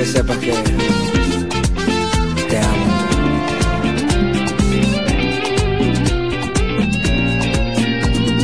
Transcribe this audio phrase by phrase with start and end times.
[0.00, 0.52] que sepas que
[2.48, 2.86] te amo.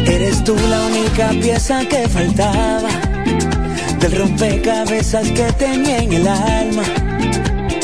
[0.05, 2.91] Eres tú la única pieza que faltaba
[4.01, 6.83] del rompecabezas que tenía en el alma.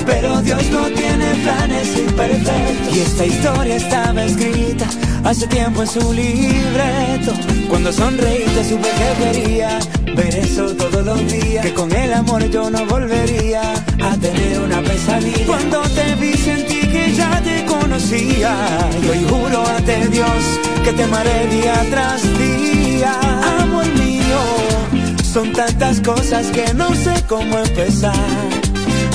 [0.05, 4.87] Pero Dios no tiene planes imperfectos y esta historia estaba escrita
[5.25, 7.33] hace tiempo en su libreto.
[7.69, 9.79] Cuando sonreíste supe que quería
[10.15, 11.65] ver eso todos los días.
[11.65, 13.63] Que con el amor yo no volvería
[14.03, 15.47] a tener una pesadilla.
[15.47, 18.57] Cuando te vi sentí que ya te conocía.
[19.03, 23.13] Y hoy juro ante Dios que te amaré día tras día.
[23.61, 24.39] Amor mío,
[25.23, 28.15] son tantas cosas que no sé cómo empezar.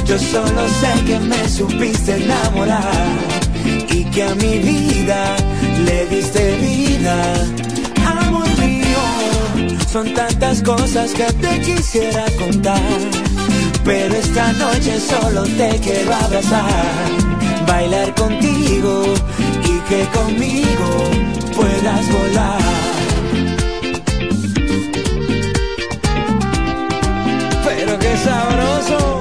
[0.06, 3.38] Yo solo sé que me supiste enamorar
[3.90, 5.36] y que a mi vida
[6.28, 7.34] diste vida.
[8.06, 12.82] Amor mío, son tantas cosas que te quisiera contar.
[13.84, 16.84] Pero esta noche solo te quiero abrazar,
[17.66, 19.06] bailar contigo
[19.64, 20.90] y que conmigo
[21.56, 22.62] puedas volar.
[27.64, 29.17] Pero qué sabroso.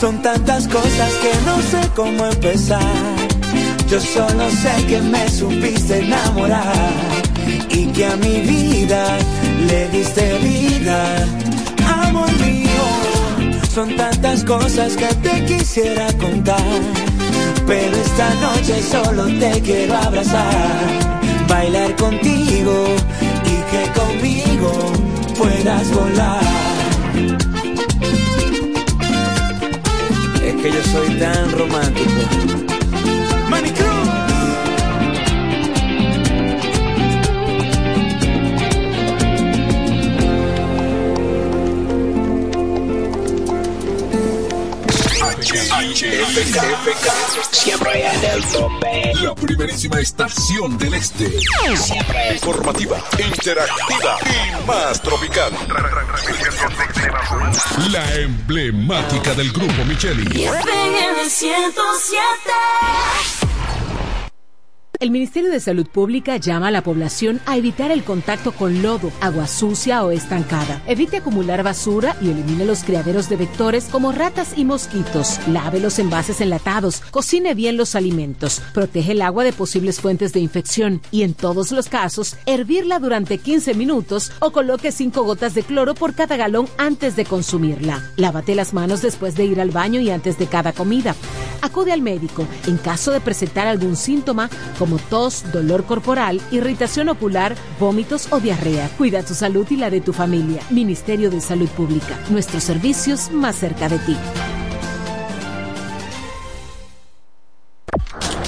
[0.00, 2.80] Son tantas cosas que no sé cómo empezar.
[3.90, 6.92] Yo solo sé que me supiste enamorar
[7.68, 9.18] y que a mi vida
[9.66, 11.02] le diste vida.
[12.04, 16.80] Amor mío, son tantas cosas que te quisiera contar.
[17.66, 21.18] Pero esta noche solo te quiero abrazar,
[21.48, 22.86] bailar contigo
[23.44, 24.72] y que conmigo
[25.36, 26.67] puedas volar.
[30.62, 32.58] Que yo soy tan romántico.
[45.48, 46.04] Cruz.
[47.52, 49.12] Siempre en el tope.
[49.22, 51.40] La primerísima estación del este.
[51.76, 55.52] Siempre Informativa, interactiva y más tropical.
[57.90, 60.46] La emblemática del grupo Micheli.
[65.00, 69.12] El Ministerio de Salud Pública llama a la población a evitar el contacto con lodo,
[69.20, 70.82] agua sucia o estancada.
[70.88, 75.38] Evite acumular basura y elimine los criaderos de vectores como ratas y mosquitos.
[75.46, 80.40] Lave los envases enlatados, cocine bien los alimentos, protege el agua de posibles fuentes de
[80.40, 85.62] infección y en todos los casos, hervirla durante 15 minutos o coloque 5 gotas de
[85.62, 88.02] cloro por cada galón antes de consumirla.
[88.16, 91.14] Lávate las manos después de ir al baño y antes de cada comida.
[91.60, 94.48] Acude al médico en caso de presentar algún síntoma
[94.96, 98.88] tos, dolor corporal, irritación ocular, vómitos o diarrea.
[98.96, 100.62] Cuida tu salud y la de tu familia.
[100.70, 102.18] Ministerio de Salud Pública.
[102.30, 104.16] Nuestros servicios más cerca de ti.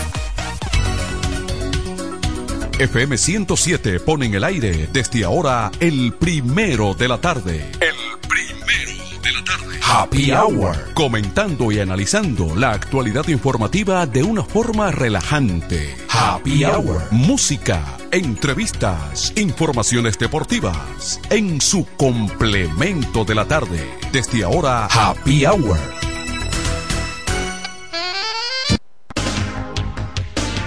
[2.81, 7.71] FM 107 pone en el aire desde ahora el primero de la tarde.
[7.79, 7.95] El
[8.27, 9.79] primero de la tarde.
[9.83, 10.95] Happy Hour.
[10.95, 15.95] Comentando y analizando la actualidad informativa de una forma relajante.
[16.09, 17.03] Happy Hour.
[17.11, 21.21] Música, entrevistas, informaciones deportivas.
[21.31, 23.81] En su complemento de la tarde.
[24.13, 25.79] Desde ahora, Happy Hour.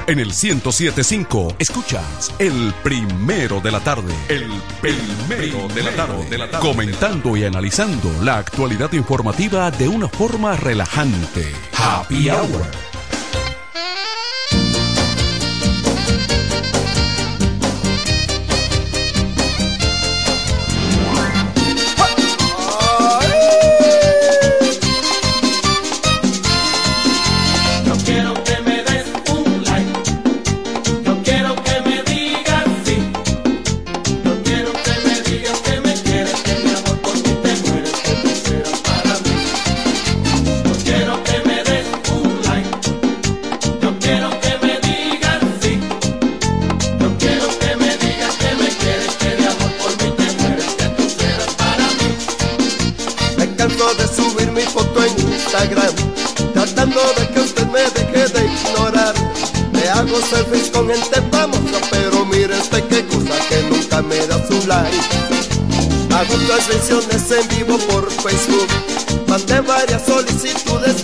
[0.05, 4.13] En el 1075 escuchas el primero de la tarde.
[4.27, 4.51] El
[4.81, 6.59] primero de la tarde.
[6.59, 11.53] Comentando y analizando la actualidad informativa de una forma relajante.
[11.77, 12.92] Happy Hour.
[66.23, 68.69] Hago transmisiones en vivo por Facebook,
[69.27, 71.02] mandé varias solicitudes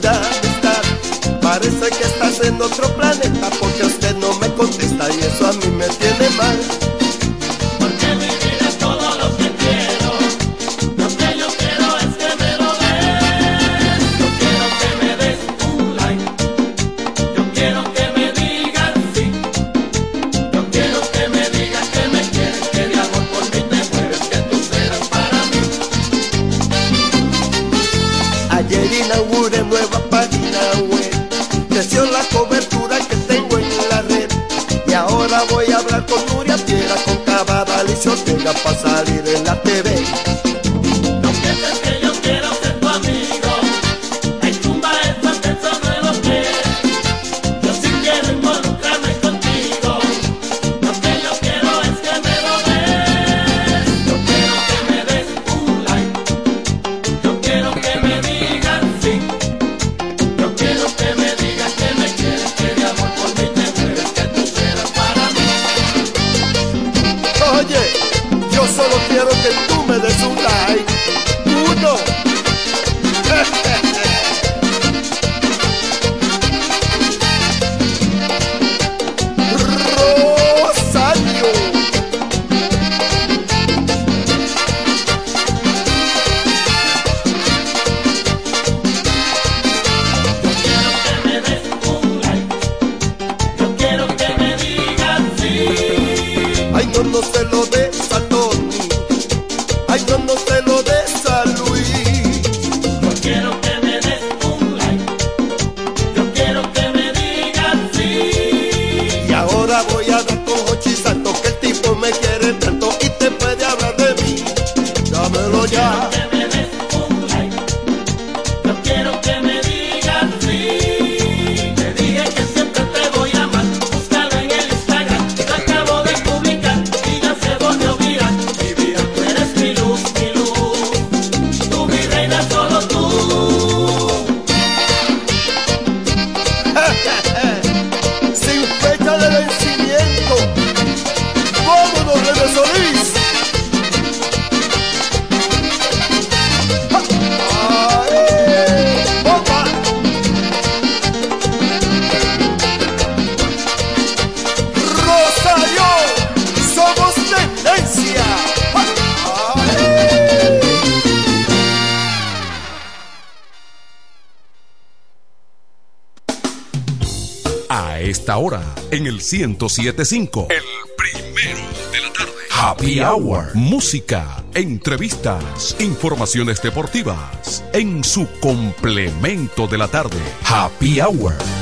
[168.29, 168.61] esta hora,
[168.91, 170.49] en el 1075.
[170.51, 170.61] El
[170.95, 172.31] primero de la tarde.
[172.51, 173.55] Happy Hour.
[173.55, 177.63] Música, entrevistas, informaciones deportivas.
[177.73, 180.19] En su complemento de la tarde.
[180.45, 181.58] Happy Hour.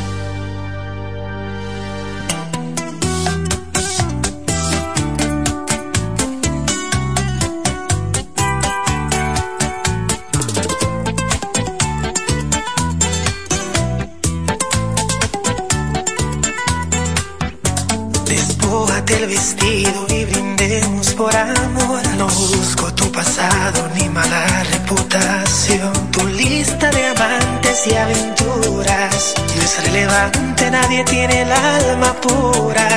[19.17, 22.01] El vestido y brindemos por amor.
[22.17, 26.11] No busco tu pasado ni mala reputación.
[26.11, 32.87] Tu lista de amantes y aventuras no es relevante, nadie tiene el alma pura.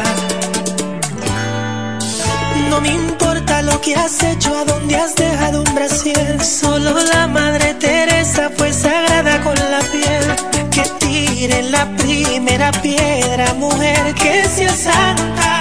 [2.68, 6.42] No me importa lo que has hecho, a dónde has dejado un brasier.
[6.44, 10.70] Solo la madre Teresa fue sagrada con la piel.
[10.70, 15.59] Que tire la primera piedra, mujer que sea santa.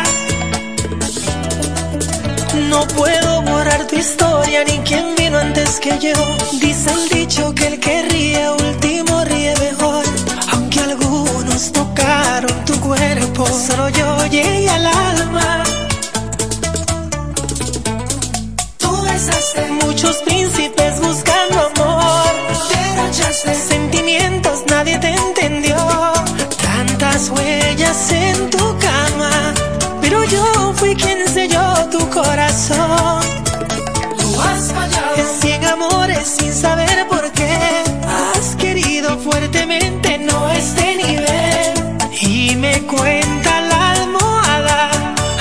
[2.56, 6.13] No puedo borrar tu historia ni quien vino antes que yo.
[6.60, 10.03] Dice el dicho que el que ríe último ríe mejor.
[10.53, 15.63] Aunque algunos tocaron tu cuerpo, solo yo llegué al alma.
[18.77, 22.32] Tú besaste muchos príncipes buscando amor.
[22.70, 25.77] Derrochaste sentimientos, nadie te entendió.
[26.62, 29.53] Tantas huellas en tu cama,
[30.01, 31.28] pero yo fui quien
[32.29, 33.21] corazón.
[34.19, 37.55] Tú has fallado en cien amores sin saber por qué.
[38.07, 41.74] Has querido fuertemente, no este nivel.
[42.21, 44.91] Y me cuenta la almohada,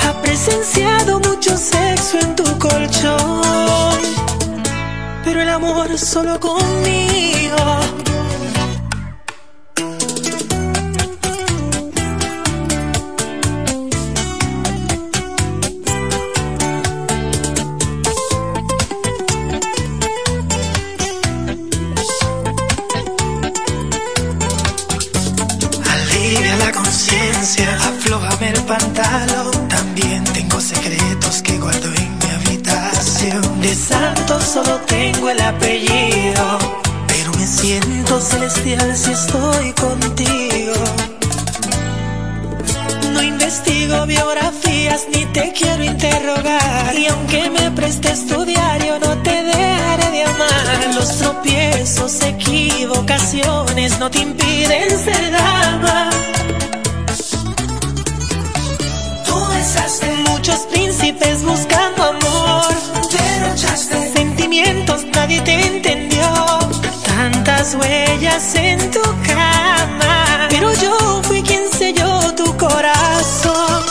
[0.05, 3.97] ha presenciado mucho sexo en tu colchón.
[5.23, 8.08] Pero el amor amor solo conmigo.
[28.69, 29.67] Pantalón.
[29.67, 33.61] También tengo secretos que guardo en mi habitación.
[33.61, 36.59] De santo solo tengo el apellido,
[37.07, 40.75] pero me siento celestial si estoy contigo.
[43.13, 46.95] No investigo biografías ni te quiero interrogar.
[46.95, 50.93] Y aunque me prestes tu diario, no te dejaré de amar.
[50.93, 56.09] Los tropiezos, equivocaciones no te impiden ser dama.
[59.59, 62.73] Tú muchos príncipes buscando amor.
[63.11, 66.23] Derrochaste sentimientos, nadie te entendió.
[67.03, 70.47] Tantas huellas en tu cama.
[70.49, 73.83] Pero yo fui quien selló tu corazón.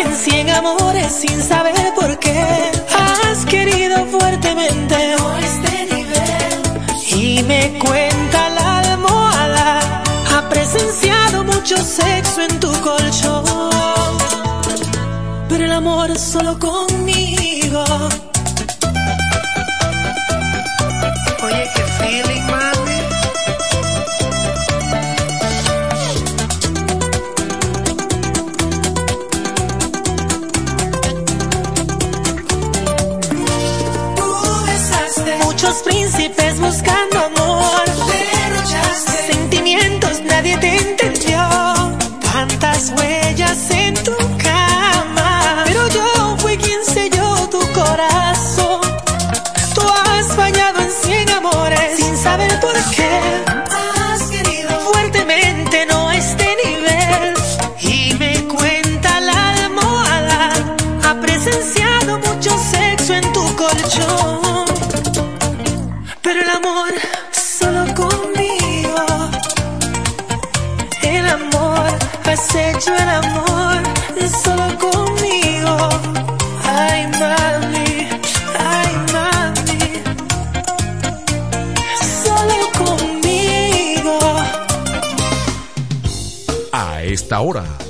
[0.00, 2.72] En cien amores sin saber por qué.
[2.92, 6.60] Has querido fuertemente este nivel.
[7.06, 10.02] Y me cuenta la almohada.
[10.34, 13.81] Ha presenciado mucho sexo en tu colchón.
[15.82, 18.11] Amor solo conmigo.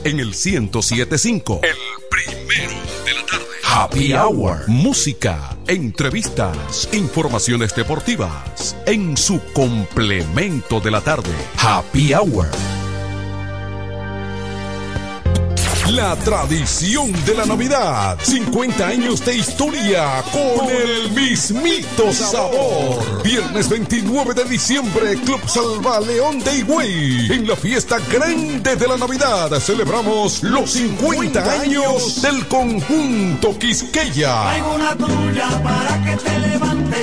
[0.04, 1.60] En el 1075.
[1.62, 1.76] El
[2.10, 3.44] primero de la tarde.
[3.64, 4.68] Happy Hour.
[4.68, 8.76] Música, entrevistas, informaciones deportivas.
[8.86, 11.30] En su complemento de la tarde.
[11.58, 12.71] Happy Hour.
[15.94, 18.18] La tradición de la Navidad.
[18.22, 23.22] 50 años de historia con el mismito sabor.
[23.22, 27.32] Viernes 29 de diciembre, Club Salva León de Higüey.
[27.32, 34.44] En la fiesta grande de la Navidad celebramos los 50 años del conjunto Quisqueya.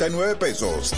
[0.09, 0.93] 12.330 pesos.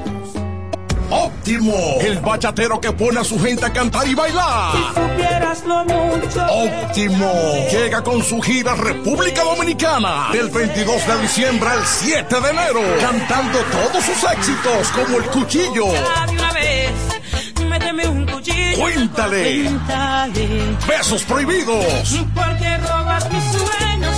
[1.12, 4.76] Óptimo, el bachatero que pone a su gente a cantar y bailar.
[4.76, 6.46] Si supieras lo mucho.
[6.48, 7.32] Óptimo,
[7.68, 13.58] llega con su gira República Dominicana del 22 de diciembre al 7 de enero, cantando
[13.72, 15.86] todos sus éxitos como el cuchillo.
[18.76, 19.70] Cuéntale.
[20.86, 21.84] Besos prohibidos.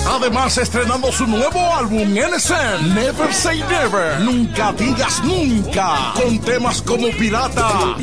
[0.05, 7.07] Además, estrenando su nuevo álbum NSN, Never Say Never, Nunca Digas Nunca, con temas como
[7.17, 7.95] Pirata.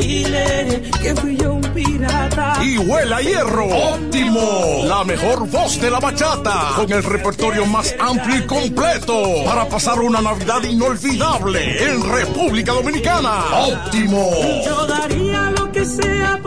[2.63, 3.67] Y Huela Hierro.
[3.67, 9.69] Óptimo, la mejor voz de la bachata, con el repertorio más amplio y completo, para
[9.69, 13.45] pasar una Navidad inolvidable en República Dominicana.
[13.53, 14.31] Óptimo.
[14.65, 16.41] Yo daría lo que sea.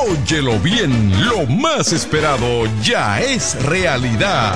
[0.05, 4.55] Óyelo bien, lo más esperado ya es realidad.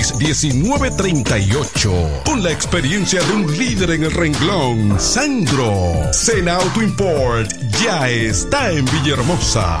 [0.00, 0.54] 809-866.
[0.54, 2.22] 1938.
[2.24, 6.12] Con la experiencia de un líder en el renglón, Sandro.
[6.12, 7.50] Sena Auto Import
[7.82, 9.80] ya está en Villahermosa.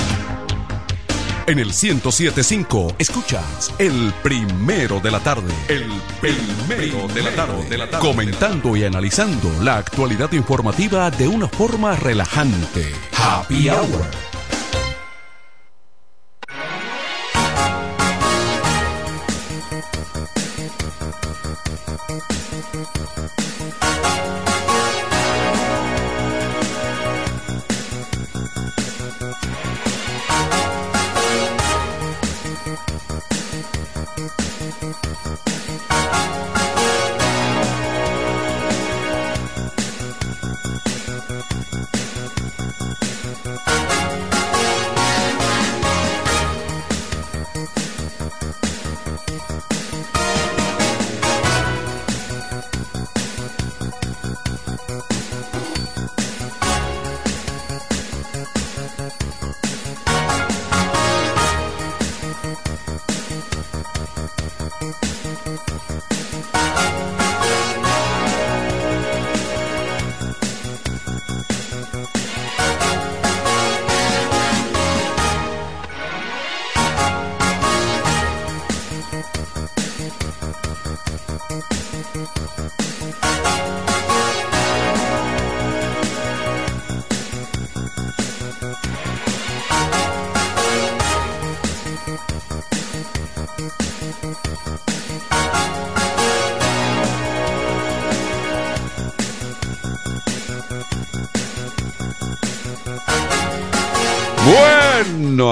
[1.51, 5.53] En el 1075 escuchas el primero de la tarde.
[5.67, 7.67] El primero de la tarde.
[7.67, 8.07] De la tarde.
[8.07, 12.93] Comentando y analizando la actualidad informativa de una forma relajante.
[13.11, 14.30] Happy Hour.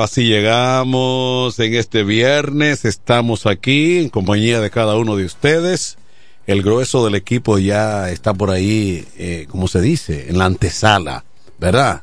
[0.10, 2.84] Así llegamos en este viernes.
[2.84, 6.00] Estamos aquí en compañía de cada uno de ustedes.
[6.48, 11.26] El grueso del equipo ya está por ahí, eh, como se dice, en la antesala,
[11.60, 12.02] ¿verdad?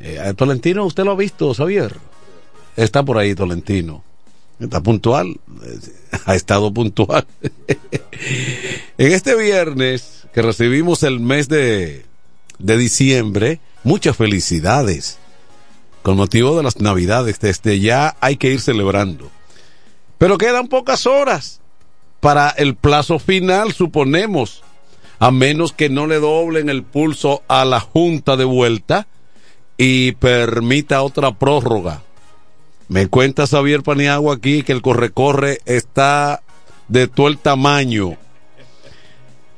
[0.00, 1.94] Eh, Tolentino, usted lo ha visto, Xavier.
[2.76, 4.02] Está por ahí Tolentino.
[4.58, 5.38] Está puntual.
[5.62, 5.78] eh,
[6.26, 7.24] Ha estado puntual.
[8.98, 12.04] en este viernes que recibimos el mes de,
[12.58, 15.18] de diciembre, muchas felicidades.
[16.08, 19.30] Con motivo de las navidades, desde ya hay que ir celebrando.
[20.16, 21.60] Pero quedan pocas horas
[22.20, 24.62] para el plazo final, suponemos.
[25.18, 29.06] A menos que no le doblen el pulso a la Junta de vuelta
[29.76, 32.02] y permita otra prórroga.
[32.88, 36.42] Me cuenta Xavier Paniagua aquí que el corre-corre está
[36.88, 38.16] de todo el tamaño.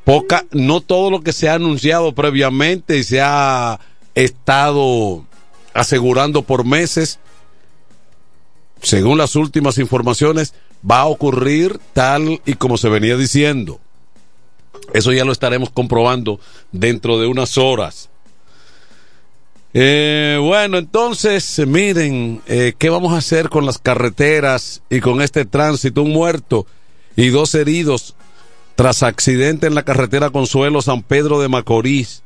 [0.02, 3.78] Poca, no todo lo que se ha anunciado previamente y se ha
[4.16, 5.29] estado
[5.74, 7.18] asegurando por meses,
[8.82, 10.54] según las últimas informaciones,
[10.88, 13.80] va a ocurrir tal y como se venía diciendo.
[14.92, 16.40] Eso ya lo estaremos comprobando
[16.72, 18.08] dentro de unas horas.
[19.72, 25.44] Eh, bueno, entonces, miren, eh, ¿qué vamos a hacer con las carreteras y con este
[25.44, 26.02] tránsito?
[26.02, 26.66] Un muerto
[27.14, 28.16] y dos heridos
[28.74, 32.22] tras accidente en la carretera Consuelo San Pedro de Macorís.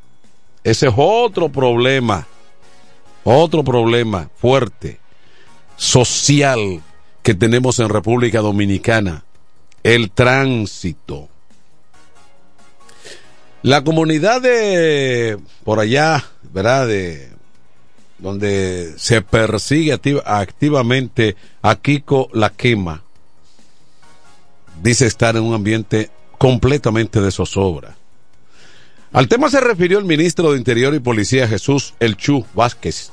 [0.62, 2.26] Ese es otro problema,
[3.24, 5.00] otro problema fuerte,
[5.76, 6.82] social
[7.22, 9.24] que tenemos en República Dominicana,
[9.82, 11.28] el tránsito.
[13.62, 16.86] La comunidad de por allá, ¿verdad?
[16.86, 17.30] De
[18.18, 23.02] donde se persigue activa- activamente a Kiko la quema,
[24.82, 27.96] dice estar en un ambiente completamente de zozobra.
[29.14, 33.12] Al tema se refirió el ministro de Interior y Policía Jesús El Chu Vázquez,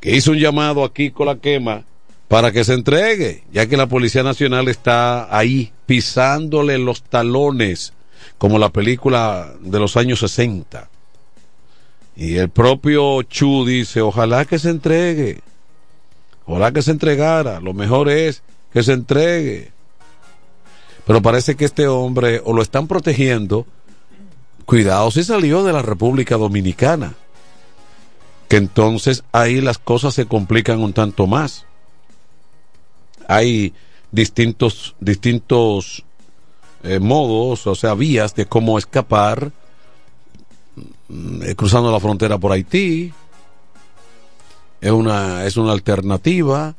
[0.00, 1.84] que hizo un llamado a Kiko la quema
[2.28, 7.92] para que se entregue, ya que la Policía Nacional está ahí pisándole los talones,
[8.38, 10.88] como la película de los años 60.
[12.16, 15.40] Y el propio Chu dice, ojalá que se entregue,
[16.46, 19.72] ojalá que se entregara, lo mejor es que se entregue.
[21.06, 23.66] Pero parece que este hombre o lo están protegiendo,
[24.68, 27.14] cuidado si salió de la República Dominicana,
[28.48, 31.64] que entonces ahí las cosas se complican un tanto más.
[33.28, 33.72] Hay
[34.12, 36.04] distintos, distintos
[36.82, 39.52] eh, modos, o sea, vías de cómo escapar,
[41.08, 43.10] mm, eh, cruzando la frontera por Haití,
[44.82, 46.74] es una, es una alternativa,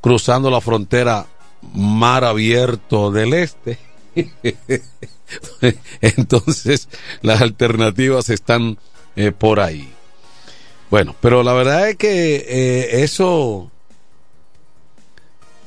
[0.00, 1.26] cruzando la frontera
[1.74, 3.93] mar abierto del este.
[6.00, 6.88] Entonces,
[7.22, 8.78] las alternativas están
[9.16, 9.92] eh, por ahí.
[10.90, 13.70] Bueno, pero la verdad es que eh, eso,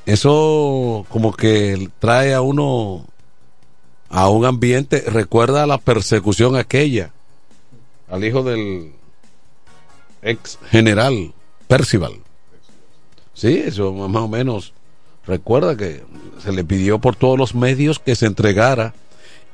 [0.05, 3.05] eso como que trae a uno
[4.09, 7.11] a un ambiente, recuerda a la persecución aquella,
[8.09, 8.93] al hijo del
[10.21, 11.33] ex general
[11.67, 12.13] Percival.
[13.33, 14.73] Sí, eso más o menos.
[15.27, 16.03] Recuerda que
[16.41, 18.93] se le pidió por todos los medios que se entregara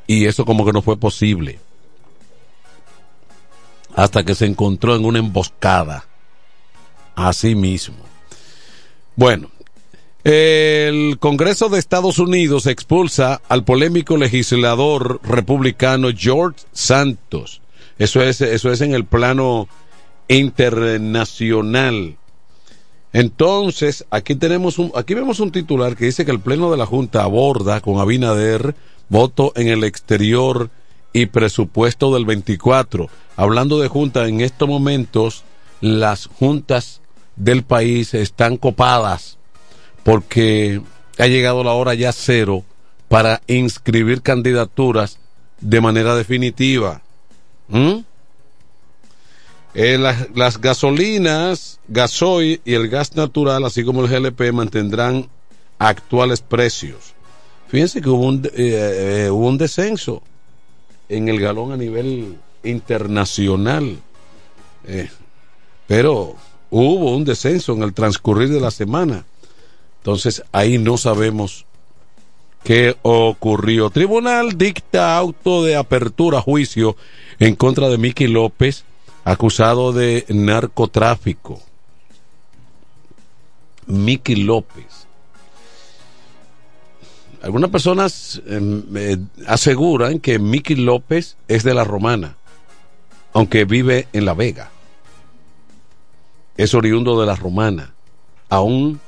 [0.06, 1.60] y eso como que no fue posible.
[3.96, 6.06] Hasta que se encontró en una emboscada.
[7.16, 7.98] Así mismo.
[9.16, 9.50] Bueno,
[10.24, 17.62] el Congreso de Estados Unidos expulsa al polémico legislador republicano George Santos.
[17.98, 19.68] Eso es, eso es en el plano
[20.28, 22.18] internacional.
[23.14, 26.88] Entonces, aquí tenemos un, aquí vemos un titular que dice que el Pleno de la
[26.88, 28.76] Junta aborda con Abinader
[29.08, 30.72] voto en el exterior
[31.14, 33.08] y presupuesto del 24.
[33.36, 35.44] Hablando de junta, en estos momentos
[35.80, 37.02] las juntas
[37.36, 39.38] del país están copadas
[40.04, 40.82] porque
[41.18, 42.64] ha llegado la hora ya cero
[43.08, 45.20] para inscribir candidaturas
[45.62, 47.02] de manera definitiva.
[47.68, 48.00] ¿Mm?
[49.76, 55.28] Eh, las, gasolinas, gasoil y el gas natural, así como el GLP, mantendrán
[55.80, 57.16] actuales precios.
[57.70, 60.22] Fíjense que hubo un, eh, eh, hubo un descenso
[61.10, 63.98] en el galón a nivel internacional,
[65.88, 66.36] pero
[66.70, 69.26] hubo un descenso en el transcurrir de la semana.
[70.02, 71.66] Entonces ahí no sabemos
[72.64, 73.90] qué ocurrió.
[73.90, 76.96] Tribunal dicta auto de apertura juicio
[77.40, 78.86] en contra de Miki López
[79.24, 81.62] acusado de narcotráfico.
[83.86, 85.08] Miki López.
[87.42, 92.38] Algunas personas eh, eh, aseguran que Miki López es de la Romana,
[93.34, 94.70] aunque vive en La Vega.
[96.56, 97.96] es oriundo de la Romana,
[98.48, 99.02] aún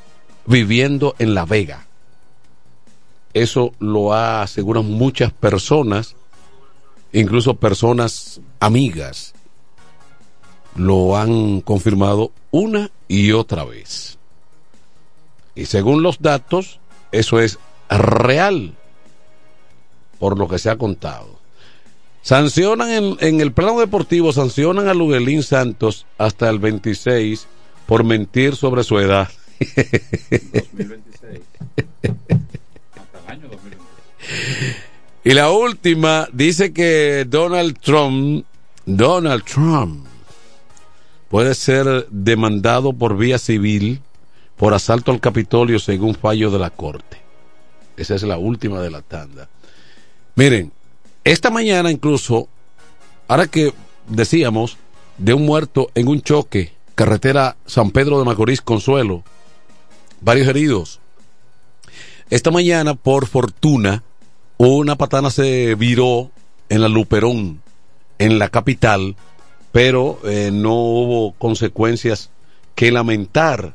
[0.47, 1.86] viviendo en La Vega.
[3.34, 6.15] Eso lo aseguran muchas personas,
[7.13, 9.35] incluso personas amigas,
[10.75, 14.17] lo han confirmado una y otra vez.
[15.55, 16.79] Y según los datos,
[17.11, 17.57] eso es
[17.89, 18.73] real,
[20.19, 21.39] por lo que se ha contado.
[22.21, 27.47] Sancionan en, el plano deportivo, sancionan a Luguelín Santos hasta el 26
[27.85, 29.29] por mentir sobre su edad.
[29.59, 31.41] 2026.
[32.95, 34.75] Hasta el año 2026.
[35.23, 38.45] Y la última dice que Donald Trump,
[38.85, 40.05] Donald Trump,
[41.36, 44.00] puede ser demandado por vía civil
[44.56, 47.17] por asalto al Capitolio según fallo de la Corte.
[47.98, 49.50] Esa es la última de la tanda.
[50.36, 50.71] Miren,
[51.26, 52.48] esta mañana incluso,
[53.28, 53.74] ahora que
[54.08, 54.78] decíamos
[55.17, 59.26] de un muerto en un choque, carretera San Pedro de Macorís, Consuelo,
[60.21, 61.02] varios heridos.
[62.30, 64.04] Esta mañana, por fortuna,
[64.56, 66.32] una patana se viró
[66.69, 67.62] en la Luperón,
[68.19, 69.17] en la capital,
[69.75, 72.29] pero eh, no hubo consecuencias
[72.75, 73.73] que lamentar.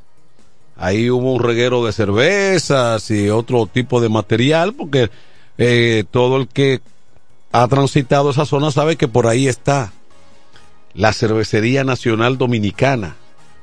[0.75, 5.11] Ahí hubo un reguero de cervezas y otro tipo de material, porque
[5.59, 6.81] eh, todo el que
[7.53, 9.93] ha transitado esa zona sabe que por ahí está
[10.95, 13.17] la Cervecería Nacional Dominicana,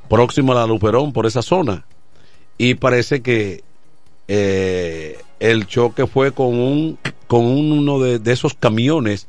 [0.07, 1.85] próximo a la Luperón, por esa zona.
[2.59, 3.63] Y parece que
[4.27, 9.25] eh, el choque fue con un con uno de esos camiones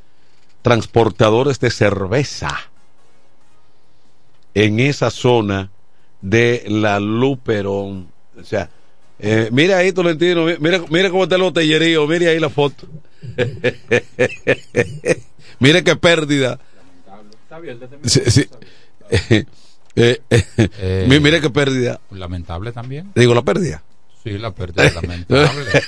[0.61, 2.69] transportadores de cerveza
[4.65, 5.71] en esa zona
[6.21, 8.09] de la Luperón.
[8.41, 8.71] O sea,
[9.19, 12.87] eh, mira ahí, Tolentino, mira, mira cómo está el botellerío, mire ahí la foto.
[15.59, 16.59] mire qué pérdida.
[18.05, 18.47] Sí, sí.
[19.11, 19.45] Eh,
[19.97, 20.21] eh,
[20.79, 22.01] Eh, mi- mire qué pérdida.
[22.11, 23.11] Lamentable también.
[23.15, 23.83] Digo, la pérdida.
[24.23, 25.65] Sí, la pérdida lamentable.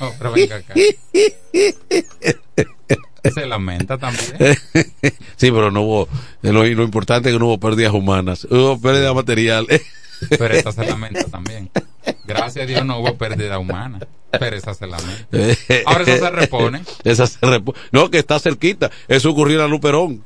[0.00, 0.74] No, pero venga acá.
[3.34, 4.34] Se lamenta también.
[5.36, 6.08] sí, pero no hubo.
[6.42, 8.46] Lo, lo importante es que no hubo pérdidas humanas.
[8.50, 9.66] Hubo pérdida material.
[10.38, 11.68] Pero esta se lamenta también.
[12.24, 13.98] Gracias a Dios no hubo pérdida humana.
[14.30, 15.26] Pero esa se lamenta.
[15.84, 16.82] Ahora eso se repone.
[17.02, 18.88] Esa se repo- No, que está cerquita.
[19.08, 20.24] Eso ocurrió en la Luperón.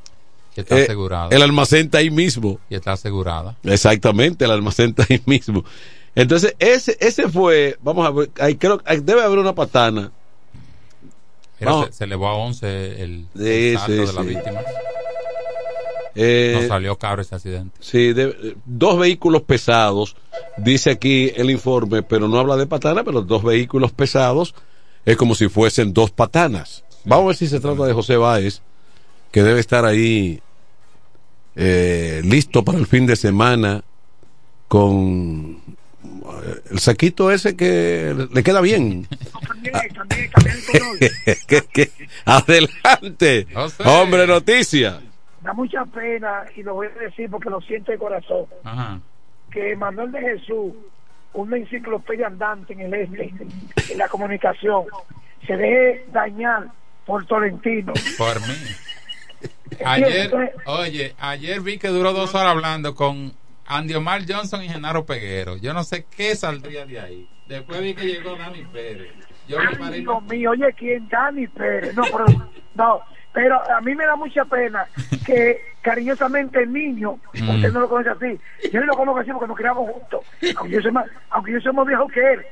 [0.55, 1.31] Está Eh, asegurado.
[1.31, 2.59] El almacén está ahí mismo.
[2.69, 3.57] Y está asegurada.
[3.63, 5.65] Exactamente, el almacén está ahí mismo.
[6.13, 10.11] Entonces, ese, ese fue, vamos a ver, ahí creo, ahí debe haber una patana.
[11.59, 14.29] Mira, se, se elevó a 11 el, Sí, el saldo sí, de las sí.
[14.35, 14.63] víctimas.
[16.19, 17.77] Eh, Nos salió caro ese accidente.
[17.79, 20.15] Sí, de- dos vehículos pesados,
[20.57, 24.55] dice aquí el informe, pero no habla de patana, pero dos vehículos pesados
[25.05, 26.83] es como si fuesen dos patanas.
[27.05, 28.61] Vamos a ver si se trata de José Báez,
[29.31, 30.41] que debe estar ahí
[31.55, 33.83] eh, listo para el fin de semana
[34.67, 35.76] con eh,
[36.71, 39.07] el saquito ese que le queda bien.
[41.47, 41.91] Que-
[42.25, 43.47] adelante,
[43.85, 44.99] hombre, noticia.
[45.41, 48.99] Da mucha pena, y lo voy a decir porque lo siento de corazón, Ajá.
[49.51, 50.73] que Manuel de Jesús,
[51.33, 53.33] una enciclopedia andante en el este,
[53.91, 54.85] en la comunicación,
[55.45, 56.67] se deje dañar
[57.05, 57.93] por Tolentino.
[58.17, 58.55] Por mí.
[59.85, 60.31] Ayer,
[60.65, 63.33] oye, ayer vi que duró dos horas hablando con
[63.67, 65.57] Andy Omar Johnson y Genaro Peguero.
[65.57, 67.29] Yo no sé qué saldría de ahí.
[67.47, 69.11] Después vi que llegó Dani Pérez.
[69.47, 71.07] Yo me Ay, paré- Dios mío, oye, ¿quién?
[71.09, 71.95] Dani Pérez.
[71.95, 72.25] No, pero,
[72.75, 73.01] no,
[73.33, 74.85] pero a mí me da mucha pena
[75.25, 77.49] que cariñosamente el niño, Mm.
[77.49, 78.39] usted no lo conoce así,
[78.73, 80.19] yo no lo conozco así porque nos criamos juntos,
[80.57, 82.45] aunque yo soy más, aunque yo soy más viejo que él,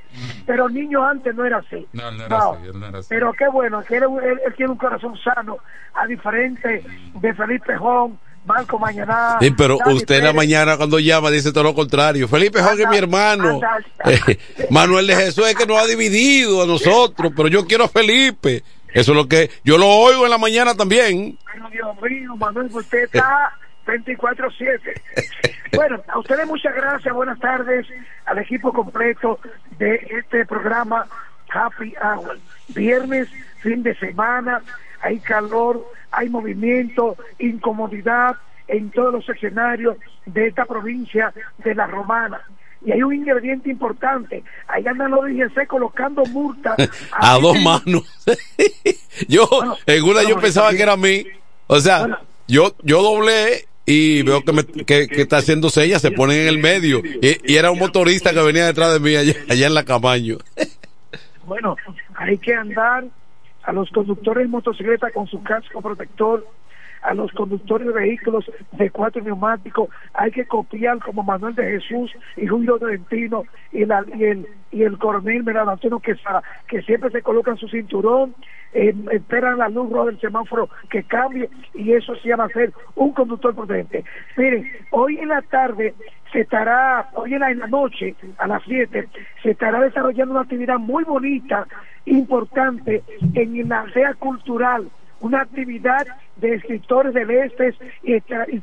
[0.45, 1.86] pero el niño antes no era así.
[1.91, 3.08] No, él no era No, así, él no era así.
[3.10, 5.58] Pero qué bueno, que él, él- él tiene un corazón sano,
[5.95, 6.82] a diferente
[7.15, 9.38] de Felipe Jón, Marco Mañana.
[9.39, 12.27] Sí, pero usted en la mañana cuando llama dice todo lo contrario.
[12.27, 13.55] Felipe Jorge es mi hermano.
[13.55, 13.77] anda.
[14.05, 14.38] Eh,
[14.69, 18.63] Manuel de Jesús es que nos ha dividido a nosotros, pero yo quiero a Felipe.
[18.93, 21.38] Eso es lo que yo lo oigo en la mañana también.
[21.51, 23.53] Pero Dios mío, Manuel, usted está
[23.86, 24.79] 24-7.
[25.75, 27.86] Bueno, a ustedes muchas gracias, buenas tardes
[28.25, 29.39] al equipo completo
[29.77, 31.05] de este programa
[31.49, 32.39] Happy Hour.
[32.69, 33.27] Viernes,
[33.60, 34.62] fin de semana,
[35.01, 38.36] hay calor, hay movimiento, incomodidad
[38.67, 42.41] en todos los escenarios de esta provincia de La Romana.
[42.86, 44.43] Y hay un ingrediente importante.
[44.67, 46.75] Ahí andan los DGC colocando multas
[47.12, 48.03] A dos manos.
[49.27, 49.47] yo,
[49.86, 51.25] en una yo bueno, pensaba que era a mí.
[51.67, 56.12] O sea, yo, yo doblé y veo que, me, que, que está haciendo señas, se
[56.12, 57.01] ponen en el medio.
[57.03, 60.38] Y, y era un motorista que venía detrás de mí allá, allá en la Camaño.
[61.45, 61.77] Bueno,
[62.15, 63.03] hay que andar
[63.65, 66.45] a los conductores de motocicleta con su casco protector,
[67.01, 72.12] a los conductores de vehículos de cuatro neumáticos, hay que copiar como Manuel de Jesús
[72.36, 77.21] y Julio Tolentino y, la, y el y el coronel Merano Antonio que siempre se
[77.21, 78.36] colocan su cinturón,
[78.73, 82.73] eh, esperan la luz roja del semáforo que cambie y eso sí va a ser
[82.95, 84.04] un conductor prudente.
[84.36, 85.93] Miren, hoy en la tarde
[86.36, 89.08] se estará, hoy en la, noche, a las 7,
[89.41, 91.65] se estará desarrollando una actividad muy bonita,
[92.06, 94.89] importante, en la aldea cultural
[95.21, 96.06] una actividad
[96.38, 97.74] de escritores del este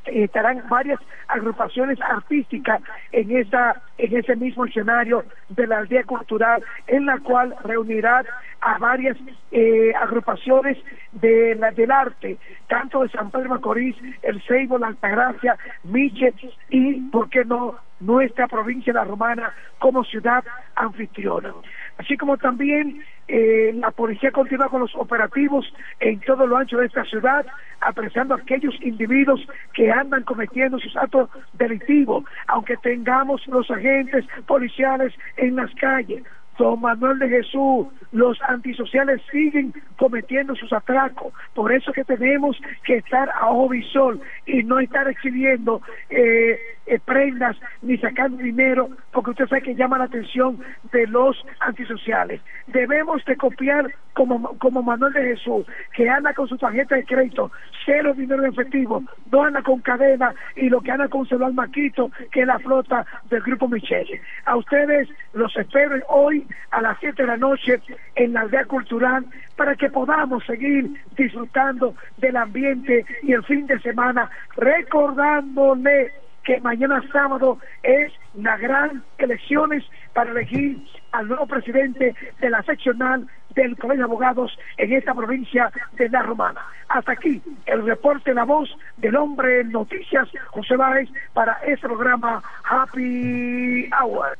[0.06, 2.82] estarán varias agrupaciones artísticas
[3.12, 8.24] en esa en ese mismo escenario de la aldea cultural en la cual reunirá
[8.60, 9.16] a varias
[9.50, 10.78] eh, agrupaciones
[11.12, 16.34] de la, del arte tanto de San Pedro Macorís el Seibo, la Altagracia, Miche
[16.68, 21.52] y por qué no nuestra provincia la Romana como ciudad anfitriona.
[21.98, 26.86] Así como también eh, la policía continúa con los operativos en todo lo ancho de
[26.86, 27.46] esta ciudad,
[27.80, 35.12] apresando a aquellos individuos que andan cometiendo sus actos delictivos, aunque tengamos los agentes policiales
[35.36, 36.22] en las calles.
[36.58, 41.32] Don Manuel de Jesús, los antisociales siguen cometiendo sus atracos.
[41.54, 46.98] Por eso que tenemos que estar a ojo visor y no estar exhibiendo eh, eh,
[47.04, 50.58] prendas ni sacando dinero, porque usted sabe que llama la atención
[50.92, 52.40] de los antisociales.
[52.66, 57.50] Debemos de copiar como, como Manuel de Jesús, que anda con su tarjeta de crédito,
[57.86, 62.10] cero dinero en efectivo, no anda con cadena y lo que anda con celular maquito,
[62.30, 64.20] que es la flota del grupo Michele.
[64.44, 67.80] A ustedes los espero hoy a las 7 de la noche
[68.14, 69.24] en la aldea cultural
[69.56, 76.12] para que podamos seguir disfrutando del ambiente y el fin de semana recordándole
[76.44, 80.78] que mañana sábado es la gran elecciones para elegir
[81.12, 86.22] al nuevo presidente de la seccional del Colegio de Abogados en esta provincia de La
[86.22, 86.60] Romana.
[86.88, 92.42] Hasta aquí el reporte La Voz del Hombre en Noticias, José Báez, para este programa
[92.64, 94.38] Happy Hour.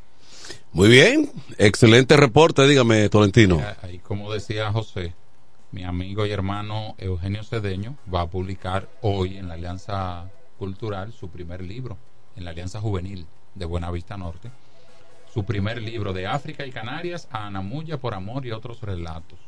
[0.75, 3.61] Muy bien, excelente reporte, dígame, Tolentino.
[3.83, 5.13] Ahí, como decía José,
[5.71, 11.29] mi amigo y hermano Eugenio Cedeño va a publicar hoy en la Alianza Cultural su
[11.29, 11.99] primer libro,
[12.37, 14.51] en la Alianza Juvenil de Buenavista Norte,
[15.33, 19.39] su primer libro de África y Canarias a Anamuya por amor y otros relatos.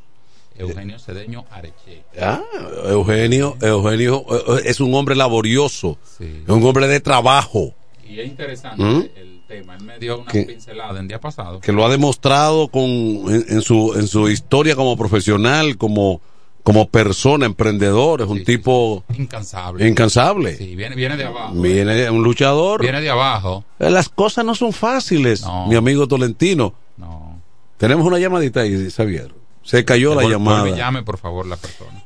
[0.55, 2.03] Eugenio Cedeño Areche.
[2.21, 2.41] Ah,
[2.85, 7.73] Eugenio, Eugenio eh, eh, es un hombre laborioso, es un hombre de trabajo,
[8.07, 9.09] Y es interesante ¿Mm?
[9.15, 9.75] el tema.
[9.75, 10.43] Él me dio una ¿Qué?
[10.43, 11.59] pincelada el día pasado.
[11.59, 16.21] que lo ha demostrado con, en, en su, en su historia como profesional, como,
[16.63, 19.87] como persona, emprendedor, es un tipo Incansable.
[19.87, 20.55] incansable.
[20.57, 21.53] Sí, viene, viene de abajo.
[21.55, 22.81] Viene un luchador.
[22.81, 23.63] Viene de abajo.
[23.79, 26.73] Eh, Las cosas no son fáciles, mi amigo Tolentino.
[26.97, 27.39] No.
[27.77, 29.33] Tenemos una llamadita ahí, Xavier.
[29.63, 30.69] Se cayó la llamada.
[30.69, 32.03] y llame, por favor, la persona.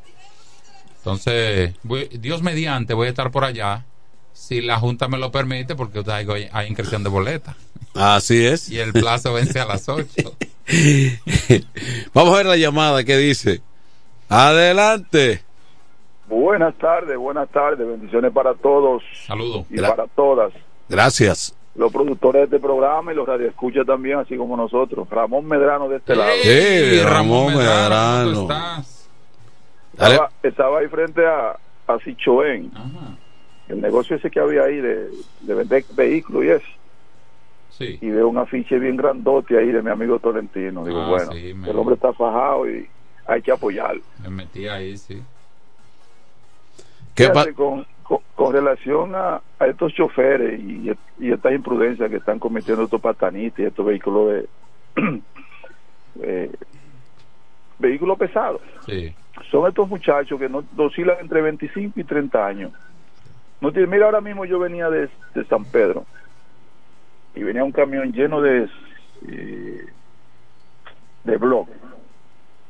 [0.98, 3.86] Entonces, voy- Dios mediante, voy a estar por allá.
[4.40, 7.58] Si la Junta me lo permite, porque hay, hay inscripción de boleta.
[7.94, 8.72] Así es.
[8.72, 10.08] Y el plazo vence a las 8.
[12.14, 13.62] Vamos a ver la llamada que dice.
[14.30, 15.44] Adelante.
[16.28, 19.66] Buenas tardes, buenas tardes, bendiciones para todos Saludos.
[19.70, 20.54] y para todas.
[20.88, 21.54] Gracias.
[21.76, 25.08] Los productores de este programa y los radioescuchas también, así como nosotros.
[25.10, 26.32] Ramón Medrano de este lado.
[26.42, 28.48] Sí, Ramón Medrano.
[28.48, 28.84] Dale.
[30.16, 32.72] Estaba, estaba ahí frente a, a Sichoén.
[33.70, 35.10] El negocio ese que había ahí de,
[35.42, 36.66] de vender vehículos y eso.
[37.70, 37.98] Sí.
[38.02, 40.84] Y veo un afiche bien grandote ahí de mi amigo Tolentino.
[40.84, 42.88] Digo, Ah, bueno, sí, el hombre está fajado y
[43.26, 44.02] hay que apoyarlo.
[44.24, 45.22] Me metí ahí, sí.
[47.16, 52.40] ¿Qué con, con, con relación a, a estos choferes y, y estas imprudencias que están
[52.40, 54.50] cometiendo estos patanistas y estos vehículos de
[56.22, 56.52] eh,
[57.78, 59.14] vehículos pesados Sí.
[59.52, 62.72] son estos muchachos que no oscilan entre 25 y 30 años
[63.62, 66.06] no tiene, mira ahora mismo yo venía de, de San Pedro
[67.36, 68.70] y venía un camión lleno de
[69.28, 69.86] eh,
[71.24, 71.68] de blog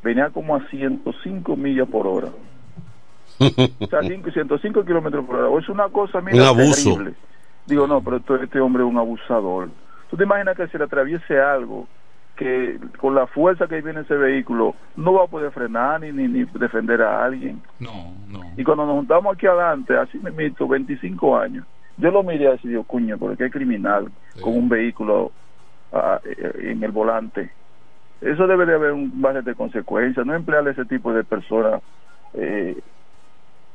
[0.03, 2.29] venía como a 105 millas por hora
[3.39, 5.61] o sea, cinco- 105 kilómetros por hora.
[5.61, 6.95] Es una cosa, mira, Un abuso.
[6.95, 7.13] terrible.
[7.65, 9.69] Digo, no, pero esto- este hombre es un abusador.
[10.09, 11.87] ¿Tú te imaginas que se le atraviese algo
[12.39, 16.25] que con la fuerza que viene ese vehículo no va a poder frenar ni, ni,
[16.25, 17.61] ni defender a alguien?
[17.79, 18.39] No, no.
[18.55, 21.65] Y cuando nos juntamos aquí adelante, así me mito, 25 años,
[21.97, 24.09] yo lo miré así, digo, cuño, pero qué criminal
[24.41, 25.33] con un vehículo
[25.91, 27.51] ah, eh, en el volante.
[28.21, 31.81] Eso debe de haber un base de consecuencias, no emplearle ese tipo de personas
[32.35, 32.79] eh,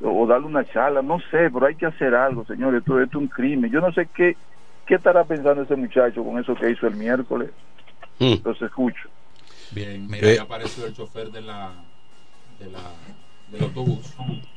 [0.02, 3.22] o darle una charla, no sé, pero hay que hacer algo, señores, esto, esto es
[3.22, 3.70] un crimen.
[3.70, 4.38] Yo no sé qué,
[4.86, 7.50] qué estará pensando ese muchacho con eso que hizo el miércoles.
[8.18, 9.08] Entonces escucho.
[9.70, 10.36] Bien, mira, Eh.
[10.36, 11.74] ya apareció el chofer de la,
[12.58, 12.80] de la
[13.50, 14.00] del autobús.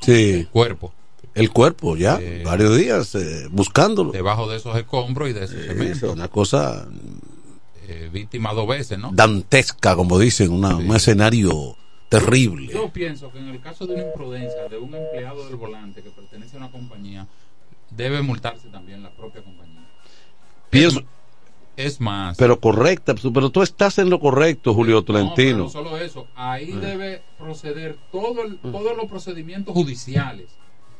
[0.01, 0.47] Sí.
[0.51, 0.93] Cuerpo.
[1.35, 4.11] el cuerpo ya, varios días eh, buscándolo.
[4.11, 6.11] Debajo de esos escombros y de esos Es cementos.
[6.13, 6.87] una cosa
[7.87, 9.11] Eh, víctima dos veces, ¿no?
[9.13, 11.75] dantesca, como dicen, una- un escenario
[12.09, 12.73] terrible.
[12.73, 16.09] Yo pienso que en el caso de una imprudencia de un empleado del volante que
[16.09, 17.27] pertenece a una compañía,
[17.91, 19.85] debe multarse también la propia compañía.
[20.69, 21.01] Pienso,
[21.77, 25.57] Es más, pero correcta, pero tú estás en lo correcto, Julio no, Tolentino.
[25.57, 26.79] pero solo eso, ahí Ah.
[26.79, 30.47] debe proceder todo el- todos los procedimientos judiciales.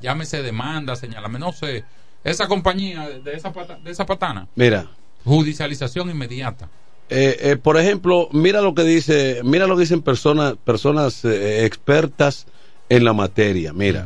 [0.02, 1.84] Llámese demanda, señálame, no sé.
[2.24, 4.86] Esa compañía de esa, pata- de esa patana, Mira,
[5.26, 6.70] judicialización inmediata.
[7.10, 11.66] Eh, eh, por ejemplo, mira lo que dice, mira lo que dicen personas, personas eh,
[11.66, 12.46] expertas
[12.90, 13.74] en la materia.
[13.74, 14.06] Mira,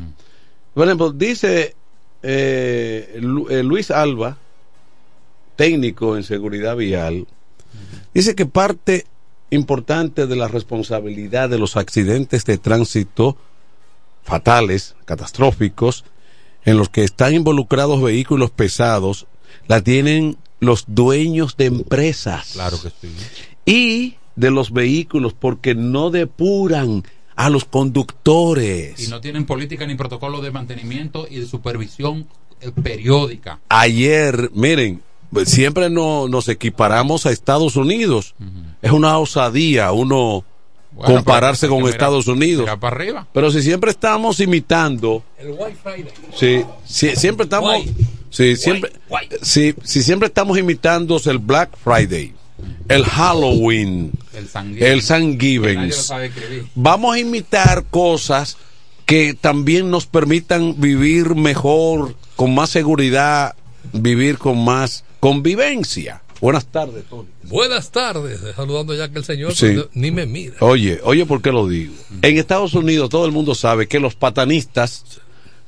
[0.74, 1.76] por ejemplo, dice
[3.20, 4.38] Lu- Luis Alba,
[5.62, 7.28] técnico en seguridad vial,
[8.16, 9.06] dice que parte
[9.52, 13.38] importante de la responsabilidad de los accidentes de tránsito
[14.24, 16.04] fatales, catastróficos,
[16.66, 19.28] en los que están involucrados vehículos pesados,
[19.68, 22.54] la tienen los dueños de empresas.
[22.54, 23.14] Claro que sí.
[23.64, 27.04] Y de los vehículos, porque no depuran
[27.36, 29.00] a los conductores.
[29.00, 32.28] Y no tienen política ni protocolo de mantenimiento y de supervisión
[32.62, 33.60] eh, periódica.
[33.70, 35.04] Ayer, miren,
[35.46, 38.36] siempre no, nos equiparamos a Estados Unidos.
[38.82, 40.44] Es una osadía uno
[40.92, 42.62] Bueno, compararse con mirar- Estados Unidos.
[42.64, 43.28] mirar para arriba.
[43.34, 46.06] Pero si siempre estamos imitando, El White Friday.
[46.36, 47.94] si, si- siempre estamos, White.
[48.30, 48.92] si siempre,
[49.42, 52.34] si, si siempre estamos imitando el Black Friday,
[52.90, 56.12] el Halloween, El San el San Givens,
[56.76, 58.58] vamos a imitar cosas
[59.06, 63.56] que también nos permitan vivir mejor, con más seguridad,
[63.94, 66.22] vivir con más convivencia.
[66.42, 67.28] Buenas tardes, Tony.
[67.44, 69.76] Buenas tardes, saludando ya que el señor Sí.
[69.94, 70.56] ni me mira.
[70.60, 71.94] Oye, oye, ¿por qué lo digo?
[72.24, 75.06] En Estados Unidos todo el mundo sabe que los patanistas,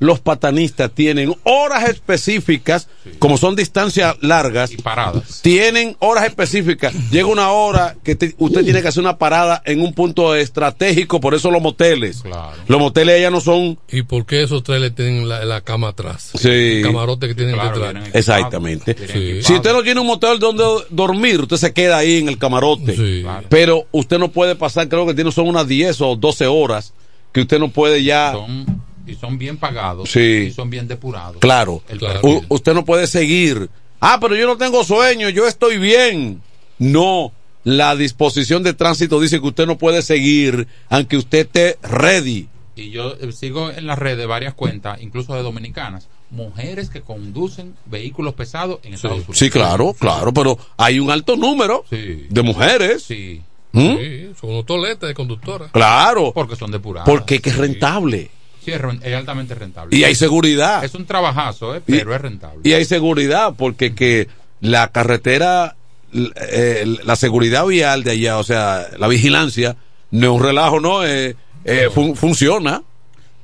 [0.00, 2.88] los patanistas tienen horas específicas,
[3.18, 5.40] como son distancias largas, paradas.
[5.42, 6.92] tienen horas específicas.
[7.10, 11.20] Llega una hora que te- usted tiene que hacer una parada en un punto estratégico,
[11.20, 12.22] por eso los moteles.
[12.68, 15.88] Los moteles ya no son ¿Y por qué esos tres le tienen la, la cama
[15.88, 16.30] atrás?
[16.34, 16.48] Sí.
[16.48, 18.08] El camarote que tienen Claro, detrás.
[18.14, 18.96] Exactamente.
[19.12, 19.42] Sí.
[19.42, 23.24] Si usted no tiene un motel donde dormir, usted se queda ahí en el camarote.
[23.48, 26.92] Pero usted no puede pasar, creo que tiene son unas 10 o 12 horas
[27.32, 28.32] que usted no puede ya.
[28.32, 30.10] Son, y son bien pagados.
[30.10, 30.46] Sí.
[30.48, 31.36] Y son bien depurados.
[31.40, 31.82] Claro.
[32.22, 33.68] U- usted no puede seguir.
[34.00, 36.42] Ah, pero yo no tengo sueño, yo estoy bien.
[36.78, 37.32] No.
[37.64, 42.48] La disposición de tránsito dice que usted no puede seguir aunque usted esté ready.
[42.76, 47.74] Y yo eh, sigo en las redes varias cuentas, incluso de dominicanas, mujeres que conducen
[47.86, 49.38] vehículos pesados en Estados Unidos.
[49.38, 53.04] Sí, claro, claro, pero hay un alto número de mujeres.
[53.04, 53.40] Sí.
[53.72, 53.96] ¿Mm?
[53.96, 55.68] Sí, son unos toletes de conductora.
[55.72, 56.32] Claro.
[56.34, 57.08] Porque son depuradas.
[57.08, 58.30] Porque es que es rentable.
[58.64, 59.94] Sí, es, altamente rentable.
[59.96, 60.82] Y hay seguridad.
[60.84, 61.82] Es un trabajazo, ¿eh?
[61.86, 62.60] Y- pero es rentable.
[62.64, 64.28] Y hay seguridad, porque que
[64.60, 65.76] la carretera,
[66.14, 69.76] eh, la seguridad vial de allá, o sea, la vigilancia,
[70.10, 72.82] no es un relajo, no, Eh, eh, fun- funciona.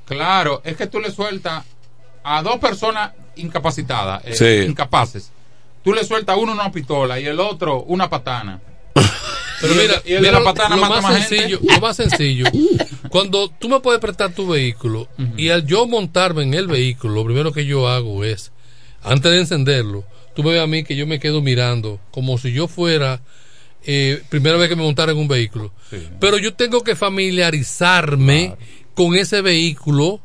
[0.07, 1.65] Claro, es que tú le sueltas
[2.25, 4.69] a dos personas incapacitadas, eh, Sí.
[4.71, 5.31] incapaces.
[5.85, 8.61] Tú le sueltas a uno una pistola y el otro una patana.
[9.61, 11.59] Pero Y el- mira, y el de mira la patana lo mata más más sencillo,
[11.59, 11.75] gente.
[11.75, 12.45] lo más sencillo.
[13.11, 17.25] Cuando tú me puedes prestar tu vehículo y al yo montarme en el vehículo, lo
[17.25, 18.53] primero que yo hago es,
[19.03, 20.05] antes de encenderlo,
[20.35, 23.21] tú me ves a mí que yo me quedo mirando como si yo fuera
[23.85, 25.73] eh, primera vez que me montara en un vehículo.
[26.21, 28.57] Pero yo tengo que familiarizarme
[28.95, 30.21] con ese vehículo.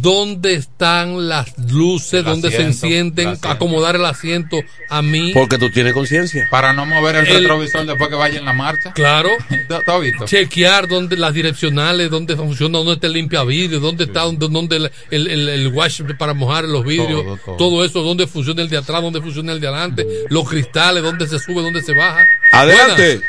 [0.00, 2.20] ¿Dónde están las luces?
[2.20, 3.36] El ¿Dónde se encienden?
[3.42, 5.32] Acomodar el asiento a mí.
[5.34, 6.48] Porque tú tienes conciencia.
[6.50, 8.92] Para no mover el, El- retrovisor después que vaya en la marcha.
[8.94, 9.28] Claro.
[9.68, 10.24] ¿Tú- tú has visto?
[10.24, 14.76] chequear dónde las direccionales, dónde funciona, dónde está el limpia vidrio, dónde está dónde, dónde
[14.76, 17.84] el, el, el- el wash para mojar los vidrios, Todo, todo, todo.
[17.84, 21.38] eso, dónde funciona el de atrás, dónde funciona el de adelante, los cristales, dónde se
[21.38, 22.26] sube, dónde se baja.
[22.52, 23.20] Adelante.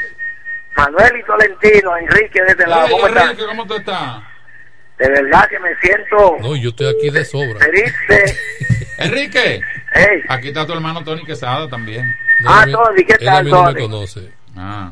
[0.78, 3.08] Manuel y Tolentino, Enrique de este lado, Hey, ¿cómo?
[3.08, 4.24] Enrique, ¿cómo tú estás?
[4.98, 7.60] De verdad que me siento No, yo estoy aquí de sobra.
[7.60, 8.38] triste.
[9.00, 9.62] Enrique,
[9.96, 10.22] Hey.
[10.30, 12.14] aquí está tu hermano Tony Quesada también.
[12.48, 13.82] Ah, Tony, ¿qué Él a tal, mí no me Tony?
[13.82, 14.32] conoce.
[14.56, 14.92] Ah.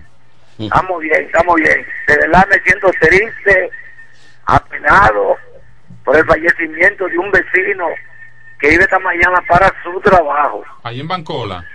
[0.60, 1.86] Estamos bien, estamos bien.
[2.08, 3.70] De verdad me siento triste,
[4.46, 5.38] apenado
[6.04, 7.88] por el fallecimiento de un vecino
[8.60, 10.64] que iba esta mañana para su trabajo.
[10.84, 11.66] Allí en Bancola.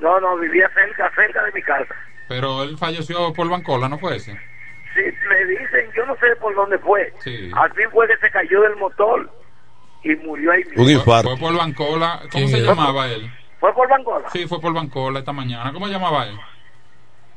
[0.00, 1.94] No, no, vivía cerca, cerca de mi casa.
[2.28, 4.38] Pero él falleció por Bancola, ¿no fue ese?
[4.96, 7.12] Sí, me dicen, yo no sé por dónde fue.
[7.20, 7.50] Sí.
[7.54, 9.30] Al fin fue que se cayó del motor
[10.02, 10.82] y murió ahí mismo.
[10.82, 11.36] Un infarto.
[11.36, 12.18] Fue por Bancola.
[12.20, 12.68] ¿Cómo ¿Quién se era?
[12.68, 13.30] llamaba él?
[13.60, 14.28] ¿Fue por Bangola?
[14.30, 15.72] Sí, fue por Bancola esta mañana.
[15.72, 16.36] ¿Cómo llamaba él?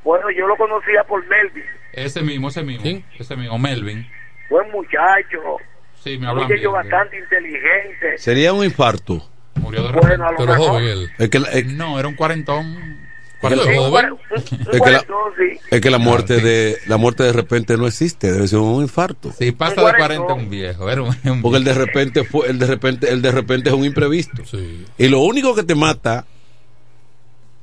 [0.04, 1.64] Bueno, yo lo conocía por Melvin.
[1.94, 2.84] Ese mismo, ese mismo.
[2.84, 3.06] ¿Quién?
[3.18, 4.08] Ese mismo, Melvin.
[4.50, 5.58] Buen muchacho,
[5.96, 8.18] Sí, me hablan muchacho bien, bastante inteligente.
[8.18, 9.22] Sería un infarto.
[9.56, 10.68] Murió de Bueno, a lo Pero mejor.
[10.70, 11.10] joven él.
[11.18, 12.99] Es que, es, No, era un cuarentón.
[13.42, 15.60] Es que la- Sí, un cuare- un- un es que la, cuarentón, sí.
[15.72, 19.32] es que la muerte de la muerte de repente no existe, debe ser un infarto.
[19.38, 20.26] Si pasa Un de cuarentón.
[20.28, 20.90] 40 un viejo.
[20.90, 23.76] Era un, un Porque el de repente fue, el de repente, el de repente es
[23.76, 24.44] un imprevisto.
[24.46, 24.86] Sí.
[24.98, 26.26] Y lo único que te mata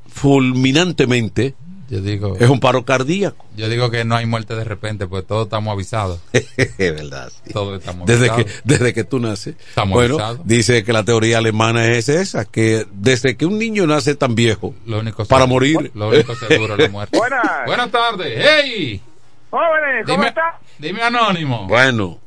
[0.09, 1.55] fulminantemente
[1.89, 3.47] Yo digo, es un paro cardíaco.
[3.57, 6.19] yo digo que no hay muerte de repente, pues todos estamos avisados.
[6.33, 7.31] es verdad.
[7.45, 7.53] sí.
[7.53, 8.61] Todos estamos Desde que, avisados.
[8.65, 9.55] desde que tú naces.
[9.69, 10.41] Estamos bueno, avisados.
[10.47, 14.75] dice que la teoría alemana es esa, que desde que un niño nace tan viejo,
[14.85, 15.91] Lo único para seguro- morir.
[15.95, 17.17] Lo único seguro es la muerte.
[17.19, 17.43] Buenas.
[17.67, 18.45] Buenas tardes.
[18.45, 19.01] ¡Hey!
[19.51, 20.59] Jóvenes, ¿cómo Dime, está?
[20.79, 21.67] dime anónimo.
[21.69, 22.19] Bueno,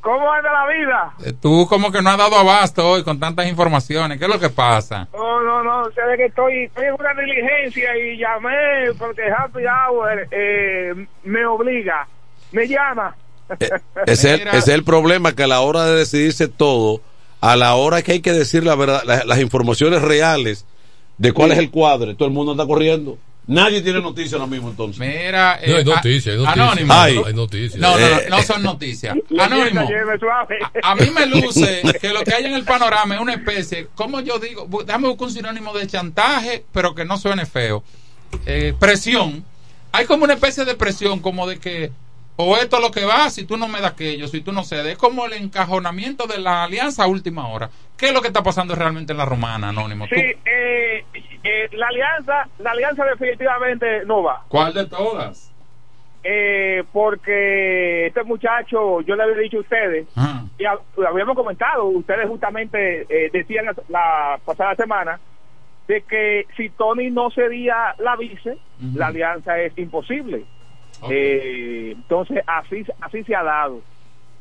[0.00, 1.12] ¿Cómo anda la vida?
[1.24, 4.18] Eh, Tú como que no has dado abasto hoy con tantas informaciones.
[4.18, 5.08] ¿Qué es lo que pasa?
[5.12, 9.62] No, no, no, sé de que estoy, estoy en una diligencia y llamé porque Happy
[9.66, 10.94] Hour eh,
[11.24, 12.06] me obliga,
[12.52, 13.16] me llama.
[13.58, 13.70] eh,
[14.06, 17.00] ese, es, ese es el problema, que a la hora de decidirse todo,
[17.40, 20.64] a la hora que hay que decir la verdad, la- las informaciones reales
[21.18, 23.18] de cuál es el cuadro, todo el mundo anda corriendo.
[23.48, 25.00] Nadie tiene noticia ahora mismo entonces.
[25.00, 26.58] Mira, No, hay eh, noticias, hay a- noticias.
[26.68, 26.92] Anónimo.
[26.94, 27.22] Ay.
[27.26, 27.80] Hay noticias.
[27.80, 28.26] No, no, no, Eh.
[28.28, 29.16] no son noticias.
[29.38, 29.88] Anónimo.
[30.20, 30.58] suave.
[30.82, 34.20] A mí me luce que lo que hay en el panorama es una especie, como
[34.20, 37.82] yo digo, déjame buscar un sinónimo de chantaje, pero que no suene feo.
[38.46, 39.44] Eh, presión.
[39.92, 41.90] Hay como una especie de presión, como de que,
[42.36, 44.62] o esto es lo que va, si tú no me das aquello, si tú no
[44.62, 44.92] cedes.
[44.92, 47.70] Es como el encajonamiento de la alianza a última hora.
[47.96, 50.04] ¿Qué es lo que está pasando realmente en la romana, Anónimo?
[50.06, 51.04] Sí, ¿Tú- eh,
[51.42, 54.42] eh, la alianza, la alianza definitivamente no va.
[54.48, 55.54] ¿Cuál de todas?
[56.22, 61.36] Eh, porque este muchacho, yo le había dicho a ustedes, Ah, y a- lo habíamos
[61.36, 65.20] comentado, ustedes justamente eh, decían la, la pasada semana
[65.86, 68.58] de que si Tony no cedía la vice,
[68.94, 70.44] la alianza es imposible.
[71.00, 71.10] ok.
[71.10, 73.80] Eh, entonces así así se ha dado.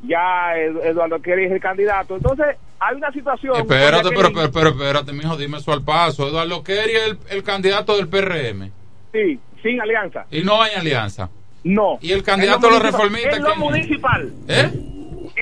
[0.03, 2.15] Ya Ed- Eduardo Kerry es el candidato.
[2.17, 3.55] Entonces hay una situación.
[3.57, 6.27] Espérate, pero, pero, pero espérate, mijo, dime eso al paso.
[6.27, 8.71] Eduardo Kerry es el, el candidato del PRM.
[9.11, 10.25] Sí, sin alianza.
[10.31, 11.29] Y no hay alianza.
[11.63, 11.97] No.
[12.01, 14.31] ¿Y el candidato lo los reformistas En lo quién municipal.
[14.47, 14.71] ¿Eh?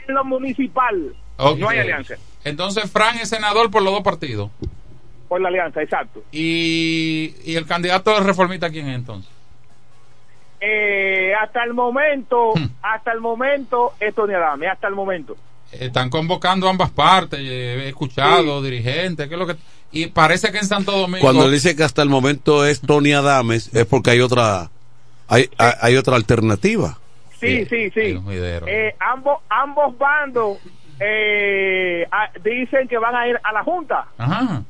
[0.08, 1.16] En lo municipal.
[1.38, 2.16] No hay alianza.
[2.43, 4.49] Entonces, Fran es senador por los dos partidos.
[5.28, 6.24] Por la alianza, exacto.
[6.32, 9.32] ¿Y, y el candidato de los reformistas quién es entonces?
[10.68, 12.68] Eh, hasta el momento, Hmm.
[12.82, 15.36] hasta el momento, es Tony Adame, hasta el momento.
[15.72, 17.39] Están convocando ambas partes.
[17.41, 19.28] eh, He escuchado dirigentes.
[19.28, 19.55] ¿qué es lo que...
[19.91, 21.20] Y parece que en Santo Domingo.
[21.22, 24.70] Cuando dice que hasta el momento es Tony Adames, es porque hay otra,
[25.28, 26.97] hay, hay, hay otra alternativa.
[27.39, 28.18] Sí, sí, sí.
[28.68, 30.57] Eh, ambos, ambos bandos
[30.99, 34.05] eh, ah, dicen que van a ir a la Junta.
[34.18, 34.63] Ajá.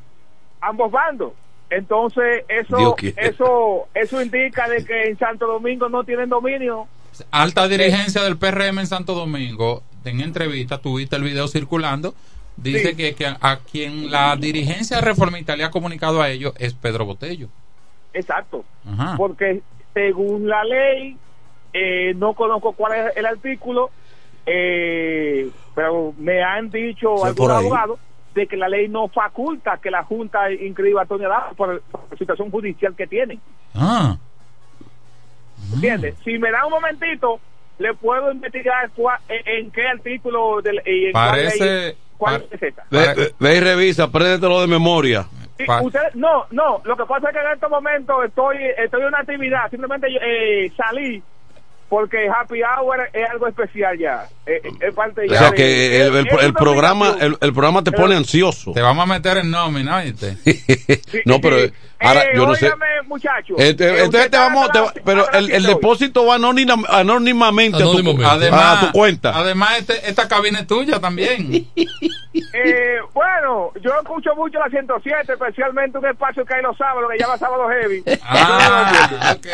[0.62, 1.32] ambos bandos.
[1.76, 6.88] Entonces, eso eso eso indica de que en Santo Domingo no tienen dominio.
[7.32, 12.14] Alta dirigencia del PRM en Santo Domingo, en entrevista, tuviste el video circulando,
[12.56, 12.96] dice Sí.
[12.96, 17.50] que, que a, quien la dirigencia reformista le ha comunicado a ellos es Pedro Botello.
[18.14, 18.64] Exacto.
[18.88, 19.16] Ajá.
[19.18, 19.62] Porque
[19.94, 21.18] según la ley,
[21.74, 23.92] eh, no conozco cuál es el artículo,
[24.46, 28.00] eh, pero me han dicho algunos abogados
[28.36, 32.02] de que la ley no faculta que la Junta inscriba a Tony Adame por, por
[32.12, 33.40] la situación judicial que tiene.
[33.74, 34.18] Ah,
[35.74, 36.16] ¿Entiendes?
[36.24, 37.40] Si me da un momentito,
[37.80, 41.98] le puedo investigar cuál- en, en qué artículo del, y en cuál ley- parece...
[42.18, 42.84] cuál par- es esta.
[42.92, 45.26] Ve, ve- ve y revisa, apréndetelo de memoria.
[45.58, 49.08] Sí, ustedes- no, no, lo que pasa es que en estos momentos estoy, estoy en
[49.08, 51.24] una actividad, simplemente eh, salí
[51.90, 54.28] porque Happy Hour es algo especial ya.
[54.46, 58.74] Es parte O ya sea de- que el, programa, el, el programa te pone ansioso.
[58.74, 60.38] Te vamos a meter en nómina, ¿viste?
[61.26, 62.08] no, pero Sí.
[62.10, 62.72] ahora Eh, yo no sé.
[63.08, 63.54] muchacho.
[63.56, 68.24] Usted entonces te vamos, te va- atrás- pero el, depósito va anónima- anónimamente, a tu-.
[68.26, 69.32] Además, a tu cuenta.
[69.36, 71.68] Además, este- esta cabina es tuya también.
[72.54, 77.18] Eh, bueno, yo escucho mucho la 107, especialmente un espacio que hay los sábados, que
[77.18, 78.04] llama Sábado Heavy.
[78.24, 79.48] Ah, ok.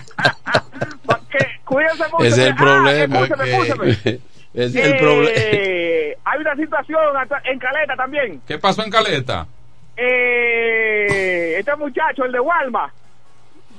[1.64, 2.24] Cuídense mucho.
[2.24, 3.20] Es el Ah, problema.
[3.20, 3.90] escúcheme, que- escúcheme.
[3.92, 4.20] Ese
[4.54, 5.40] es el Eh, problema.
[6.24, 8.40] hay una situación acá- en Caleta también.
[8.46, 9.46] ¿Qué pasó en Caleta?
[9.96, 12.92] Eh, este muchacho, el de Walma,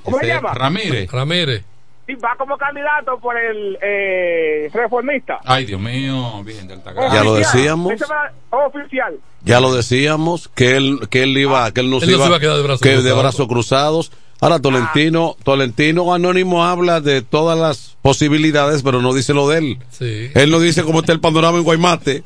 [0.02, 0.54] ¿cómo se Ese llama?
[0.54, 1.10] Ramírez.
[1.10, 1.64] Ramírez.
[2.06, 5.38] Sí, va como candidato por el eh, reformista.
[5.44, 6.80] Ay, Dios mío, Virgen del
[7.12, 7.92] Ya lo decíamos.
[7.92, 8.32] Ese va-
[8.66, 9.14] Oficial.
[9.44, 12.18] Ya lo decíamos que él que él iba que él no Él se no se
[12.18, 13.22] iba, iba a quedar de brazos que de cruzados.
[13.22, 14.12] brazos cruzados.
[14.42, 19.78] Ahora Tolentino Tolentino Anónimo habla de todas las posibilidades, pero no dice lo de él.
[19.90, 20.30] Sí.
[20.34, 22.22] Él no dice cómo está el panorama en Guaymate,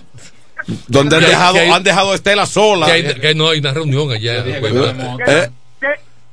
[0.89, 2.87] donde han dejado hay- han dejado a Estela sola.
[2.87, 4.45] Que, hay- que no hay una reunión allá.
[4.47, 5.51] Eh,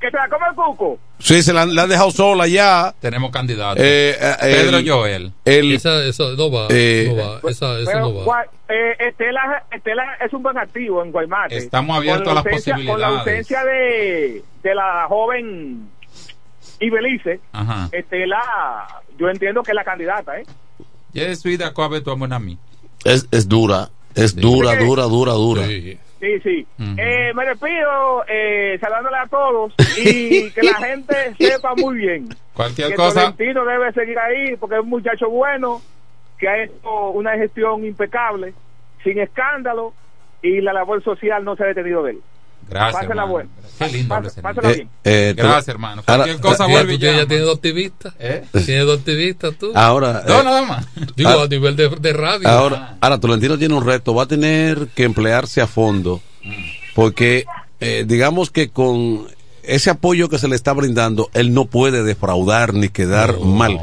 [0.03, 0.99] Que, se la come el cuco.
[1.19, 2.93] Sí, se la, la han dejado sola ya.
[2.99, 3.81] Tenemos candidatos.
[3.81, 5.31] Eh, eh, Pedro el- Joel.
[5.45, 8.25] El, Esa, esa no va, Eh, no va, esa, esa Pero, no va.
[8.25, 11.55] Gua- eh, Estela, Estela es un buen activo en Guaymate.
[11.57, 13.19] Estamos abiertos a las ausencia- Con la posibilidades.
[13.19, 15.89] ausencia de, de la joven
[16.79, 17.87] Ibelice, Ajá.
[17.91, 18.41] Estela,
[19.17, 20.43] yo entiendo que es la candidata, ¿eh?
[21.15, 22.57] Je suis d'accord avec toi, mon ami.
[23.05, 25.65] es, es dura, es dura, dura, dura, dura.
[25.67, 25.97] Sí,
[26.43, 26.65] sí.
[26.97, 32.89] eh, me despido eh, saludándole a todos y que la gente sepa muy bien Cualquier
[32.89, 33.31] que cosa.
[33.31, 35.81] Tolentino debe seguir ahí porque es un muchacho bueno
[36.37, 38.53] que ha hecho una gestión impecable,
[39.03, 39.93] sin escándalo
[40.41, 42.21] y la labor social no se ha detenido de él.
[42.69, 43.49] Gracias, Pásela bueno.
[43.79, 44.89] Qué lindo Pásela bien.
[45.03, 46.03] Eh, te- Gracias, hermano.
[46.05, 47.27] ahora- Cualquier cosa vuelve ya llama.
[47.27, 48.13] tienes dos activistas.
[48.19, 48.43] ¿Eh?
[48.65, 49.71] Tienes dos activistas tú.
[49.75, 50.87] Ahora, No, eh, nada más.
[51.15, 52.47] Digo, ah, a nivel de, de radio.
[52.47, 56.21] Ahora, ahora Tolentino tiene un reto, va a tener que emplearse a fondo,
[56.95, 57.45] porque
[57.79, 59.27] eh, digamos que con
[59.63, 63.79] ese apoyo que se le está brindando, él no puede defraudar ni quedar mal.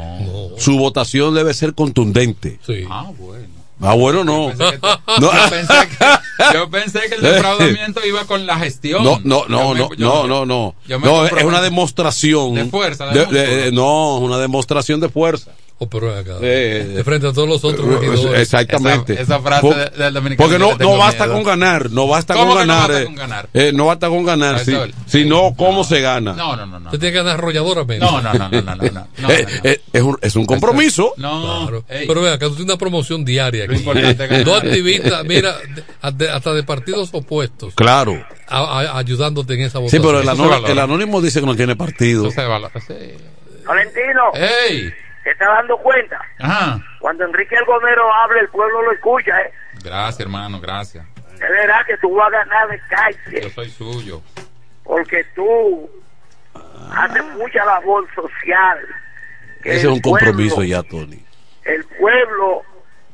[0.57, 2.59] Su votación debe ser contundente.
[2.89, 3.47] Ah, bueno.
[3.81, 4.51] Ah, bueno, no.
[4.51, 4.87] Yo pensé que,
[5.21, 5.31] No.
[5.33, 9.03] yo pensé que- yo pensé que el defraudamiento iba con la gestión.
[9.03, 10.75] No, no, no, Yo me- no, yo no, me- no, no.
[10.99, 12.53] No, es una demostración.
[12.55, 15.51] De fuerza, de de- de- no, es una demostración de fuerza.
[15.83, 16.33] Oh, pero acá.
[16.43, 18.39] Eh, de frente a todos los otros regidores.
[18.39, 19.13] Exactamente.
[19.13, 21.33] Esa- esa frase Por- de- del dominicano Porque no, no basta miedo.
[21.37, 22.87] con ganar, no basta ¿Cómo con que no ganar.
[22.89, 23.49] basta eh, con ganar?
[23.51, 24.91] eh, no basta con ganar, si, Profesor.
[25.07, 26.33] sino cómo se gana.
[26.33, 26.85] No, no, no, no.
[26.85, 28.05] Usted tiene que ganar arrolladoramente.
[28.05, 31.13] No, no, no, no, no, no, no, no, Eh, eh, es, un, es un compromiso.
[31.17, 31.83] No, Claro.
[31.87, 33.83] Pero vea, acá tú tienes una promoción diaria aquí.
[33.83, 34.43] ganar.
[34.43, 35.55] Dos activistas, mira,
[36.01, 38.23] hasta de partidos opuestos, Claro.
[38.47, 40.01] a- a- ayudándote en esa Sí, votación.
[40.03, 40.71] pero el, Eso se anó- valora.
[40.73, 42.27] el anónimo dice que no tiene partido.
[42.27, 42.93] Eso se valora, sí.
[43.65, 44.21] Valentino,
[44.69, 44.91] ¡Ey!
[45.37, 46.19] ¿Te estás dando cuenta?
[46.39, 46.79] Ajá.
[46.99, 49.51] Cuando Enrique el Gomero hable, el pueblo lo escucha, ¿eh?
[49.83, 51.05] Gracias, hermano, gracias.
[51.33, 54.21] Es verdad que tú vas a ganar de Yo calle, soy suyo.
[54.83, 55.89] porque tú
[56.93, 58.79] haces mucha labor social.
[59.63, 61.25] Ese es el un compromiso pueblo- ya, Tony.
[61.63, 62.63] El pueblo,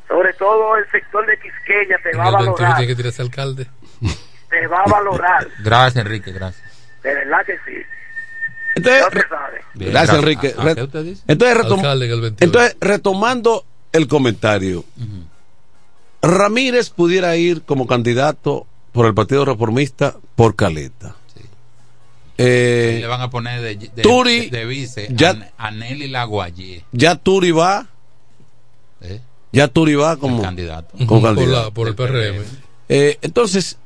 [0.08, 2.76] sobre todo el sector de Quisqueya, te En va a el 21 valorar.
[2.78, 3.68] tiene que tirarse alcalde.
[4.50, 5.48] Te va a valorar.
[5.60, 6.66] Gracias, Enrique, gracias.
[7.04, 7.84] De verdad que sí.
[8.78, 9.24] Entonces.
[9.74, 10.20] Bien, gracias, gracias.
[10.20, 10.54] Enrique.
[10.58, 11.24] ¿A- a Re- qué usted dice?
[11.28, 12.36] Entonces, retom- el 21.
[12.40, 14.86] entonces, retomando el comentario,
[16.22, 21.16] Ramírez pudiera ir como candidato por el Partido Reformista por Caleta.
[22.40, 26.08] Eh, Le van a poner de, de, Turi, de, de vice ya- a, a Nelly
[26.08, 26.86] Laguayé.
[26.92, 27.88] ya Turi va,
[29.02, 29.22] ¿eh?
[29.52, 30.96] ya Turi va como candidato.
[31.08, 31.64] como por, candidato.
[31.66, 32.44] la, por el PRM.
[32.90, 33.78] Eh, entonces,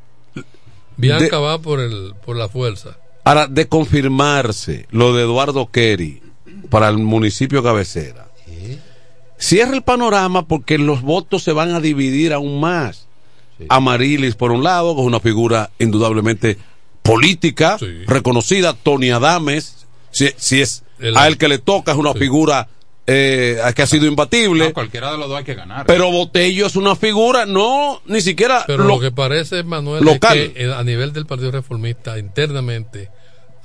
[0.98, 2.98] Bianca de- va por, el, por la fuerza.
[3.24, 6.22] Ahora de confirmarse lo de Eduardo Kerry
[6.70, 8.28] para el municipio cabecera,
[9.38, 13.08] cierra el panorama porque los votos se van a dividir aún más.
[13.70, 16.58] Amarilis por un lado, que es una figura indudablemente
[17.04, 22.14] política, reconocida, Tony Adames, si, si es El- a él que le toca, es una
[22.14, 22.68] figura
[23.08, 24.66] eh, que ha sido imbatible.
[24.68, 25.86] No, cualquiera de los dos hay que ganar.
[25.86, 30.38] Pero Botello es una figura, no, ni siquiera Pero lo- lo que parece, Manuel, local.
[30.38, 33.10] es que eh, a nivel del Partido Reformista, internamente,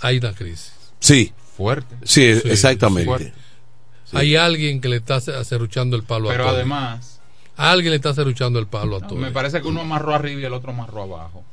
[0.00, 0.72] hay una crisis.
[1.00, 1.32] Sí.
[1.56, 1.94] Fuerte.
[2.04, 3.04] Sí, Sí, exactamente.
[3.06, 3.32] fuerte.
[4.12, 6.56] Hay alguien que le está acerruchando el palo Pero a todo.
[6.56, 7.20] además,
[7.56, 9.16] alguien le está acerruchando el palo a todo.
[9.18, 11.44] me parece que uno amarró arriba y el otro amarró abajo.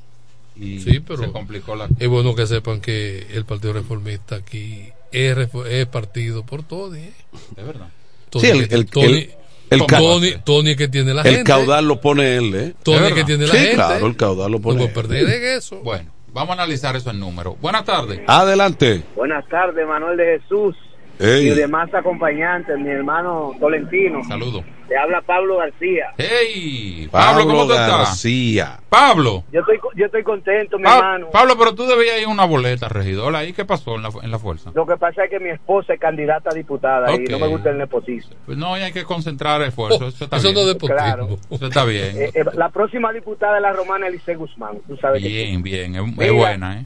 [0.55, 4.87] Y Sí, pero se complicó la es bueno que sepan que el Partido Reformista aquí
[5.13, 6.99] es, es partido por Tony.
[6.99, 7.13] ¿eh?
[7.55, 7.87] De verdad.
[8.29, 9.29] Tony Sí, el- el- Tony, el-
[9.69, 11.43] el Tony, Tony es que tiene la el gente.
[11.51, 12.73] caudal lo pone él, ¿eh?
[12.83, 13.75] Tony ¿De es que tiene la Sí, gente.
[13.75, 14.93] claro, el caudal lo No pone puede él.
[14.93, 15.77] perder en eso.
[15.81, 17.55] Bueno, vamos a analizar eso en números.
[17.61, 18.21] Buenas tardes.
[18.27, 19.03] Adelante.
[19.15, 20.75] Buenas tardes, Manuel de Jesús
[21.23, 24.23] Y demás acompañantes, mi hermano Tolentino.
[24.25, 24.63] Saludos.
[24.87, 26.07] Te habla Pablo García.
[26.17, 27.89] Hey, Pablo, ¿cómo tú estás?
[27.89, 28.79] García.
[28.89, 29.43] Pablo.
[29.51, 31.27] Yo estoy, yo estoy contento, mi Pa- hermano.
[31.31, 33.33] Pablo, pero tú debías ir a una boleta, regidor.
[33.35, 34.71] ¿Ahí qué pasó en la, en la fuerza?
[34.75, 37.69] Lo que pasa es que mi esposa es candidata a diputada y no me gusta
[37.69, 38.35] el nepotismo.
[38.45, 40.13] Pues no, hay que concentrar esfuerzos.
[40.13, 40.65] Eso está Eso bien.
[40.65, 40.77] no es.
[40.77, 41.29] Claro.
[41.49, 42.17] Eso está bien.
[42.17, 44.77] Eh, eh, la próxima diputada de la romana es Lice Guzmán.
[44.87, 45.95] Tú sabes que Bien, bien.
[45.95, 46.85] Es, es buena, ¿eh?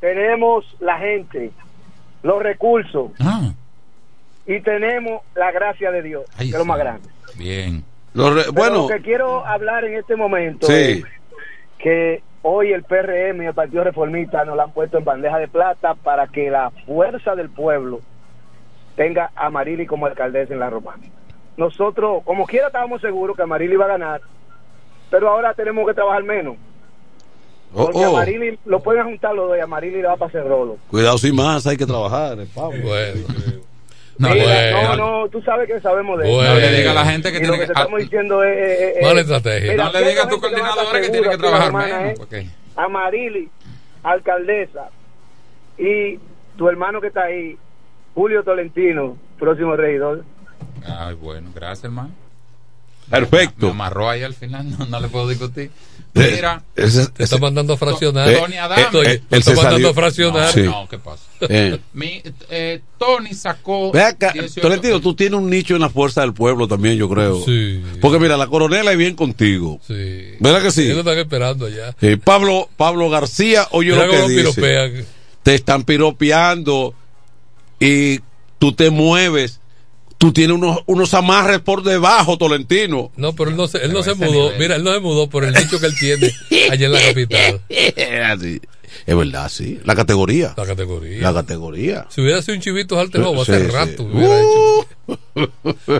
[0.00, 1.50] tenemos la gente,
[2.22, 3.52] los recursos Ah,
[4.46, 7.08] y tenemos la gracia de Dios, Ay, que es lo más grande.
[7.36, 7.84] bien.
[8.14, 10.72] Lo re- Pero bueno, lo que quiero hablar en este momento Sí.
[10.74, 11.04] es
[11.78, 15.48] que hoy el PRM y el Partido Reformista nos la han puesto en bandeja de
[15.48, 18.00] plata para que la fuerza del pueblo
[18.96, 21.02] tenga a Marili como alcaldesa en la Romana.
[21.56, 24.20] Nosotros, como quiera, estábamos seguros que Marili iba a ganar,
[25.10, 26.56] pero ahora tenemos que trabajar menos.
[27.72, 30.14] oh, Porque a oh, Marili lo pueden juntar los dos y a Marili le va
[30.14, 30.76] a pasar rolo.
[30.90, 32.78] cuidado sin más, hay que trabajar, Pablo.
[32.82, 33.61] Bueno.
[34.18, 34.96] No, Mira, bueno.
[34.96, 36.54] no, no, tú sabes que sabemos de Bueno.
[36.54, 38.56] No le diga a la gente que Y lo tiene que estamos diciendo es...
[38.56, 39.72] eh, eh, Mala eh, estrategia.
[39.72, 42.14] mira, no le diga a tu coordinadora que tiene que trabajar
[42.76, 43.48] a Marili,
[44.02, 44.88] alcaldesa,
[45.78, 46.18] y
[46.56, 47.56] tu hermano que está ahí,
[48.14, 50.24] Julio Tolentino, próximo regidor.
[50.86, 52.10] Ay, bueno, gracias, hermano.
[53.10, 53.66] Perfecto.
[53.66, 55.70] Me amarró ahí al final, no, no le puedo discutir.
[56.14, 58.28] Eh, Mira, ese- Te está mandando a fraccionar.
[58.28, 58.82] Eh, Tony Adame.
[58.82, 60.52] Estoy- Eh, te está mandando a fraccionar.
[60.52, 60.60] Sí.
[60.60, 61.22] no, ¿qué pasa?
[61.40, 61.78] Eh.
[61.94, 63.90] Mi, eh, Tony sacó.
[63.92, 67.08] Ve acá, 18 Tolentino, tú tienes un nicho en la fuerza del pueblo también, yo
[67.08, 67.42] creo.
[67.42, 67.82] Sí.
[68.02, 69.80] Porque mira, la coronela es bien contigo.
[69.86, 70.34] Sí.
[70.38, 70.82] ¿Verdad que sí?
[70.82, 71.96] Ellos están esperando allá.
[72.02, 74.34] Eh, Pablo, Pablo García, oye Mira lo que dice.
[74.36, 75.06] piropean.
[75.42, 76.94] Te están piropeando
[77.80, 78.20] y
[78.58, 79.60] tú te mueves.
[80.22, 83.10] Tú tienes unos, unos amarres por debajo, Tolentino.
[83.16, 84.44] No, pero él no se, él no se mudó.
[84.52, 84.58] nivel.
[84.60, 86.32] Mira, él no se mudó por el nicho que él tiene
[86.70, 87.60] allá en la capital.
[88.26, 88.60] Así.
[89.04, 89.80] Es verdad, sí.
[89.84, 90.54] La categoría.
[90.56, 91.22] La categoría.
[91.22, 92.06] La categoría.
[92.08, 93.70] Si hubiera sido un chivito Haltejobo Sí, hace sí.
[93.72, 94.04] rato.
[94.04, 94.88] hubiera hecho.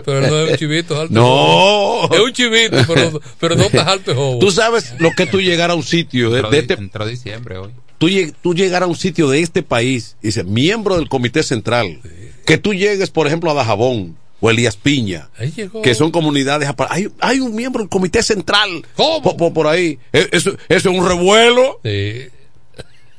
[0.05, 2.07] Pero él no es un chivito Haltejobo.
[2.09, 2.15] No.
[2.15, 4.39] Es un chivito, pero, pero no está Haltejobo.
[4.39, 7.57] Tú sabes lo que tú llegar a un sitio de, Entró, de este entró diciembre
[7.57, 7.71] hoy.
[8.03, 11.41] Tú, lleg- tú llegar a un sitio de este país y dices, miembro del comité
[11.43, 11.99] central,
[12.45, 15.81] que tú llegues, por ejemplo, a Dajabón o Elías Piña, Ahí llegó.
[15.81, 19.97] que son comunidades hay, hay un miembro del comité central por, por- por ahí.
[20.11, 21.79] E- Eso, eso es un revuelo.
[21.83, 22.27] Sí.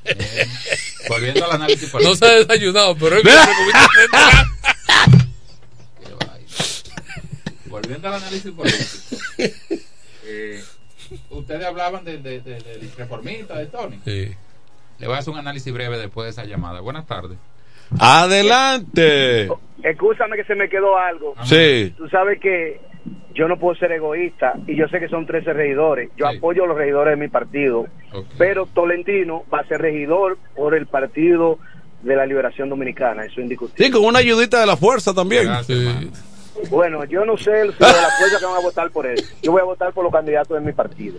[1.09, 2.17] Volviendo al análisis No político.
[2.17, 3.23] se ha desayunado, pero él
[7.67, 8.85] Volviendo al análisis político.
[10.27, 10.63] Eh,
[11.31, 13.99] ustedes hablaban de- de- de- del reformista de Tony.
[14.05, 14.29] Sí.
[14.99, 16.81] Le voy a hacer un análisis breve después de esa llamada.
[16.81, 17.39] Buenas tardes.
[17.99, 19.49] Adelante.
[19.83, 21.35] Escúchame que se me quedó algo.
[21.45, 21.95] Sí.
[21.97, 22.81] Tú sabes que
[23.35, 26.11] yo no puedo ser egoísta y yo sé que son 13 regidores.
[26.17, 27.87] Yo apoyo a los regidores de mi partido,
[28.39, 31.59] pero Tolentino va a ser regidor por el Partido
[32.03, 33.87] de la Liberación Dominicana, eso es indiscutible.
[33.87, 35.49] Sí, con una ayudita de la fuerza también.
[36.71, 39.21] Bueno, yo no sé si de la fuerza que van a votar por él.
[39.43, 41.19] Yo voy a votar por los candidatos de mi partido.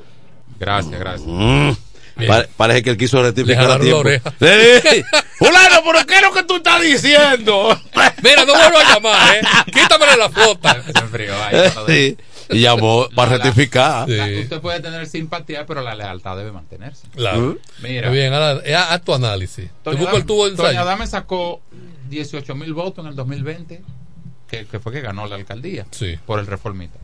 [0.58, 1.85] Gracias, gracias.
[2.18, 2.28] Mm.
[2.28, 4.04] Pa- parece que él quiso rectificar a tiempo.
[4.10, 5.04] Sí.
[5.38, 7.70] Fulano, pero ¿qué es lo que tú estás diciendo?
[8.24, 9.42] Mira, no vuelvo a llamar, ¿eh?
[9.66, 10.82] Quítamele la flota.
[10.94, 12.18] Se enfrió ahí, cuando- Sí.
[12.52, 14.08] Y llamó para La- rectificar.
[14.08, 17.08] la- usted puede tener simpatía, pero la lealtad debe mantenerse.
[17.16, 17.58] Claro.
[17.82, 18.08] Mira.
[18.10, 19.66] Muy bien, ahora eh, haz tu análisis.
[19.66, 20.46] Te Tony busco.
[20.68, 21.62] Adame sacó
[22.10, 23.82] 18 mil votos en el 2020,
[24.48, 26.18] que, que fue que ganó la alcaldía Sí.
[26.28, 27.00] por el reformista.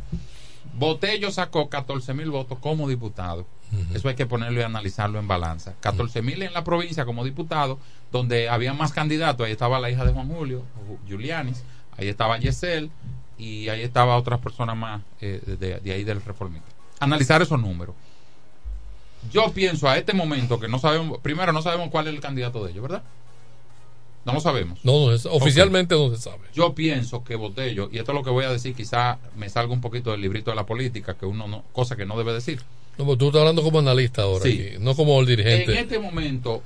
[0.73, 3.45] Botello sacó 14 mil votos como diputado.
[3.93, 5.73] Eso hay que ponerlo y analizarlo en balanza.
[5.79, 7.79] 14 mil en la provincia como diputado,
[8.11, 9.45] donde había más candidatos.
[9.45, 11.63] Ahí estaba la hija de Juan Julio, Ju- Giulianis,
[11.97, 12.89] ahí estaba Yesel
[13.37, 16.67] y ahí estaba otras personas más eh, de, de ahí del reformista.
[16.99, 17.95] Analizar esos números.
[19.31, 22.63] Yo pienso a este momento que no sabemos, primero no sabemos cuál es el candidato
[22.65, 23.03] de ellos, ¿verdad?
[24.25, 24.79] No lo sabemos.
[24.83, 26.41] No, no, es- oficialmente no se sabe.
[26.53, 29.73] Yo pienso que Botello, y esto es lo que voy a decir, quizá me salga
[29.73, 32.61] un poquito del librito de la política, que uno no, cosa que no debe decir.
[33.01, 34.51] No, porque tú estás hablando como analista ahora, Sí.
[34.73, 35.71] aquí, no como el dirigente.
[35.71, 36.61] En este momento,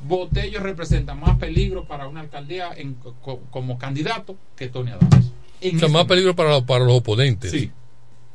[0.00, 5.30] Botello representa más peligro para una alcaldía en- co- como candidato que Tony Adams.
[5.60, 7.52] En o sea, este más peligro para, los- para los oponentes.
[7.52, 7.70] Sí.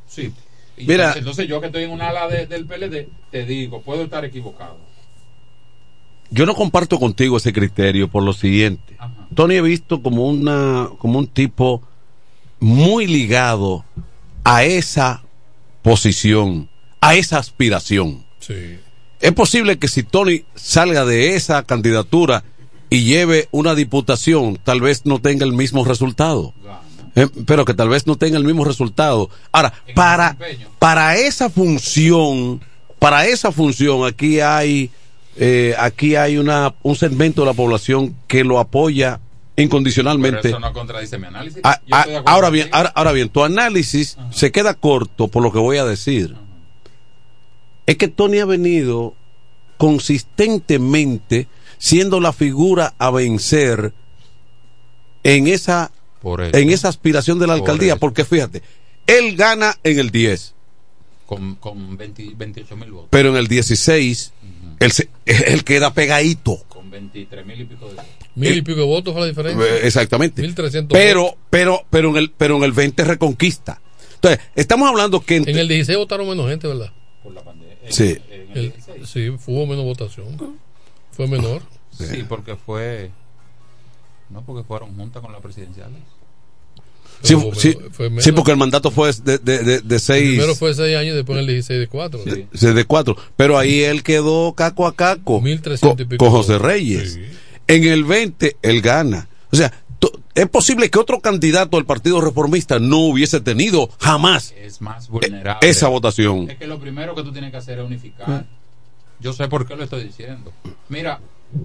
[0.08, 0.32] Sí.
[0.78, 0.94] Y Mira.
[1.14, 4.24] entonces, entonces yo que estoy en un ala de- del PLD, te digo, puedo estar
[4.24, 4.78] equivocado.
[6.30, 8.96] Yo no comparto contigo ese criterio por lo siguiente.
[9.36, 11.82] Tony he visto como una como un tipo
[12.62, 13.84] muy ligado
[14.46, 15.24] a esa
[15.82, 16.70] posición,
[17.02, 18.24] a esa aspiración.
[18.40, 18.78] Sí.
[19.20, 22.44] Es posible que si Tony salga de esa candidatura
[22.90, 26.54] y lleve una diputación, tal vez no tenga el mismo resultado.
[27.16, 29.30] Eh, pero que tal vez no tenga el mismo resultado.
[29.52, 30.38] Ahora, para,
[30.80, 32.62] para esa función,
[33.00, 34.90] para esa función, aquí hay,
[35.36, 39.20] eh, aquí hay una, un segmento de la población que lo apoya
[39.56, 40.50] Pero incondicionalmente.
[40.50, 41.60] eso no contradice mi análisis.
[41.64, 45.60] Ah, ah, ahora bien, ahora, ahora bien, tu análisis se queda corto por lo que
[45.60, 46.36] voy a decir.
[47.86, 49.16] Es que Tony ha venido
[49.78, 53.94] consistentemente siendo la figura a vencer
[55.24, 56.58] en esa Por eso.
[56.58, 58.00] en esa aspiración de la Por alcaldía, eso.
[58.00, 58.62] porque fíjate,
[59.08, 60.54] él gana en el 10,
[61.26, 63.08] con, con 20 28 mil votos.
[63.10, 64.34] pero en el 16
[64.80, 66.58] él, se- él queda pegadito.
[66.68, 68.06] Con 23 mil y pico de votos.
[68.36, 69.66] Mil y pico de votos fue la diferencia.
[69.66, 70.42] Eh, Exactamente.
[70.42, 73.82] 1300 Pero, pero, pero en el, pero en el 20 reconquista.
[74.16, 76.92] Entonces, estamos hablando que En el 16 votaron menos gente, ¿verdad?
[77.92, 78.18] Sí.
[78.54, 78.74] El-
[79.06, 80.58] sí, hubo menos votación.
[81.12, 81.62] Fue menor.
[81.98, 83.12] Sí, porque fue.
[84.30, 85.90] No, porque fueron juntas con la presidencial.
[87.22, 88.24] Sí, Pero sí, fue menos.
[88.24, 90.30] sí, porque el mandato fue de, de, de, de seis.
[90.30, 92.24] Primero fue 6 años y después en el 16 de 4.
[92.24, 93.16] de, de cuatro.
[93.36, 95.40] Pero ahí él quedó caco a caco.
[95.40, 96.58] 1300 y con, pico con José.
[96.58, 97.20] Reyes.
[97.68, 99.28] En el 20 él gana.
[99.52, 99.72] O sea,
[100.36, 105.68] es posible que otro candidato del Partido Reformista no hubiese tenido jamás Es más vulnerable.
[105.70, 106.50] esa votación.
[106.50, 108.46] Es que lo primero que tú tienes que hacer es unificar.
[109.20, 110.52] Yo sé por qué lo estoy diciendo.
[110.90, 111.20] Mira,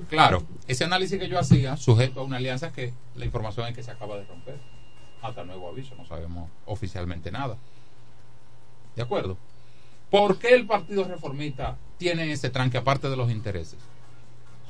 [0.08, 3.82] Claro, ese análisis que yo hacía, sujeto a una alianza que la información es que
[3.82, 4.58] se acaba de romper.
[5.22, 7.56] Hasta nuevo aviso, no sabemos oficialmente nada.
[8.94, 9.36] ¿De acuerdo?
[10.10, 13.78] ¿Por qué el Partido Reformista tiene ese tranque aparte de los intereses?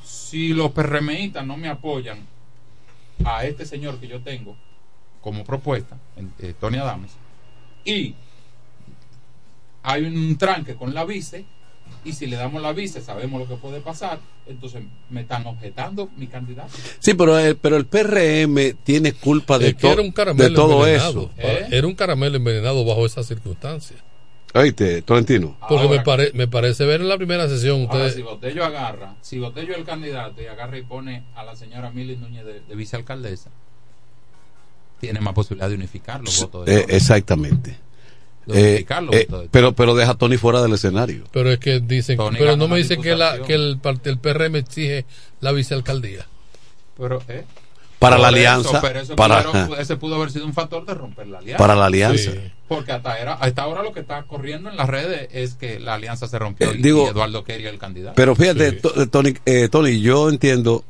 [0.04, 2.18] Si los PRMistas no me apoyan
[3.24, 4.56] a este señor que yo tengo
[5.20, 5.96] como propuesta,
[6.38, 7.10] eh, Tony Adames,
[7.84, 8.14] y
[9.82, 11.44] hay un tranque con la vice,
[12.04, 16.10] y si le damos la vice sabemos lo que puede pasar, entonces me están objetando
[16.16, 16.70] mi candidato.
[16.98, 20.86] Sí, pero el, pero el PRM tiene culpa de, to- era un caramelo de todo
[20.86, 21.30] envenenado.
[21.36, 21.48] eso.
[21.48, 21.66] ¿Eh?
[21.70, 24.00] Era un caramelo envenenado bajo esas circunstancias.
[24.54, 25.56] Oíste, Tolentino.
[25.68, 29.16] Porque me, pare- me parece ver en la primera sesión Ahora, ustedes si Botello agarra,
[29.20, 32.60] si Botello es el candidato y agarra y pone a la señora Mili Núñez de,
[32.60, 33.50] de vicealcaldesa,
[35.00, 36.92] tiene más posibilidad de unificar los votos de Eh, todos.
[36.94, 37.76] exactamente.
[38.46, 41.24] De Eh, unificar los eh, votos de pero, pero deja a Tony fuera del escenario.
[41.32, 44.56] pero es que dicen Tony pero no me dicen que, la, que el, el PRM
[44.56, 45.04] exige
[45.40, 46.26] la vicealcaldía
[46.96, 47.44] Pero, ¿eh?
[47.98, 50.94] Para la eso, alianza, pero eso para- pudieron- ese pudo haber sido un factor de
[50.94, 51.58] romper la alianza.
[51.58, 52.30] Para la alianza.
[52.32, 52.40] Sí.
[52.68, 55.94] Porque hasta, era, hasta ahora lo que está corriendo en las redes es que la
[55.94, 58.14] alianza se rompió Eh, y- digo, y Eduardo quería el candidato.
[58.16, 60.84] Pero fíjate, To- Tony, eh, Tony, yo entiendo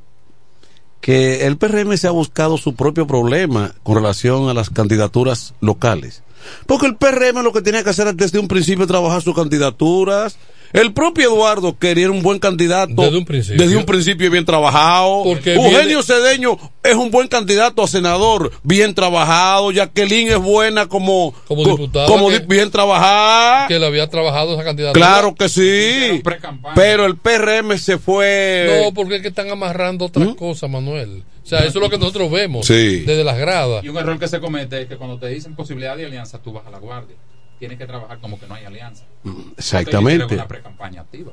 [1.00, 6.22] que el PRM se ha buscado su propio problema con relación a las candidaturas locales.
[6.66, 10.38] Porque el PRM lo que tenía que hacer es desde un principio trabajar sus candidaturas.
[10.72, 12.94] El propio Eduardo quería un buen candidato.
[13.02, 13.62] Desde un principio.
[13.62, 15.22] Desde un principio bien trabajado.
[15.24, 19.70] Porque Eugenio viene- Cedeño es un buen candidato a senador, bien trabajado.
[19.72, 23.66] Jacqueline es buena como, Como co- diputada como que- bien trabajada.
[23.68, 26.22] que le había trabajado esa candidatura Claro que sí.
[26.74, 28.82] Pero el PRM se fue.
[28.84, 31.98] no porque es que están amarrando otras cosas Manuel o sea eso es lo que
[31.98, 33.00] nosotros vemos Sí.
[33.06, 35.96] desde las gradas Y un error que se comete es que cuando te dicen posibilidad
[35.96, 37.14] de alianza, tú vas a la guardia.
[37.58, 39.04] Tienes que trabajar como que no hay alianza.
[39.56, 40.14] Exactamente.
[40.14, 41.32] Ellos hicieron una pre-campaña activa.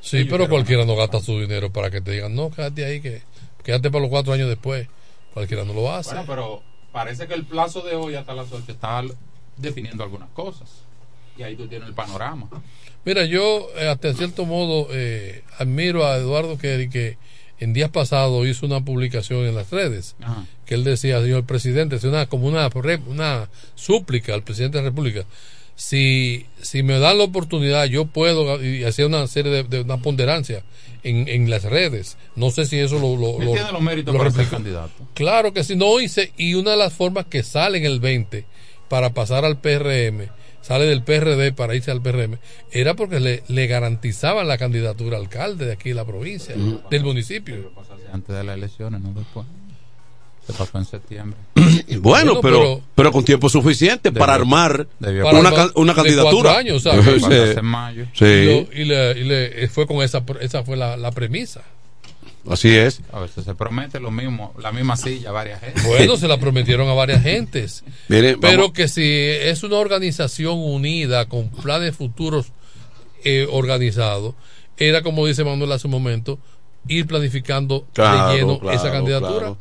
[0.00, 3.22] sí pero cualquiera no gasta su dinero para que te digan no quédate ahí que
[3.62, 4.88] quédate para los cuatro años después
[5.34, 6.62] cualquiera no lo hace Bueno, pero
[6.92, 9.02] parece que el plazo de hoy hasta las 8 está
[9.56, 10.68] definiendo algunas cosas.
[11.36, 12.48] Y ahí tú tienes el panorama.
[13.04, 17.16] Mira, yo eh, hasta cierto modo eh, admiro a Eduardo Kerry que
[17.62, 20.44] en días pasados hizo una publicación en las redes Ajá.
[20.66, 22.68] que él decía, señor presidente, es una como una
[23.06, 25.24] una súplica al presidente de la República.
[25.74, 29.96] Si, si me dan la oportunidad, yo puedo y hacer una serie de, de una
[29.98, 30.62] ponderancia
[31.02, 32.16] en, en las redes.
[32.36, 34.92] No sé si eso lo, lo, tiene los méritos lo para ser candidato.
[35.14, 36.32] Claro que sí, no hice.
[36.36, 38.44] Y una de las formas que sale en el 20
[38.88, 40.28] para pasar al PRM,
[40.62, 42.38] sale del PRD para irse al PRM,
[42.70, 46.54] era porque le, le garantizaban la candidatura a alcalde de aquí de la provincia,
[46.90, 47.70] del municipio.
[48.12, 49.46] Antes de las elecciones, no después.
[50.46, 51.38] Se pasó en septiembre.
[52.00, 55.94] Bueno, Bueno, pero, pero- pero con tiempo suficiente para armar debió- Para una, armar una
[55.94, 56.32] candidatura.
[56.32, 57.04] cuatro años, ¿sabes?
[57.14, 57.20] Sí.
[57.20, 58.06] Pasarse en mayo.
[58.14, 61.62] Sí, Y, lo- y le, y le- fue con esa, esa fue la, la premisa.
[62.50, 63.00] Así es.
[63.12, 65.80] A veces se promete lo mismo, la misma silla, varias gente.
[65.86, 67.84] Bueno, se la prometieron a varias gentes.
[68.08, 72.46] Mire, Pero vamos- que si es una organización unida con planes futuros
[73.24, 74.34] eh, organizados,
[74.76, 76.38] era como dice Manuel hace un momento,
[76.88, 79.38] ir planificando Claro, de lleno claro, esa candidatura.
[79.38, 79.58] claro.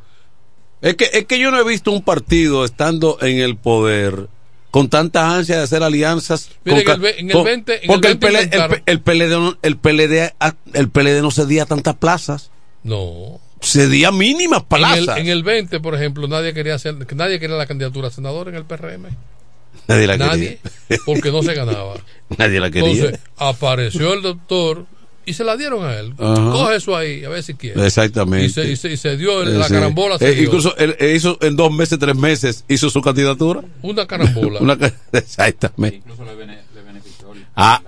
[0.81, 4.27] Es que, es que yo no he visto un partido estando en el poder
[4.71, 6.49] con tanta ansia de hacer alianzas.
[6.63, 8.99] Mire, con en el en el con- 20 en el porque el, 20 PLD, el,
[9.01, 12.49] PLD, no- el, PLD, a- el PLD no cedía tantas plazas.
[12.83, 13.39] No.
[13.61, 14.97] Cedía mínimas En plazas.
[15.17, 18.49] el, en el 20, por ejemplo, nadie quería hacer, nadie quería la candidatura a senador
[18.49, 19.05] en el PRM.
[19.87, 21.01] Nadie la Nadie, quería.
[21.05, 21.95] porque no se ganaba.
[22.37, 22.89] Nadie la quería.
[22.91, 24.85] Entonces, apareció el doctor
[25.25, 26.13] y se la dieron a él.
[26.17, 26.51] Ajá.
[26.51, 27.85] Coge eso ahí, a ver si quiere.
[27.85, 28.45] Exactamente.
[28.45, 29.73] Y se, y se- y se dio Eh, la sí.
[29.73, 30.17] carambola.
[30.17, 30.43] se Eh, dio.
[30.45, 33.61] incluso él, él hizo en dos meses, tres meses, hizo su candidatura.
[33.83, 34.59] Una carambola.
[34.61, 34.77] Una
[35.13, 35.97] exactamente.
[35.97, 37.81] Incluso le, bene- le benefició Ah.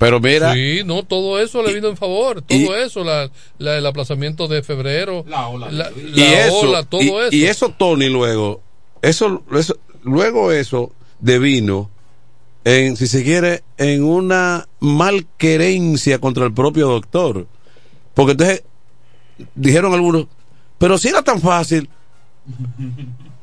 [0.00, 2.40] Pero mira, Sí, no, todo eso le vino en favor.
[2.40, 7.02] Todo eso, la, la- el aplazamiento de febrero, La ola la, y eso, ola, todo
[7.02, 7.28] y, eso.
[7.36, 8.62] y eso Tony luego,
[9.02, 11.90] eso, eso- luego eso devino
[12.64, 17.46] en, si se quiere, en una malquerencia contra el propio doctor.
[18.14, 18.64] Porque entonces
[19.54, 20.26] dijeron algunos,
[20.78, 21.88] pero si era tan fácil,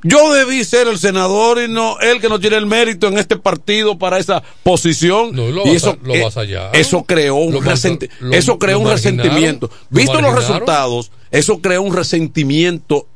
[0.03, 3.37] yo debí ser el senador y no él que no tiene el mérito en este
[3.37, 5.35] partido para esa posición.
[5.35, 6.75] No, lo y eso, lo eh, avasallaron.
[6.75, 9.69] eso creó un Lo marca- resenti- lo- eso creó un resentimiento.
[9.89, 13.07] Visto los resultados, eso creó un resentimiento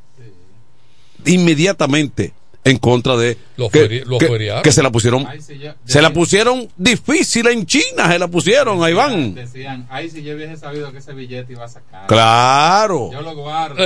[1.26, 5.76] inmediatamente en contra de Lo que, feri- lo que- que se la pusieron Ahí ya-
[5.84, 9.34] se la pusieron difícil en China, se la pusieron, ahí van.
[9.34, 12.05] Decían, ay, si yo hubiese sabido que ese billete iba a sacar.
[12.07, 13.09] Claro.
[13.12, 13.78] Yo lo guardo.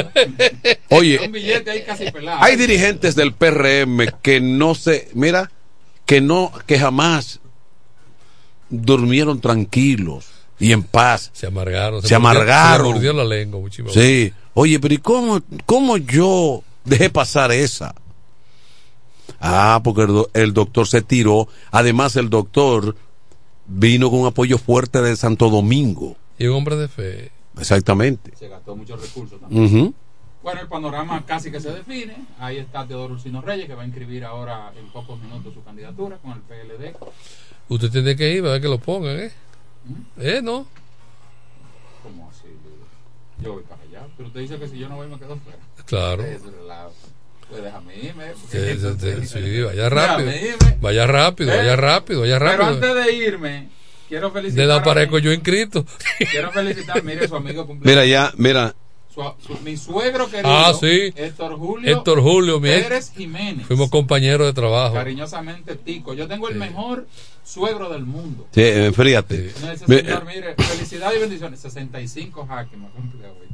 [0.89, 2.43] Oye, un billete ahí casi pelado.
[2.43, 5.49] Hay dirigentes del PRM que no se, mira,
[6.05, 7.39] que no, que jamás
[8.69, 10.25] durmieron tranquilos.
[10.59, 11.31] y en paz.
[11.33, 12.01] Se amargaron.
[12.01, 12.87] Se, amargaron.
[12.87, 13.89] Se mordió la lengua, muchísimo.
[13.89, 14.31] Sí.
[14.53, 17.93] Oye, pero ¿y cómo, cómo yo dejé pasar esa?
[19.39, 21.47] Ah, porque el, do- el doctor se tiró.
[21.71, 22.95] Además, el doctor
[23.67, 26.15] vino con un apoyo fuerte de Santo Domingo.
[26.37, 27.31] Y un hombre de fe.
[27.57, 28.31] Exactamente.
[28.35, 29.65] Se gastó muchos recursos también.
[29.65, 29.93] Ujú.
[30.43, 32.15] Bueno, el panorama casi que se define.
[32.39, 36.17] Ahí está Teodoro Ursino Reyes, que va a inscribir ahora en pocos minutos su candidatura
[36.17, 36.95] con el PLD.
[37.69, 39.31] Usted tiene que ir, va a ver que lo pongan, ¿eh?
[39.85, 40.21] ¿Mm?
[40.21, 40.41] ¿Eh?
[40.43, 40.67] ¿No?
[42.03, 42.43] ¿Cómo así?
[43.41, 44.07] Yo voy para allá.
[44.15, 45.57] Pero usted dice que si yo no voy me quedo fuera.
[45.85, 46.23] Claro.
[46.23, 46.91] Relajo.
[47.49, 48.25] Pues déjame irme.
[48.51, 50.31] Sí, sí, sí, sí, vaya rápido.
[50.31, 50.77] irme.
[50.81, 51.57] Vaya rápido, ¿Eh?
[51.57, 52.67] vaya rápido, vaya Pero rápido.
[52.89, 53.69] antes de irme,
[54.09, 54.61] quiero felicitar.
[54.63, 55.85] De la mi- yo inscrito.
[56.31, 58.03] Quiero felicitar, mire, su amigo cumpleaños.
[58.03, 58.75] Mira, ya, mira.
[59.13, 60.49] Su- su- mi suegro querido.
[60.49, 61.13] Ah, sí.
[61.15, 61.89] Héctor Julio.
[61.89, 63.65] Héctor Julio, mi Pérez Jiménez.
[63.65, 64.93] Fuimos compañeros de trabajo.
[64.95, 66.13] Cariñosamente Tico.
[66.13, 67.07] Yo tengo el mejor
[67.45, 68.45] suegro del mundo.
[68.51, 69.53] Sí, enfríate.
[69.61, 71.59] No, ese Me- señor, mire, felicidades y bendiciones.
[71.61, 73.44] 65 jaques me cumple hoy.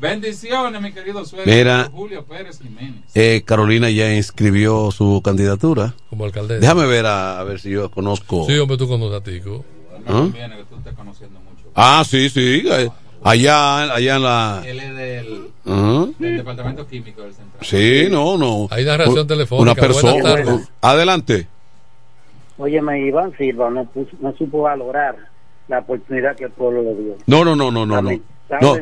[0.00, 1.50] Bendiciones, mi querido suegro.
[1.52, 1.90] Mira.
[1.92, 3.02] Julio Pérez Jiménez.
[3.14, 5.94] Eh, Carolina ya inscribió su candidatura.
[6.08, 6.60] Como alcaldesa.
[6.60, 8.46] Déjame ver a, a ver si yo conozco.
[8.46, 9.64] Sí, hombre, tú conoces a Tico.
[10.06, 10.12] ¿Ah?
[10.12, 11.68] conviene que tú estés conociendo mucho.
[11.74, 12.62] Ah, sí, sí.
[12.70, 12.88] eh,
[13.22, 14.62] Allá, allá en la.
[14.64, 16.06] Él es del, Ajá.
[16.18, 17.60] del Departamento Químico del Central.
[17.66, 18.66] Sí, no, no.
[18.70, 19.62] Hay narración U- telefónica.
[19.72, 20.62] Una persona.
[20.80, 21.46] Adelante.
[22.56, 25.16] Óyeme, Iván Silva no, puso- no supo valorar
[25.68, 27.16] la oportunidad que el pueblo le dio.
[27.26, 28.10] No, no, no, no, no, no.
[28.60, 28.76] No,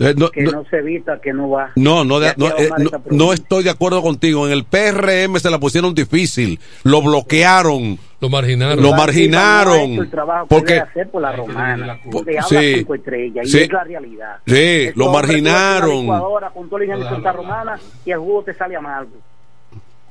[0.00, 0.52] Eh, no, que no.
[0.52, 1.72] no, se evita, que no va.
[1.74, 2.70] no, no, de- eh,
[3.10, 4.46] no, estoy de acuerdo contigo.
[4.46, 6.60] En el PRM se la pusieron difícil.
[6.84, 7.98] Lo bloquearon.
[8.20, 8.82] Lo marginaron.
[8.82, 9.90] Lo marginaron.
[9.92, 10.72] el trabajo que Porque.
[10.74, 11.98] debe hacer por la romana.
[12.04, 12.74] Habla Sí.
[12.76, 13.58] cinco estrellas y Sí.
[13.62, 14.36] es la realidad.
[14.46, 16.06] Sí, lo marginaron.
[16.54, 19.16] con todo el de Santa Romana y el jugo te sale amargo.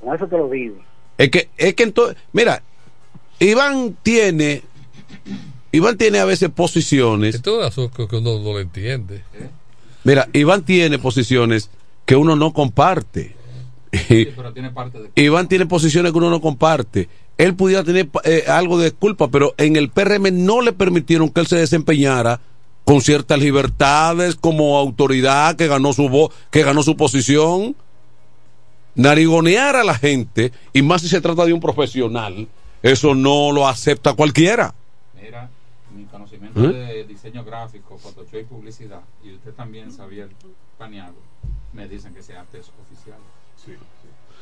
[0.02, 0.76] Con eso te lo digo.
[1.18, 2.62] Es que, es que entonces, mira,
[3.40, 4.62] Iván tiene,
[5.72, 7.36] Iván tiene a veces posiciones.
[7.36, 9.24] Esto es que uno no lo entiende.
[10.04, 11.70] Mira, Iván tiene posiciones
[12.06, 13.36] que uno no comparte.
[13.92, 15.12] Sí, pero tiene parte de.
[15.22, 17.10] Iván tiene posiciones que uno no comparte.
[17.38, 21.42] Él pudiera tener eh, algo de culpa, pero en el PRM no le permitieron que
[21.42, 22.40] él se desempeñara
[22.84, 27.76] con ciertas libertades como autoridad que ganó su voz, que ganó su posición.
[28.96, 32.48] Narigonear a la gente, y más si se trata de un profesional,
[32.82, 34.74] eso no lo acepta cualquiera.
[35.22, 35.52] Mira,
[36.38, 36.94] conocimiento ¿Eh?
[36.96, 40.30] de diseño gráfico, Photoshop y publicidad, y usted también, Xavier
[40.78, 41.16] Paniago,
[41.74, 43.18] me dicen que ese arte es oficial.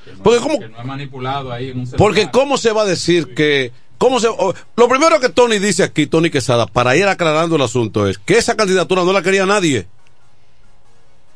[0.04, 1.92] Que no, Porque es- ¿cómo- que no es manipulado ahí en un.
[1.92, 6.06] Porque cómo se va a decir que cómo se lo primero que Tony dice aquí,
[6.06, 9.88] Tony Quesada, para ir aclarando el asunto es que esa candidatura no la quería nadie.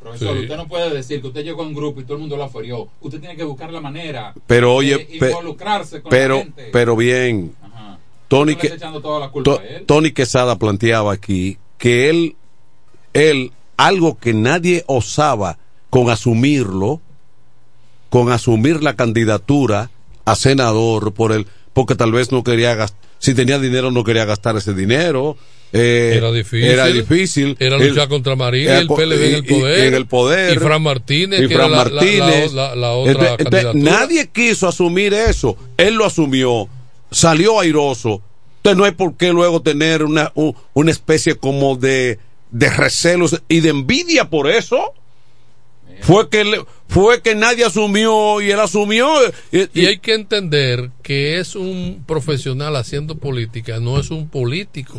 [0.00, 0.42] Profesor, Sí.
[0.44, 2.44] usted no puede decir que usted llegó a un grupo y todo el mundo lo
[2.44, 2.88] aferió.
[3.02, 6.68] Usted tiene que buscar la manera Pero oye, de pe- involucrarse con pero la gente.
[6.72, 7.54] pero bien.
[8.30, 9.84] Tony que esté echando toda la culpa To- a él.
[9.86, 12.36] Tony Quesada planteaba aquí que él
[13.12, 15.58] él algo que nadie osaba
[15.90, 17.00] con asumirlo
[18.08, 19.90] con asumir la candidatura
[20.24, 24.24] a senador por él porque tal vez no quería gastar si tenía dinero no quería
[24.24, 25.36] gastar ese dinero
[25.72, 26.64] eh, Era difícil.
[26.68, 29.84] era difícil Era luchar contra Marín, era el co- PLD en el y- y- poder.
[29.86, 32.52] en el poder Y Fran Martínez, y que Fran era la- la- Martínez.
[32.52, 36.68] la- la- la otra Entonces- nadie quiso asumir eso él lo asumió
[37.10, 38.22] salió airoso
[38.58, 42.18] entonces no hay por qué luego tener una, un- una especie como de,
[42.50, 44.92] de recelos y de envidia por eso
[46.02, 49.08] fue que le- fue que nadie asumió y él asumió
[49.52, 54.96] y, Y hay que entender que es un profesional haciendo política, no es un político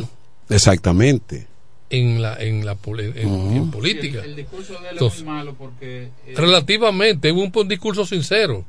[0.50, 1.48] exactamente
[1.90, 4.20] en la en la en política.
[4.20, 6.10] El, el discurso de él Entonces, es muy malo porque.
[6.28, 8.64] eh, Relativamente, es un, un discurso sincero.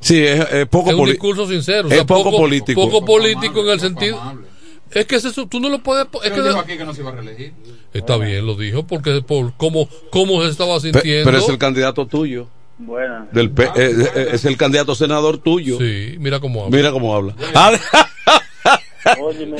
[0.00, 1.88] Sí es, es poco es un discurso sincero.
[1.88, 2.80] o es sea, poco político.
[2.80, 4.20] Poco Poco político en el sentido.
[4.90, 6.06] Es que eso, tú no lo puedes.
[6.22, 7.54] Es que dijo aquí que no se iba a reelegir.
[7.94, 11.24] está bien, lo dijo, porque por cómo, cómo se estaba sintiendo.
[11.24, 12.46] pero es el candidato tuyo
[12.78, 13.26] Bueno.
[13.32, 13.70] del P- eh,
[14.14, 17.34] eh, es el candidato senador tuyo sí mira cómo habla mira cómo habla
[19.20, 19.56] Óyeme,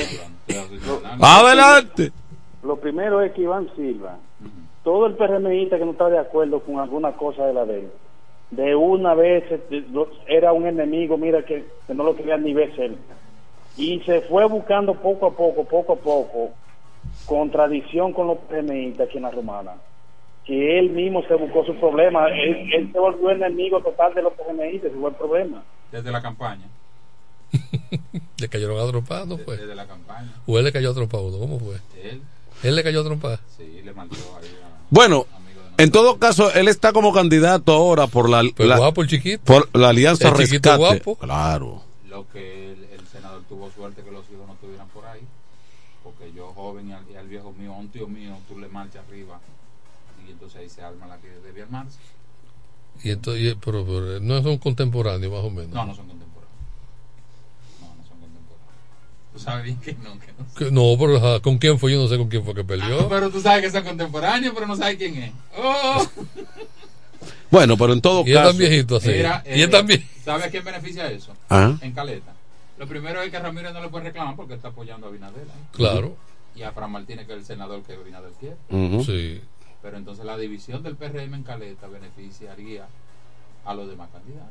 [1.19, 2.11] adelante
[2.63, 4.17] Lo primero es que Iván Silva,
[4.83, 7.87] todo el PRMista que no está de acuerdo con alguna cosa de la de él,
[8.55, 9.83] de una vez este,
[10.27, 13.15] era un enemigo, mira que, que no lo quería ni ver cerca.
[13.77, 16.51] Y se fue buscando poco a poco, poco a poco,
[17.25, 19.73] contradicción con los PRMistas aquí en la Romana.
[20.45, 24.33] Que él mismo se buscó su problema, él, él se volvió enemigo total de los
[24.33, 25.63] PRMistas, ese fue el problema.
[25.91, 26.67] Desde la campaña.
[28.39, 30.33] le cayeron a trompar no fue Desde la campaña.
[30.47, 32.19] o él le cayó a trompar uno cómo fue Él.
[32.63, 35.27] él le cayó a trompar Sí, le mandó ahí a- bueno
[35.77, 39.43] en todo caso él está como candidato ahora por la, Pues la- guapo el chiquito.
[39.43, 41.15] por la alianza El chiquito rescate guapo.
[41.17, 45.21] claro Lo que el, el senador tuvo suerte que los hijos no estuvieran por ahí.
[46.03, 48.67] Porque yo joven y al, y al viejo mío, a un tío mío, tú le
[48.67, 49.39] marchas arriba
[50.27, 51.97] y entonces ahí se arma la que debía armarse.
[53.03, 55.73] Y entonces, y- pero, pero no son contemporáneos, más o menos.
[55.73, 56.53] No, no son contemporáneos.
[57.81, 58.73] No, no son contemporáneos.
[59.33, 60.53] Tú sabes bien que no, que no.
[60.55, 61.91] Que- no, pero ¿con quién fue?
[61.91, 63.09] Yo no sé con quién fue que peleó.
[63.09, 65.31] Pero tú sabes que son contemporáneos, pero no sabes quién es.
[65.57, 66.05] ¡Oh!
[67.51, 68.49] Bueno, pero en todo Y es caso.
[68.49, 69.09] tan viejito así.
[69.09, 70.03] Mira, y es eh, tan bien.
[70.25, 71.33] ¿Sabe a quién beneficia eso?
[71.49, 71.77] Ajá.
[71.81, 72.33] En Caleta.
[72.79, 75.43] Lo primero es que Ramírez no le puede reclamar porque está apoyando a Abinader.
[75.43, 75.61] ahí.
[75.71, 76.15] Claro.
[76.55, 78.55] Y a Fran Martínez, que es el senador que Abinader quiere.
[79.03, 79.39] Sí.
[79.83, 82.87] Pero entonces la división del PRM en Caleta beneficiaría
[83.65, 84.49] a los demás candidatos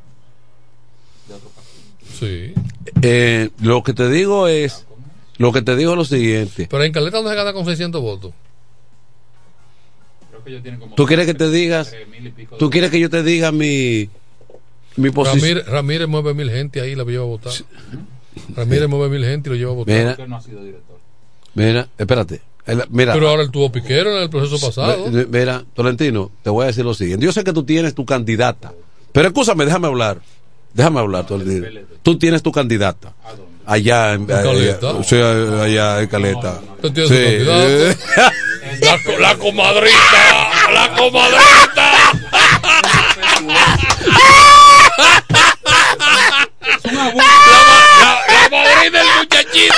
[1.29, 2.19] de otro partido.
[2.19, 2.55] Sí.
[3.03, 4.87] Eh, lo que te digo es.
[5.39, 6.69] Lo que te digo es lo siguiente.
[6.71, 8.33] Pero en Caleta no se gana con 600 votos.
[10.31, 11.91] Creo que ellos tienen como ¿Tú quieres que te digas?
[11.91, 14.09] tres mil y pico de ¿Tú quieres que yo te diga mi.
[14.97, 15.41] Mi posición?
[15.41, 17.53] Ramírez, Ramírez mueve mil gente ahí y la lleva a votar.
[18.55, 19.95] Ramírez mueve mil gente y lo lleva a votar.
[19.97, 20.17] Mira.
[20.17, 20.99] que no ha sido director.
[21.55, 22.43] Mira, espérate.
[22.67, 25.11] El- mira, Pero ahora él tuvo piquero en el proceso pasado.
[25.11, 27.25] Mi- Mira, Tolentino, te voy a decir lo siguiente.
[27.25, 28.73] Yo sé que tú tienes tu candidata,
[29.13, 30.21] pero escúchame, déjame hablar.
[30.75, 31.81] Déjame hablar, Tolentino.
[32.03, 33.13] Tú tienes tu candidata.
[33.65, 34.87] Allá en, allá, Caleta?
[34.89, 36.61] o sea, allá en Caleta.
[36.81, 37.45] ¿Tú tienes Sí.
[37.45, 38.01] tu candidato?
[39.19, 41.93] la, la comadrita, la comadrita.
[46.85, 47.27] Abuso.
[48.01, 49.75] La, la madrina del muchachito.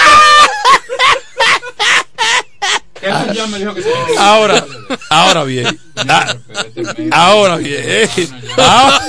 [3.05, 3.89] Kelvin ya me dijo que se
[4.19, 4.65] Ahora,
[5.11, 5.79] ahora bien.
[5.97, 6.37] Ah,
[7.13, 7.81] ahora bien.
[7.87, 8.09] eh,
[8.57, 9.01] ahora,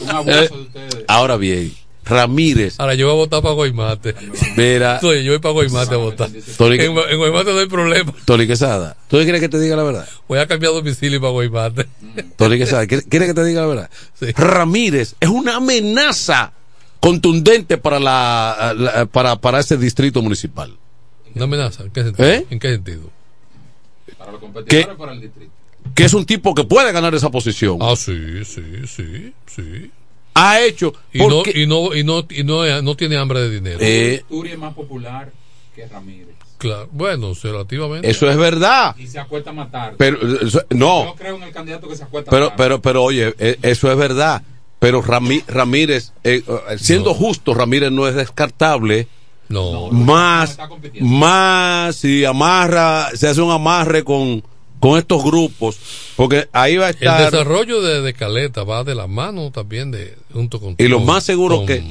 [0.00, 1.04] Un abuso de ustedes.
[1.08, 1.74] ahora bien.
[2.08, 2.76] Ramírez.
[2.78, 4.14] Ahora yo voy a votar para Guaymate.
[4.56, 6.30] Mira, Oye, yo voy para Guaymate a votar.
[6.30, 8.12] En, en Guaymate no hay problema.
[8.24, 10.08] Tony Quesada, ¿tú quieres que te diga la verdad?
[10.28, 11.86] Voy a cambiar domicilio para Guaymate.
[12.36, 13.90] Tony Quesada, ¿quieres quieres que te diga la verdad?
[14.36, 16.52] Ramírez es una amenaza
[17.00, 20.76] contundente para la, la- para, para ese distrito municipal.
[21.36, 21.84] Una amenaza.
[21.84, 22.28] ¿En qué sentido?
[22.28, 22.46] ¿Eh?
[22.50, 23.10] ¿En qué sentido?
[24.18, 24.94] Para los competidores ¿Qué?
[24.94, 25.52] para el distrito.
[25.94, 27.78] Que es un tipo que puede ganar esa posición.
[27.80, 29.90] Ah, sí, sí, sí, sí.
[30.34, 30.92] Ha hecho.
[31.12, 33.78] Y no, y no, y no, y no, no tiene hambre de dinero.
[33.80, 35.30] Eh, Turi es más popular
[35.74, 36.26] que Ramírez.
[36.58, 36.88] Claro.
[36.90, 38.08] Bueno, relativamente.
[38.10, 38.96] eso es verdad.
[38.98, 39.94] Y se acuesta a matar.
[39.98, 41.04] Pero, eso- no.
[41.04, 42.56] Yo creo en el candidato que se acuesta a Pero, matar.
[42.56, 44.42] pero, pero, oye, eh, eso es verdad.
[44.78, 49.06] Pero Rami- Ramírez, eh, eh, siendo justo, Ramírez no es descartable.
[49.48, 49.88] No.
[49.90, 50.58] Más,
[51.00, 54.42] más, si amarra, se hace un amarre con,
[54.80, 55.78] con estos grupos,
[56.16, 57.30] porque ahí va a El estar.
[57.30, 61.22] desarrollo de, de Caleta va de la mano también de junto con Y lo más
[61.24, 61.82] seguro con- que.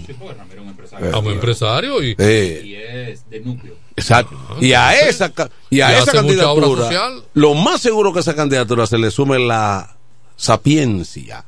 [1.11, 3.75] como empresario y, Eh, Y es de núcleo.
[3.97, 4.37] Exacto.
[4.59, 5.31] Y a esa,
[5.69, 7.23] y a Y esa candidatura, social.
[7.33, 9.95] lo más seguro que a esa candidatura se le sume la
[10.35, 11.45] sapiencia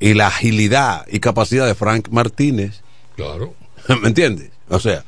[0.00, 2.82] y la agilidad y capacidad de Frank Martínez.
[3.16, 3.54] Claro.
[4.02, 4.50] ¿Me entiendes?
[4.70, 5.04] O sea,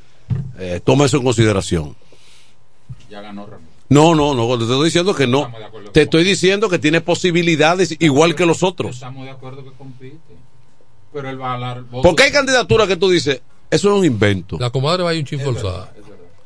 [0.58, 1.96] eh, toma eso en consideración.
[3.10, 3.70] Ya ganó Ramírez.
[3.90, 5.52] No, no, no, te estoy diciendo que no.
[5.92, 8.94] Te estoy diciendo que tiene posibilidades igual que los otros.
[8.94, 10.16] Estamos de acuerdo que compite.
[11.12, 11.82] Pero él va a hablar.
[11.90, 14.58] Porque hay candidaturas que tú dices, eso es un invento.
[14.60, 15.92] La comadre va a ir un chin forzada.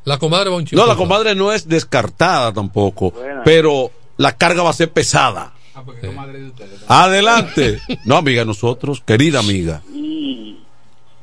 [0.05, 3.13] La comadre va un chin No, la comadre no es descartada tampoco,
[3.43, 5.53] pero la carga va a ser pesada.
[6.87, 7.79] Adelante.
[8.05, 9.81] No, amiga, nosotros, querida amiga.
[9.93, 10.44] ¿Y,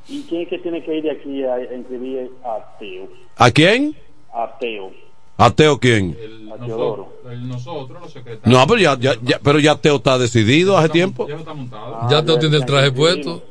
[0.09, 3.09] ¿Y quién es que tiene que ir de aquí a, a inscribir a Teo?
[3.37, 3.97] ¿A quién?
[4.35, 4.91] A Teo.
[5.39, 6.17] ¿A Teo quién?
[6.53, 7.09] A Teodoro.
[7.31, 8.47] El nosotros, los secretarios.
[8.59, 11.27] No, pero ya, ya, ya- pero ya Teo está decidido hace tiempo.
[11.29, 11.97] Ya está montado.
[12.01, 13.43] Ah, Ya te tiene el traje puesto.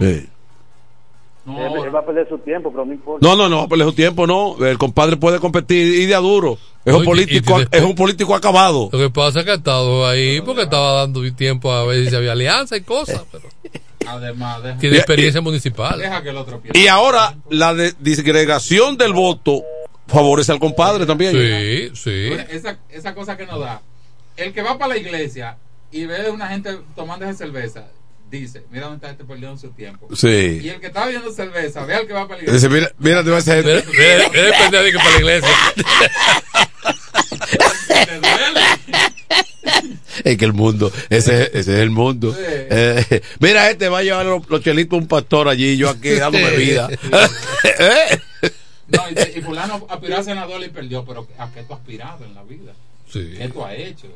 [0.00, 0.28] Sí.
[1.44, 3.26] No, él, él va a perder su tiempo, pero no importa.
[3.26, 4.56] No, no, no, por su tiempo no.
[4.64, 6.56] El compadre puede competir y de a duro.
[6.86, 8.88] Es un político, es un político acabado.
[8.90, 12.16] Lo que pasa es que ha estado ahí porque estaba dando tiempo a ver si
[12.16, 13.24] había alianza y cosas.
[13.30, 13.44] Pero
[14.06, 15.98] Además, deja, tiene experiencia municipal.
[15.98, 16.60] deja que el otro.
[16.72, 19.62] Y ahora la de- disgregación del voto
[20.06, 21.32] favorece al compadre también.
[21.32, 22.28] Sí, sí.
[22.28, 23.80] Bueno, Esa, esa cosa que nos da.
[24.36, 25.56] El que va para la iglesia
[25.92, 27.86] y ve a una gente tomando esa cerveza,
[28.30, 30.08] dice, mira dónde está este perdiendo su tiempo.
[30.16, 30.60] Sí.
[30.62, 32.68] Y el que está bebiendo cerveza, ve al que va para la iglesia.
[32.68, 33.64] Dice, mira, mira, te va a hacer.
[33.64, 35.48] Mira, mira, mira el pendejo que para la iglesia.
[40.24, 42.34] Es que el mundo, ese, ese es el mundo.
[42.38, 46.10] Eh, mira, este va a llevar los, los chelitos a un pastor allí, yo aquí
[46.14, 46.88] dándome vida.
[47.78, 48.18] ¿Eh?
[48.88, 52.24] No, y, y fulano aspiró a senador y perdió, pero ¿a qué tú has aspirado
[52.24, 52.72] en la vida?
[53.10, 53.34] Sí.
[53.38, 54.08] ¿Qué tú has hecho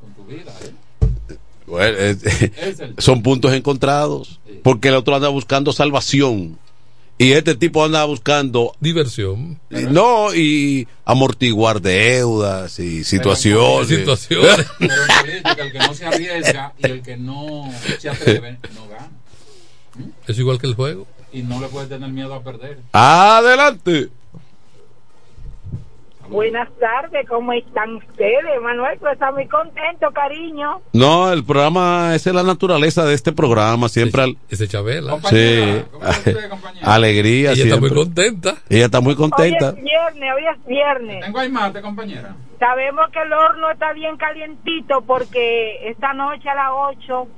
[0.00, 0.52] con tu vida?
[0.62, 1.36] eh?
[1.66, 2.16] Bueno, eh,
[2.56, 6.58] Es el- son puntos encontrados, porque el otro anda buscando salvación
[7.16, 9.60] y este tipo anda buscando diversión.
[9.70, 13.88] No, y amortiguar deudas y situaciones.
[13.88, 14.66] Situaciones.
[14.78, 18.88] Pero en política, el que no se arriesga y el que no se atreve, no
[18.88, 19.10] gana.
[20.26, 21.06] Es igual que el juego.
[21.32, 22.78] Y no le puede tener miedo a perder.
[22.92, 24.08] Adelante.
[26.28, 28.60] Buenas tardes, ¿cómo están ustedes?
[28.62, 30.80] Manuel, pues está muy contento, cariño.
[30.92, 34.22] No, el programa, esa es la naturaleza de este programa, siempre.
[34.22, 35.18] al- Ese Chabela.
[35.28, 35.82] Sí,
[36.82, 37.52] alegría.
[37.52, 38.54] Ella está muy contenta.
[38.68, 39.68] Ella está muy Hoy contenta.
[39.70, 41.24] es viernes, hoy es viernes.
[41.24, 42.34] Tengo ahí mate, compañera.
[42.58, 47.28] Sabemos que el horno está bien calientito porque esta noche a las 8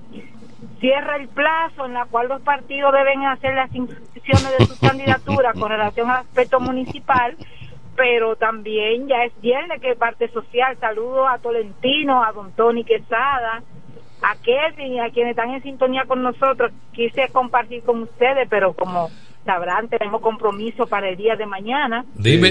[0.81, 5.55] cierra el plazo en la cual los partidos deben hacer las inscripciones de sus candidaturas
[5.59, 7.37] con relación al aspecto municipal,
[7.97, 10.77] pero también ya es viernes que parte social.
[10.81, 13.63] Saludos a Tolentino, a Don Tony Quesada,
[14.23, 16.73] a Kevin y a quienes están en sintonía con nosotros.
[16.93, 19.11] Quise compartir con ustedes, pero como
[19.45, 22.05] sabrán, tenemos compromiso para el día de mañana.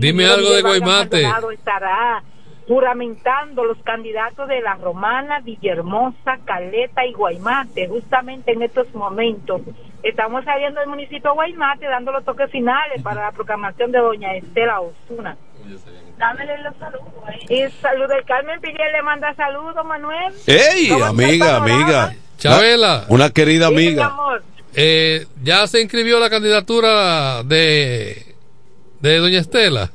[0.00, 1.54] dime ingeniero algo de Guaymate.
[1.54, 2.22] Estará
[2.68, 9.62] juramentando los candidatos de la Romana, Villahermosa, Caleta y Guaymate, justamente en estos momentos.
[10.02, 14.34] Estamos saliendo del municipio de Guaymate dando los toques finales para la proclamación de doña
[14.36, 15.36] Estela Osuna.
[16.18, 17.08] Dámele los saludos.
[17.48, 20.34] Y salud del Carmen Piguel le manda saludos, Manuel.
[20.46, 22.14] ¡Ey, ¿Cómo está el amiga, amiga!
[22.36, 23.04] Chabela.
[23.08, 24.14] Una querida amiga.
[24.74, 28.34] Eh, ya se inscribió la candidatura de,
[29.00, 29.90] de Doña Estela.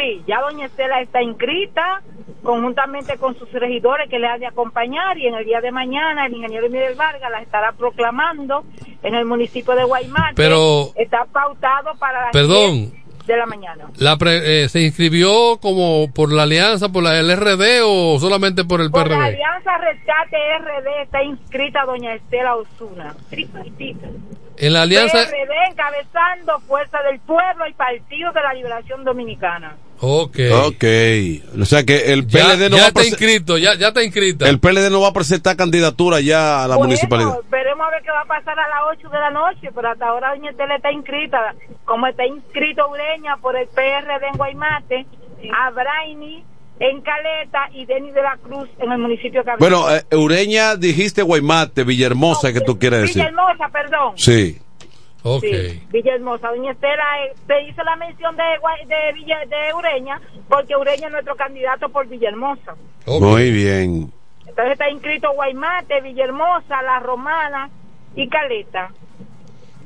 [0.00, 2.00] Sí, ya doña Estela está inscrita
[2.42, 6.24] conjuntamente con sus regidores que le han de acompañar y en el día de mañana
[6.26, 8.64] el ingeniero Miguel Vargas la estará proclamando
[9.02, 10.34] en el municipio de Guaymate.
[10.36, 12.90] Pero- está pautado para las Perdón.
[12.92, 13.84] 10 de la mañana.
[13.98, 18.80] La pre- eh, ¿Se inscribió como por la alianza, por la LRD o solamente por
[18.80, 19.34] el Por la PRD?
[19.34, 23.14] Alianza Rescate RD está inscrita doña Estela Osuna.
[24.56, 25.18] En la alianza.
[25.18, 29.76] PRD encabezando Fuerza del Pueblo y Partido de la Liberación Dominicana.
[30.02, 30.38] Ok.
[30.64, 30.84] Ok.
[31.60, 33.88] O sea que el Ya, PLD no ya va a está prese- inscrito, ya, ya
[33.88, 34.48] está inscrita.
[34.48, 37.38] el PLD no va a presentar candidatura ya a la Bueno, municipalidad.
[37.50, 40.06] Veremos a ver qué va a pasar a las 8 de la noche, pero hasta
[40.08, 41.54] ahora Doña Estela está inscrita,
[41.84, 45.06] como está inscrito Ureña por el PRD en Guaymate,
[45.54, 46.44] a Brainy
[46.78, 49.52] en Caleta y Denis de la Cruz en el municipio de.
[49.58, 53.16] Bueno, eh, Ureña dijiste Guaymate, Villahermosa, que tú quieres decir.
[53.16, 54.14] Villahermosa, perdón.
[54.16, 54.58] Sí.
[55.22, 55.42] Ok.
[55.42, 56.48] Sí, Villahermosa.
[56.48, 58.42] Doña Estela eh, te hizo la mención de,
[58.86, 62.74] de, Villa, de Ureña, porque Ureña es nuestro candidato por Villahermosa.
[63.06, 64.12] Muy bien.
[64.46, 67.70] Entonces está inscrito Guaymate, Villahermosa, La Romana
[68.16, 68.90] y Caleta.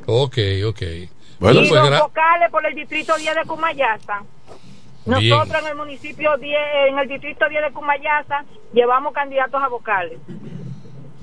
[0.07, 0.83] Ok, ok.
[0.83, 1.09] y
[1.41, 4.23] pues los gra- vocales por el distrito 10 de Cumayasa.
[5.07, 5.29] Bien.
[5.31, 6.59] Nosotros en el municipio 10,
[6.89, 10.19] en el distrito 10 de Cumayasa, llevamos candidatos a vocales.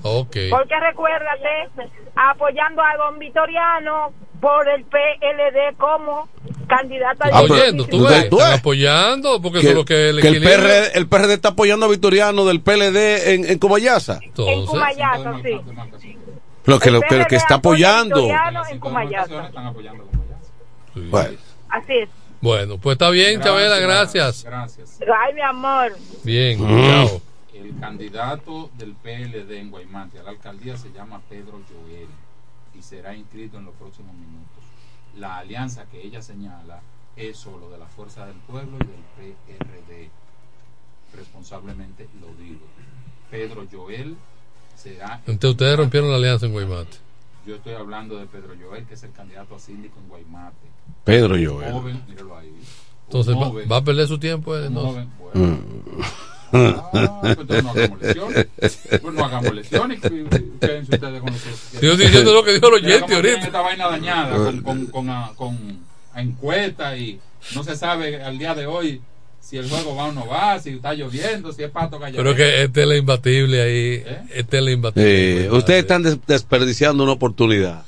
[0.02, 0.36] Ok.
[0.50, 1.68] Porque recuérdate,
[2.16, 6.28] apoyando a don Vitoriano por el PLD como
[6.68, 8.46] candidato Ah, pero- Oyendo, tú ¿Tú ves, tú ves?
[8.58, 10.42] apoyando, porque Que, eso es lo que el que el.
[10.42, 14.18] PRD, el PRD está apoyando a Vitoriano del PLD en, en Comayasa.
[14.22, 15.60] en Cumayasa, sí.
[16.64, 18.28] Lo que, lo que, que está apoya a apoyando.
[18.70, 19.50] En Cumayasa.
[20.94, 21.38] Bueno,
[21.68, 22.08] Así es.
[22.40, 24.44] Bueno, pues está bien, Chabela, gracias.
[24.44, 24.98] Gracias.
[25.00, 25.92] Ay, mi amor.
[26.24, 27.06] Bien, Mm.
[27.08, 27.22] chao.
[27.62, 32.08] El candidato del PLD en Guaymate a la alcaldía se llama Pedro Joel
[32.76, 34.64] y será inscrito en los próximos minutos.
[35.16, 36.80] La alianza que ella señala
[37.16, 38.86] es solo de la Fuerza del Pueblo y
[39.20, 40.10] del PRD.
[41.16, 42.60] Responsablemente lo digo.
[43.30, 44.16] Pedro Joel
[44.74, 45.20] será.
[45.26, 46.96] Entonces ustedes rompieron la alianza en Guaymate.
[47.46, 50.56] Yo estoy hablando de Pedro Joel, que es el candidato a síndico en Guaymate.
[51.04, 51.72] Pedro Joel.
[51.72, 52.54] Joven, míralo ahí.
[53.06, 53.34] Entonces
[53.70, 54.56] va, a perder su tiempo.
[54.56, 54.80] eh, Un no.
[54.80, 56.02] joven, Mm.
[56.52, 58.46] Ah, pues no hagamos lesiones.
[59.00, 60.00] Pues no hagamos lesiones.
[60.00, 63.38] Quédense ustedes con los Estoy diciendo lo que dijo el oyente ahorita.
[63.46, 65.78] Esta vaina dañada con, con, con, ah, con
[66.14, 67.18] encuesta y
[67.54, 69.00] no se sabe al día de hoy
[69.40, 72.22] si el juego va o no va, si está lloviendo, si es pato callado.
[72.22, 74.02] Pero que este es el imbatible ahí.
[74.06, 74.22] ¿Eh?
[74.34, 75.44] Este es el imbatible.
[75.46, 77.82] Eh, ustedes están des- desperdiciando una oportunidad.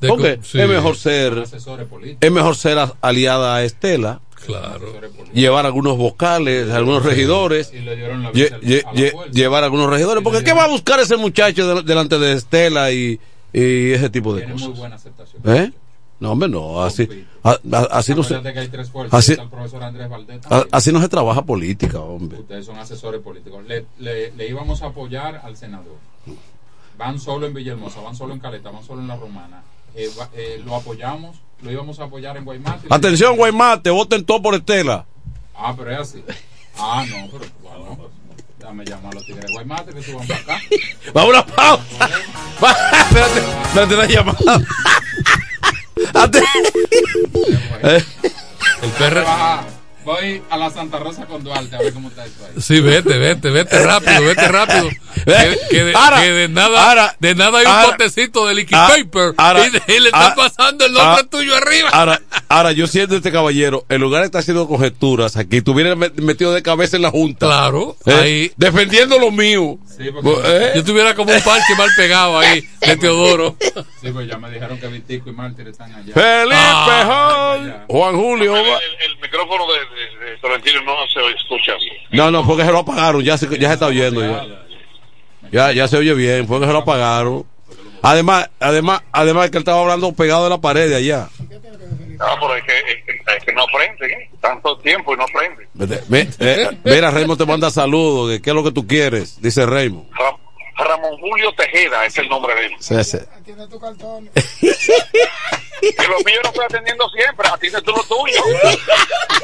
[0.00, 0.60] De Porque sí.
[0.60, 2.18] es mejor ser Asesores políticos.
[2.20, 4.92] es mejor ser a- aliada a Estela, Claro.
[5.32, 10.22] llevar algunos vocales, algunos regidores, Y le dieron la lle- lle- lle- llevar algunos regidores,
[10.22, 13.18] porque ¿qué va a buscar ese muchacho de- delante de Estela y,
[13.52, 14.78] y ese tipo de Tiene muy cosas?
[14.78, 15.42] buena aceptación.
[15.46, 15.72] ¿Eh?
[16.20, 17.08] No, hombre, no, así,
[17.42, 18.36] a- a- así no se,
[19.10, 19.36] así,
[20.50, 22.38] a- así no se trabaja política, hombre.
[22.38, 23.64] Ustedes son asesores políticos.
[23.66, 25.96] Le, le, le íbamos a apoyar al senador.
[26.98, 29.62] Van solo en Villahermosa, van solo en Caleta, van solo en La Romana.
[29.94, 32.88] Eh, eh, lo apoyamos, lo íbamos a apoyar en Guaymate.
[32.90, 35.04] Atención, Guaymate, voten todo por Estela.
[35.54, 36.24] Ah, pero es así.
[36.78, 38.10] Ah, no, pero bueno,
[38.58, 40.60] déjame llamar a los tigres de Guaymate que suban para acá.
[41.16, 42.08] Va una pausa.
[42.62, 44.60] Va, espérate, espérate la llamada.
[48.82, 49.24] El perro.
[50.04, 52.60] Voy a la Santa Rosa con Duarte a ver cómo está eso ahí.
[52.60, 54.88] Sí, vete, vete, vete rápido, vete rápido.
[55.24, 58.54] Que, que de, Ahora, que de nada, ahora, de nada hay un ahora, potecito de
[58.54, 61.54] liquid ah, paper ahora, y, de- y le está ah, pasando el nombre ah, tuyo
[61.54, 61.90] arriba.
[61.90, 66.14] Ahora, ahora, yo siento este caballero, en lugar de estar haciendo conjeturas aquí, estuviera met-
[66.14, 67.46] metido de cabeza en la junta.
[67.46, 68.52] Claro, Eh, ahí.
[68.56, 69.78] Defendiendo lo mío.
[70.00, 70.72] ¿Eh?
[70.76, 73.56] Yo tuviera como un parche mal pegado ahí de Teodoro.
[74.00, 76.14] Sí, pues ya me dijeron que Vitico y Mártir están allá.
[76.14, 78.56] Felipe Ah, Hall, Juan Julio.
[78.56, 81.94] El, el micrófono de, de, Tolentino no se escucha bien.
[82.10, 84.20] No, no, porque se lo apagaron, ya se, ya se está oyendo.
[84.22, 84.46] Ya.
[85.50, 87.44] ya, ya se oye bien, fue que se lo apagaron.
[88.02, 91.28] Además, además, además que él estaba hablando pegado de la pared de allá.
[92.20, 94.30] Ah, pero es que, es que, es que no aprende, ¿eh?
[94.40, 95.68] Tanto tiempo y no aprende.
[96.08, 99.64] Ve- eh, mira, Raymond te manda saludos, de qué es lo que tú quieres, dice
[99.66, 100.08] Raymond.
[100.12, 100.36] Ra-
[100.84, 102.72] Ramón Julio Tejeda es el nombre de él.
[102.80, 103.18] Sí, sí.
[105.82, 108.42] Que los míos no estoy atendiendo siempre, atiende tú lo tuyo.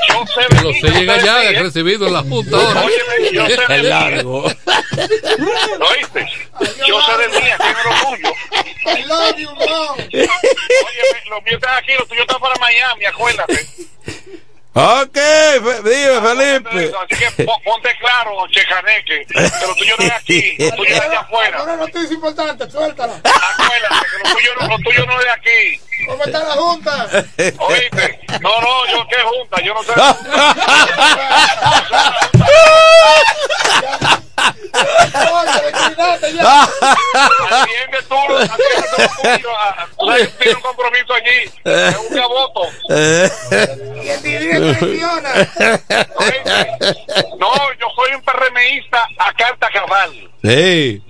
[0.08, 1.62] Yo sé Que de lo llega de ya, ¿eh?
[1.62, 2.82] recibido en la junta ahora.
[2.84, 4.42] Óyeme, yo sé de Es largo.
[5.78, 6.26] ¿Lo oíste?
[6.86, 8.32] Yo sé de mí, atiende lo tuyo.
[8.98, 9.96] I love you, mom.
[9.98, 13.66] Óyeme, los míos están aquí, los tuyos están para Miami, acuérdate.
[14.74, 15.18] Ok,
[15.82, 16.92] dime, Felipe.
[17.02, 21.00] Así que po- ponte claro, Checaneque, que lo tuyo no es aquí, lo tuyo es
[21.00, 21.62] allá afuera.
[21.64, 23.14] Una noticia importante, suéltala.
[23.24, 25.80] Acuérdate que lo tuyo, no- lo tuyo no es de aquí.
[26.06, 27.06] ¿Cómo está la junta?
[27.58, 28.20] ¿Oíste?
[28.40, 29.92] No, no, yo qué junta, yo no sé.
[37.50, 42.62] Atiende tú, atiende tú ah, que tiene un compromiso allí, es un voto.
[44.00, 45.34] ¿Quién dirige traiciona?
[47.38, 50.30] No, yo soy un PRMista a carta cabal.
[50.42, 51.02] Sí.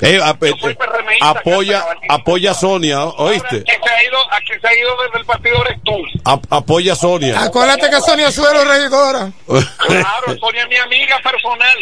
[0.00, 3.62] Eh, ap- eh, PRMista, apoya, apoya a Sonia, ¿oíste?
[3.62, 5.92] Que se ha ido, a que se ha ido desde el partido eres tú.
[6.24, 7.40] Ap- apoya a Sonia.
[7.42, 9.30] Acuérdate que Sonia Suero es regidora.
[9.46, 11.78] Claro, Sonia es mi amiga personal.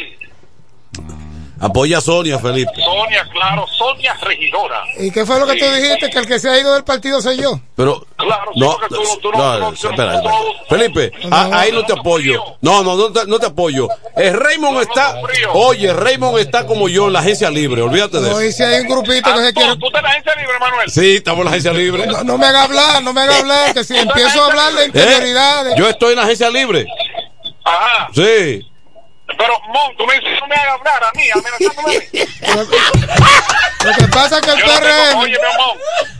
[1.61, 2.73] Apoya a Sonia, Felipe.
[2.83, 4.83] Sonia, claro, Sonia regidora.
[4.99, 5.81] ¿Y qué fue lo que tú Sí.
[5.83, 6.11] dijiste?
[6.11, 7.61] Que el que se ha ido del partido soy yo.
[7.77, 10.35] Pero, Claro, sí, no, porque tú no- tú no- no, tú no- espera, espera.
[10.69, 12.43] Felipe, a- ahí no te apoyo.
[12.61, 13.89] No, no, no te, no te apoyo.
[14.17, 15.17] Eh, Raymond está,
[15.53, 18.43] oye, Raymond está como yo en la agencia libre, olvídate de No, eso.
[18.43, 19.77] y si hay un grupito que se quiere...
[19.77, 20.91] ¿Tú estás en la agencia libre, Manuel?
[20.91, 22.07] Sí, estamos en la agencia libre.
[22.07, 24.83] No, no me haga hablar, no me haga hablar, que si empiezo a hablar de
[24.83, 24.87] ¿Eh?
[24.87, 25.75] interioridades...
[25.77, 26.87] Yo estoy en la agencia libre.
[27.65, 28.09] Ajá.
[28.15, 28.67] Sí.
[29.39, 32.07] Pero, Mon, tú me dices que no me hagas hablar a mí, amenazándome a mí.
[33.85, 35.79] Lo que pasa es que el Yo no PRM, Oye, mi amor,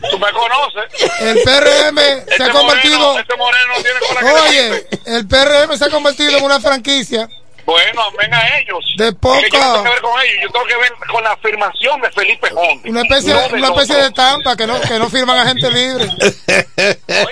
[0.09, 1.11] tú me conoces.
[1.21, 2.99] el PRM se Este ha convertido...
[2.99, 6.59] moreno, este moreno no tiene que le Oye, el PRM se ha convertido en una
[6.59, 7.29] franquicia
[7.65, 8.83] Bueno, amén a ellos.
[8.97, 11.23] De poca- Que Yo no tengo que ver con ellos, yo tengo que ver con
[11.23, 12.89] la afirmación de Felipe Hondi.
[12.89, 15.69] Una especie, No de, una especie de estampa que no, que no firman a gente
[15.69, 16.09] libre.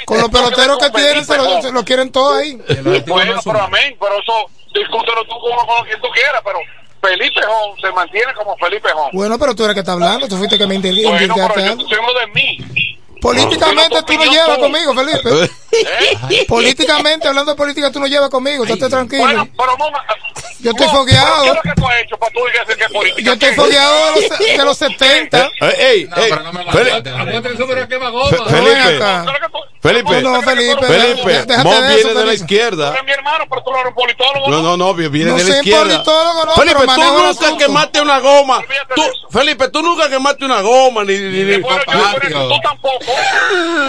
[0.06, 2.56] Con los peloteros que tienen, se lo, se lo quieren todo ahí.
[3.08, 4.34] Bueno, pero amén, pero eso,
[4.74, 6.60] discútelo tú como con quien tú quieras, pero
[7.02, 9.10] Felipe Hon se mantiene como Felipe Hon.
[9.14, 10.76] Bueno, pero tú eres que está hablando, tú fuiste que me
[11.10, 11.82] Bueno, pero yo algo.
[11.82, 12.99] estoy hablando de mí.
[13.22, 14.62] Políticamente tú no llevas tú.
[14.62, 15.52] conmigo, Felipe.
[16.48, 19.24] Políticamente, hablando de política, tú no llevas conmigo, estate tranquilo.
[19.24, 19.86] Bueno, pero no,
[20.60, 21.44] Yo estoy fogueado.
[21.44, 23.22] pero ¿Qué es lo que tú has hecho para tú decir que es política?
[23.22, 23.56] Yo estoy ¿Qué?
[23.56, 25.46] fogueado de los, de los 70.
[25.62, 27.10] Eh, ey, No, ey, pero no me Felipe.
[29.82, 32.34] Felipe, No, no, Felipe, Felipe, de eso, viene de la Felipe.
[32.34, 32.88] izquierda.
[32.90, 34.50] Tú eres mi hermano, pero tú no eres un politólogo.
[34.50, 36.04] No, no, no, viene No de la izquierda.
[36.56, 38.62] Felipe, tú nunca quemaste una goma.
[39.32, 43.09] Felipe, tú nunca quemaste una goma ni, ni, ni- Bueno, yo, pero tú tampoco.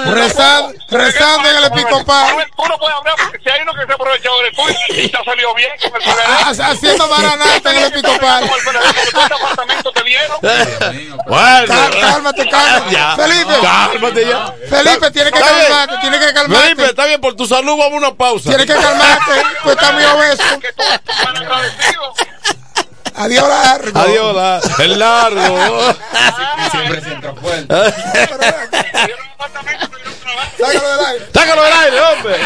[0.06, 2.26] Rezando, rezando en el episcopal.
[2.28, 4.62] Manuel, Tú no puedes hablar porque si hay uno que se ha aprovechado de tú
[4.94, 6.14] y te ha salido bien con el Ha-
[6.51, 6.60] PLD.
[6.62, 8.40] Haciendo maranata en el episcopal.
[8.42, 10.38] Como el PLD, porque todo este apartamento te dieron.
[11.30, 12.90] Cálmate, cálmate.
[12.90, 13.16] Ya.
[13.16, 13.52] Felipe.
[13.62, 14.55] Cálmate ya.
[14.68, 16.84] Felipe, tienes que calmarte, tienes que Felipe, calmarte.
[16.84, 18.48] está bien, por tu salud vamos a una pausa.
[18.51, 19.32] Tienes que calmarte,
[19.62, 20.42] pues está muy obeso.
[23.15, 23.99] Adiós, largo.
[24.01, 25.95] Adiós, la- el largo.
[26.70, 27.74] Siempre centro fuerte.
[30.59, 31.27] Sácalo del aire.
[31.32, 32.37] Sácalo del aire, hombre.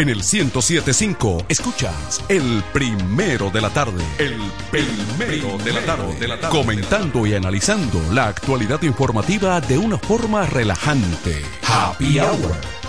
[0.00, 4.02] En el 1075 escuchas el primero de la tarde.
[4.16, 4.40] El
[4.70, 6.48] primero de la tarde.
[6.48, 11.42] Comentando y analizando la actualidad informativa de una forma relajante.
[11.68, 12.79] Happy Hour.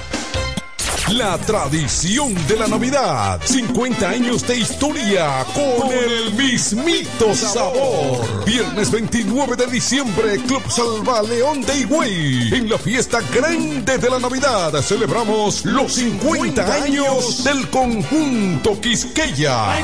[1.14, 3.42] La tradición de la Navidad.
[3.44, 8.46] 50 años de historia con el mismito sabor.
[8.46, 12.54] Viernes 29 de diciembre, Club Salva León de Higüey.
[12.54, 19.76] En la fiesta grande de la Navidad celebramos los 50 años del conjunto Quisqueya.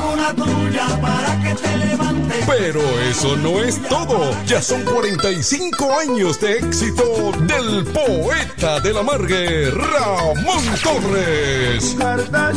[2.45, 4.31] Pero eso no es todo.
[4.45, 11.16] Ya son 45 años de éxito del poeta de la Margue, Ramón Torres.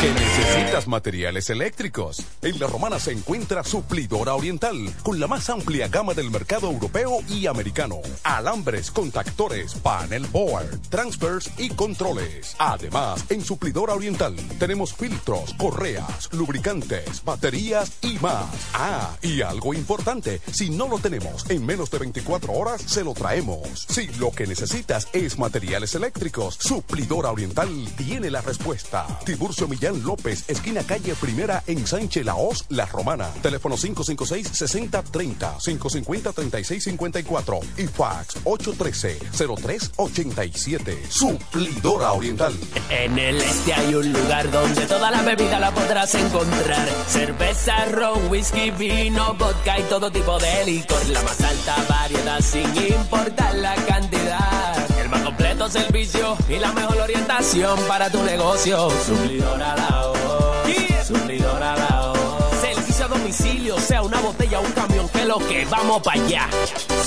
[0.00, 2.24] ¿Que necesitas materiales eléctricos?
[2.40, 7.18] En La Romana se encuentra Suplidora Oriental, con la más amplia gama del mercado europeo
[7.28, 7.96] y americano.
[8.22, 12.56] Alambres, contactores, panel board, transfers y controles.
[12.58, 18.46] Además, en Suplidora Oriental tenemos filtros, correas, lubricantes, baterías y más.
[18.72, 23.12] Ah, y algo importante, si no lo tenemos en menos de 24 horas, se lo
[23.12, 23.84] traemos.
[23.90, 27.68] Si lo que necesitas es materiales eléctricos, Suplidora Oriental
[27.98, 29.06] tiene la respuesta.
[29.26, 33.28] Tiburcio Millán López, esquina calle Primera en Sánchez Laos, La Romana.
[33.42, 41.08] Teléfono 556-6030, 550-3654 y fax 813-0387.
[41.08, 42.54] Suplidora Oriental.
[42.88, 46.88] En el este hay un lugar donde toda la bebida la podrás encontrar.
[47.08, 51.06] Cerveza, ron, whisky, vino, vodka y todo tipo de licor.
[51.08, 54.89] La más alta variedad sin importar la cantidad.
[55.10, 58.88] Más completo servicio y la mejor orientación para tu negocio.
[59.04, 61.06] Suplidora la voz.
[61.06, 62.60] Suplidora la voz.
[62.60, 66.48] Servicio a domicilio, sea una botella o un camión, que lo que vamos para allá.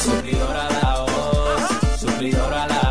[0.03, 1.99] Suplidora la voz.
[1.99, 2.82] Suplidora la voz.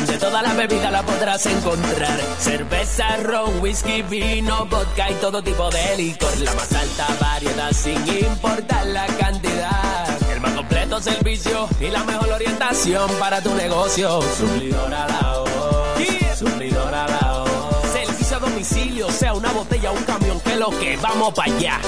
[0.19, 2.19] toda la bebida la podrás encontrar.
[2.39, 6.37] Cerveza, ron, whisky, vino, vodka y todo tipo de licor.
[6.39, 10.31] La más alta variedad sin importar la cantidad.
[10.31, 14.21] El más completo servicio y la mejor orientación para tu negocio.
[14.37, 16.37] Suplidor a la voz.
[16.37, 17.91] Suplidor a la voz.
[17.91, 21.79] Servicio a domicilio, sea una botella o un camión, que lo que vamos para allá.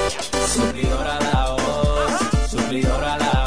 [0.53, 2.51] Suplidor a la voz.
[2.51, 3.42] Suplidor a la voz.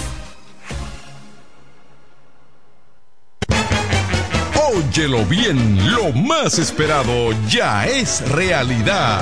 [4.70, 9.22] Óyelo bien, lo más esperado ya es realidad.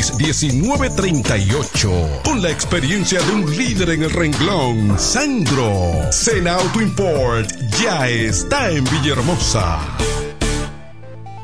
[0.09, 2.21] 809-866-1938.
[2.23, 6.11] Con la experiencia de un líder en el renglón, Sandro.
[6.11, 7.49] Sena Auto Import
[7.81, 9.79] ya está en Villahermosa.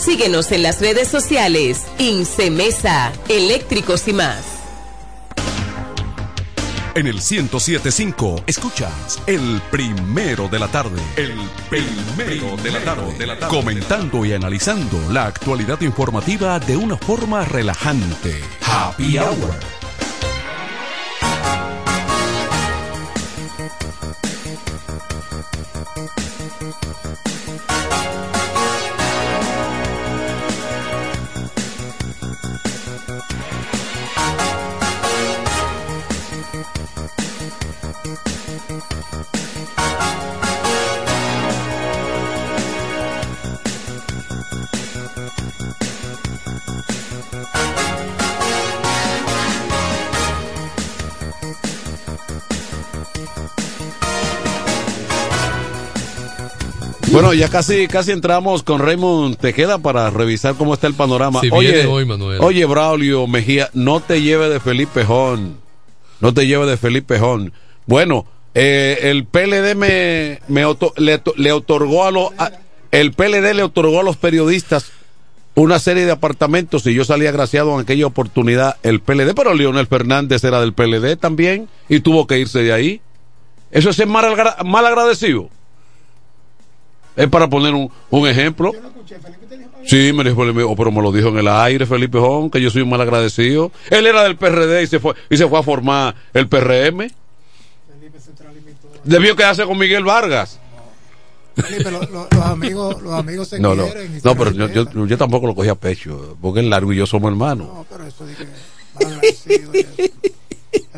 [0.00, 1.84] Síguenos en las redes sociales.
[1.98, 4.38] Incemesa, eléctricos y más.
[6.94, 11.00] En el 1075 escuchas el primero de la tarde.
[11.16, 13.48] El primero de la tarde.
[13.48, 18.40] Comentando y analizando la actualidad informativa de una forma relajante.
[18.62, 19.54] Happy Hour.
[57.12, 61.40] Bueno, ya casi casi entramos con Raymond Tejeda para revisar cómo está el panorama.
[61.40, 62.38] Si oye, hoy, Manuel.
[62.40, 65.56] oye, Braulio Mejía, no te lleve de Felipe Jón.
[66.20, 67.52] No te lleve de Felipe Jón.
[67.86, 72.52] Bueno, eh, el PLD me, me oto- le, le otorgó a los a-
[72.92, 74.92] el PLD le otorgó a los periodistas
[75.56, 79.88] una serie de apartamentos y yo salí agraciado en aquella oportunidad el PLD, pero Leonel
[79.88, 83.00] Fernández era del PLD también y tuvo que irse de ahí.
[83.72, 84.32] Eso es ser mal,
[84.64, 85.48] mal agradecido.
[87.20, 88.72] Es para poner un, un ejemplo.
[89.84, 92.60] Sí, me dijo, me- oh, pero me lo dijo en el aire Felipe Jón, que
[92.60, 93.72] yo soy un mal agradecido.
[93.90, 97.08] Él era del PRD y se fue, y se fue a formar el PRM.
[99.04, 100.58] Debió quedarse con Miguel Vargas.
[101.56, 104.20] Felipe, lo- lo- los amigos, los amigos se No, no, quieren.
[104.20, 106.96] se no, pero yo, yo, yo tampoco lo cogí a pecho, porque él largo y
[106.96, 107.66] yo somos hermanos.
[107.66, 108.44] No, pero eso que
[109.04, 109.72] mal agradecido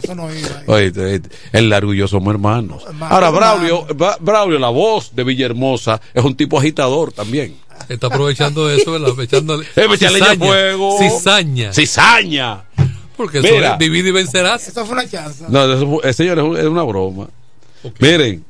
[0.03, 0.15] eso.
[0.15, 0.49] No iba.
[0.59, 0.65] ahí.
[0.67, 1.23] Oye, te-
[1.53, 2.83] el largo y yo somos hermanos.
[2.87, 3.31] hermano, Ahora.
[3.31, 7.57] Braulio, Bra- Braulio, la voz de Villahermosa, es un tipo agitador también.
[7.89, 9.19] Está aprovechando eso, ¿verdad?
[9.21, 9.87] Echándole Eh,
[10.29, 10.99] al fuego.
[10.99, 11.73] Cizaña.
[11.73, 12.65] Cizaña.
[13.17, 13.73] Porque eso Mira.
[13.75, 14.67] es divide y vencerás.
[14.69, 15.45] Eso fue una chance.
[15.49, 17.29] No, eso fue- eh, señor, es, un- es una broma.
[17.99, 18.45] Miren,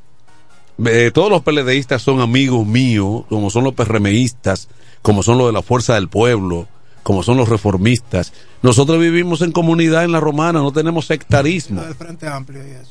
[0.87, 4.69] eh, todos los PLDistas son amigos míos, como son los PRMistas,
[5.01, 6.69] como son los de la Fuerza del Pueblo,
[7.03, 8.33] como son los reformistas.
[8.63, 11.81] Nosotros vivimos en comunidad en la romana, no tenemos sectarismo.
[11.83, 12.91] Del Frente Amplio y eso.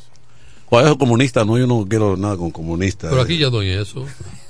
[0.66, 1.44] ¿Cuál es el comunista?
[1.46, 3.10] No, yo no quiero nada con comunistas.
[3.10, 4.06] Pero aquí ya doy eso.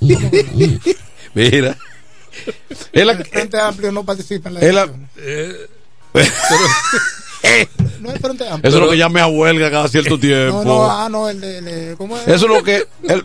[1.34, 1.76] Mira.
[2.92, 5.08] Es la- El Frente Amplio no participa en la es elección.
[5.16, 5.56] Eh,
[8.00, 8.68] No el Frente Amplio.
[8.68, 10.62] eso es lo que llame a huelga cada cierto tiempo.
[10.64, 11.90] No, no, ah, no, el de.
[11.90, 12.22] el ¿Cómo es?
[12.28, 12.86] Eso es lo que.
[13.02, 13.24] El,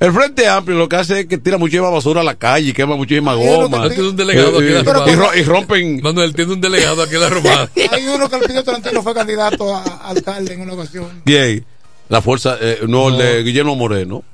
[0.00, 2.72] el Frente Amplio lo que hace es que tira muchísima basura a la calle y
[2.72, 3.84] quema muchísima goma.
[3.84, 4.74] Él tiene un delegado aquí en
[5.20, 6.00] la y, rompen.
[6.02, 7.70] Manuel tiene un delegado aquí en la Romana.
[7.92, 11.22] Hay uno que el Pío Tolentino fue candidato a, a alcalde en una ocasión.
[11.24, 11.64] Bien.
[12.08, 12.56] La fuerza.
[12.60, 14.24] eh, no, el de Guillermo Moreno.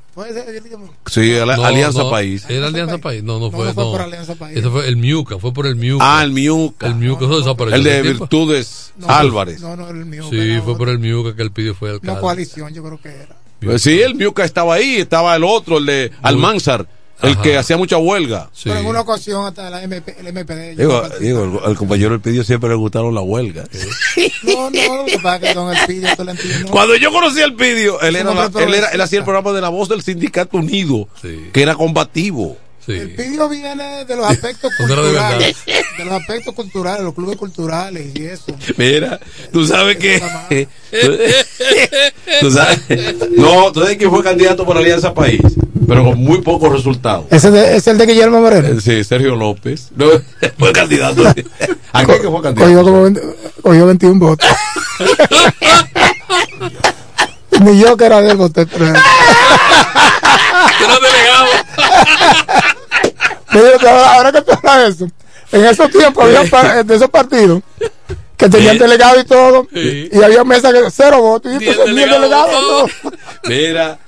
[1.06, 2.46] Sí, No, Alianza no, País.
[2.48, 3.22] Era Alianza País.
[3.22, 3.66] No, no No, fue.
[3.66, 3.92] no fue no.
[3.92, 4.56] por Alianza País.
[4.56, 6.02] Ese fue el Miuca, fue por el Miuca.
[6.18, 6.86] Ah, el Miuca.
[6.86, 7.76] El Miuca eso desapareció.
[7.76, 8.02] El de.
[8.02, 9.60] Virtudes No, Álvarez.
[9.60, 10.24] No, no, el mío.
[10.30, 12.20] Sí, fue por el Miuca que él pidió fue alcalde.
[12.20, 13.36] coalición, yo creo que era.
[13.66, 16.86] Pues sí, el Miuca estaba ahí, estaba el otro, el de Almanzar.
[17.22, 17.42] El Ajá.
[17.42, 18.50] que hacía mucha huelga.
[18.62, 20.76] Pero en una ocasión hasta la MP, el MPD.
[20.76, 23.64] Digo, digo, el, al compañero El Pidio siempre le gustaron la huelga.
[24.42, 26.68] No, no, lo que pasa es que con el Pidio Tolentino.
[26.70, 29.88] Cuando yo conocí al Pidio, era él, era- él hacía el programa de la voz
[29.88, 31.08] del Sindicato Unido,
[31.52, 32.58] que era combativo.
[32.86, 35.56] El Pidio viene de los aspectos culturales.
[35.66, 38.44] De, los aspectos culturales, los clubes culturales y eso.
[38.76, 39.18] Mira,
[39.52, 40.20] tú sabes que.
[42.40, 42.80] tú sabes,
[43.36, 45.40] no, tú sabes que fue candidato por Alianza País,
[45.86, 47.26] pero con muy pocos resultados.
[47.30, 48.80] Ese de- es el de Guillermo Moreno.
[48.80, 49.88] Sí, Sergio López.
[49.96, 50.06] No,
[50.58, 51.22] fue candidato.
[51.92, 52.54] ¿A qué que fue candidato?
[52.56, 53.22] Cogió, como 20
[53.62, 54.48] cogió 21 votos.
[57.60, 58.68] Ni yo que era de voté él.
[58.78, 58.98] Mira,
[63.88, 65.12] ahora, que tú hablas de eso,
[65.52, 67.62] en esos tiempos había pa- de esos partidos
[68.36, 70.10] que tenían delegado y todo, Sí.
[70.12, 72.48] y había mesas que cero votos, y entonces ni el delegado,
[72.84, 73.10] no.
[73.48, 73.98] Mira,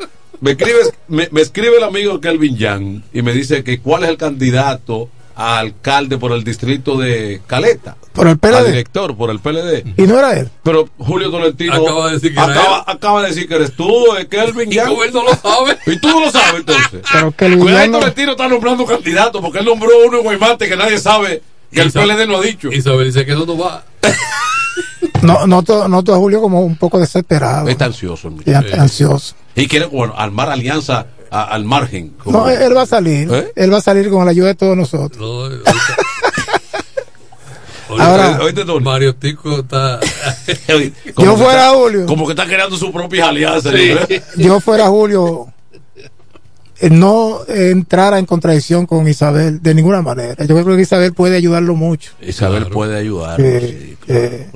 [0.40, 0.78] me escribe,
[1.08, 5.08] me, me escribe el amigo Kelvin Yang y me dice que cuál es el candidato
[5.40, 7.96] a alcalde por el distrito de Caleta.
[8.12, 8.66] Por el PLD.
[8.66, 9.84] director, por el PLD.
[9.96, 10.50] Y no era él.
[10.64, 14.16] Pero Julio Tolentino Acaba de decir que era acaba, acaba de decir que eres tú,
[14.16, 15.78] es Kelvin como él no lo sabe.
[15.86, 17.02] Y tú no lo sabes entonces.
[17.12, 20.68] Pero que el Cuidado, villano- Tolentino está nombrando candidato porque él nombró uno en Guaymate
[20.68, 21.40] que nadie sabe
[21.72, 22.72] que el PLD no ha dicho.
[22.72, 23.84] Isabel dice que eso no va.
[25.22, 27.68] No, noto, noto a Julio como un poco desesperado.
[27.68, 28.74] Está ansioso el y muchacho.
[28.74, 29.34] an- ansioso.
[29.54, 32.14] Y quiere bueno, armar alianza a- al margen.
[32.22, 33.28] como- No, él va a salir.
[33.32, 33.52] ¿Eh?
[33.56, 35.18] Él va a salir con la ayuda de todos nosotros.
[35.18, 35.48] No,
[37.98, 38.84] Ahora- Oíste, Tony.
[38.84, 39.98] Mario Tico está.
[41.14, 42.06] Como Yo que fuera está- Julio.
[42.06, 43.72] Como que está creando sus propias alianzas.
[43.74, 43.94] Sí.
[44.36, 44.42] ¿no?
[44.42, 45.46] Yo fuera Julio,
[46.80, 50.44] eh, no entrara en contradicción con Isabel de ninguna manera.
[50.44, 52.12] Yo creo que Isabel puede ayudarlo mucho.
[52.20, 53.36] Isabel puede ayudar.
[53.40, 54.48] Sí, eh,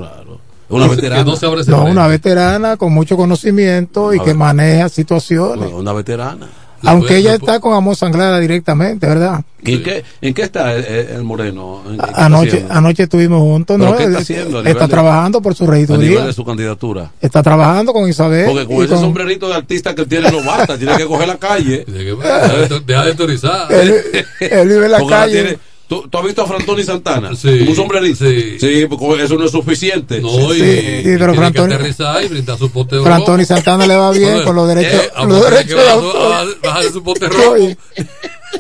[0.69, 1.25] Una veterana.
[1.69, 5.69] no, una veterana con mucho conocimiento y que maneja situaciones.
[5.69, 6.49] Una, una veterana.
[6.85, 9.43] Aunque ella está con Amor Sanglada directamente, ¿verdad?
[9.65, 11.83] ¿En qué, ¿En qué está el, el- el Moreno?
[11.89, 13.97] ¿En qué está Anoche, anoche estuvimos juntos, ¿Pero ¿no?
[13.97, 16.25] qué está haciendo Está de- trabajando por su A nivel regiduría.
[16.27, 17.13] de su candidatura.
[17.21, 18.47] Está trabajando con Isabel.
[18.47, 21.07] Porque con y ese con- sombrerito de artista que él tiene no basta, tiene que
[21.07, 21.85] coger la calle.
[21.87, 23.73] Deja de autorizar.
[23.73, 23.95] Él,
[24.41, 25.59] él vive en la Porque calle.
[25.89, 27.35] ¿Tú, tú has visto a Frantoni Santana?
[27.37, 27.65] Sí.
[27.69, 28.25] Un sombrerito.
[28.25, 28.87] Sí.
[28.89, 30.21] porque eso no es suficiente.
[30.21, 33.09] No, y, Sí, y sí, pero Frantoni- que aterrizar y brindar su pote de.
[33.13, 36.29] Antonio Santana le va bien con los derechos, eh, los a derechos de bajar- autor.
[36.31, 37.51] bajar- bajar su pote rojo.
[37.53, 37.77] Oye,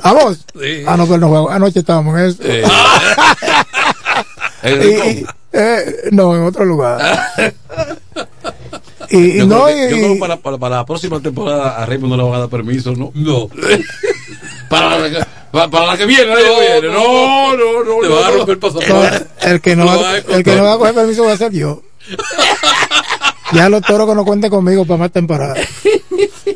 [0.03, 0.39] Vamos.
[0.61, 0.83] Sí.
[0.87, 1.51] Ah, no, pero no juego.
[1.51, 2.43] Anoche estábamos en eso.
[2.43, 2.65] Eh.
[4.65, 7.21] Y- y- eh, no, en otro lugar.
[9.11, 11.83] y, Yo, no, creo que- y- yo creo que para, para, para la próxima temporada
[11.83, 13.11] a Raymond no le van a dar permiso, ¿no?
[13.15, 13.49] No.
[14.71, 15.09] para,
[15.53, 16.95] para, para la que viene, el viene.
[16.95, 18.01] No, no, no.
[18.01, 18.37] Te no, va a no.
[18.39, 18.91] romper el pasaporte.
[18.93, 21.53] no, el que no, va, el que no va a coger permiso va a ser
[21.53, 21.83] yo.
[23.53, 25.55] Ya los toros que no cuenten conmigo para más temporada.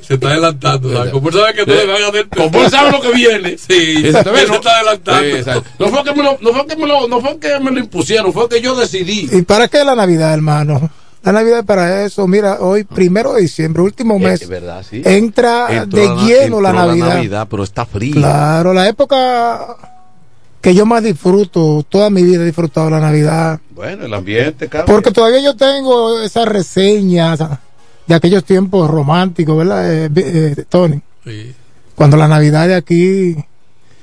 [0.01, 0.93] Se está adelantando.
[0.93, 1.12] ¿sabes?
[1.12, 3.59] Como él sabe que no le van a dar Como él sabe lo que viene.
[3.59, 4.12] Sí, ¿no?
[4.12, 5.36] se está adelantando.
[5.36, 7.70] Sí, no fue que me lo, no fue que me lo, no fue que me
[7.70, 9.28] lo impusieron, fue que yo decidí.
[9.31, 10.90] ¿Y para qué la Navidad, hermano?
[11.27, 12.27] La Navidad es para eso.
[12.27, 15.03] Mira, hoy, primero de diciembre, último mes, Es verdad, sí.
[15.05, 17.47] entra Entró de la- lleno la entró Navidad.
[17.51, 18.15] pero está fría.
[18.15, 19.77] Claro, la época
[20.61, 23.61] que yo más disfruto, toda mi vida he disfrutado la Navidad.
[23.70, 24.86] Bueno, el ambiente cambia.
[24.86, 27.40] Porque todavía yo tengo esas reseñas
[28.07, 31.01] de aquellos tiempos románticos, ¿verdad, eh, eh, Tony?
[31.24, 31.53] Sí.
[31.97, 33.36] Cuando la Navidad de aquí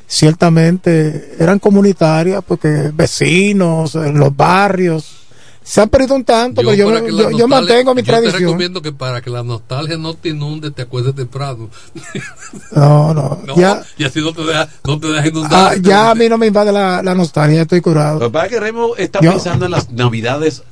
[0.08, 5.23] ciertamente eran comunitarias, porque vecinos, en los barrios,
[5.64, 8.41] se han perdido un tanto, pero yo, la yo- yo mantengo mi yo te tradición.
[8.41, 11.69] recomiendo que para que la nostalgia no te inunde, te acuestes temprano.
[12.72, 15.73] No, no, No, ya, y así no te dejas no te dejas inundar.
[15.73, 18.19] ah, ya a mí no me invade la, la nostalgia, estoy curado.
[18.19, 20.64] Lo que pasa es que Raymond está Yo- pensando en las navidades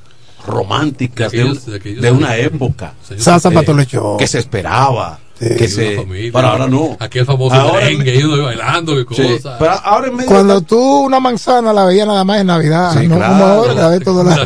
[0.46, 2.94] románticas de, Aquellos- un- aquellos- de una época.
[3.16, 4.16] Salsa Eh, pato lechón.
[4.18, 5.18] Que se esperaba.
[5.58, 6.30] Que Sí, se, una familia.
[6.34, 6.96] pero ahora no.
[7.00, 9.56] Aquel famoso Ahora merengue, y uno bailando y Sí, cosas.
[9.58, 13.08] pero ahora en medio Cuando tú una manzana la veías nada más en Navidad, Sí,
[13.08, 13.32] no claro.
[13.32, 14.34] como ahora, la ves todo la,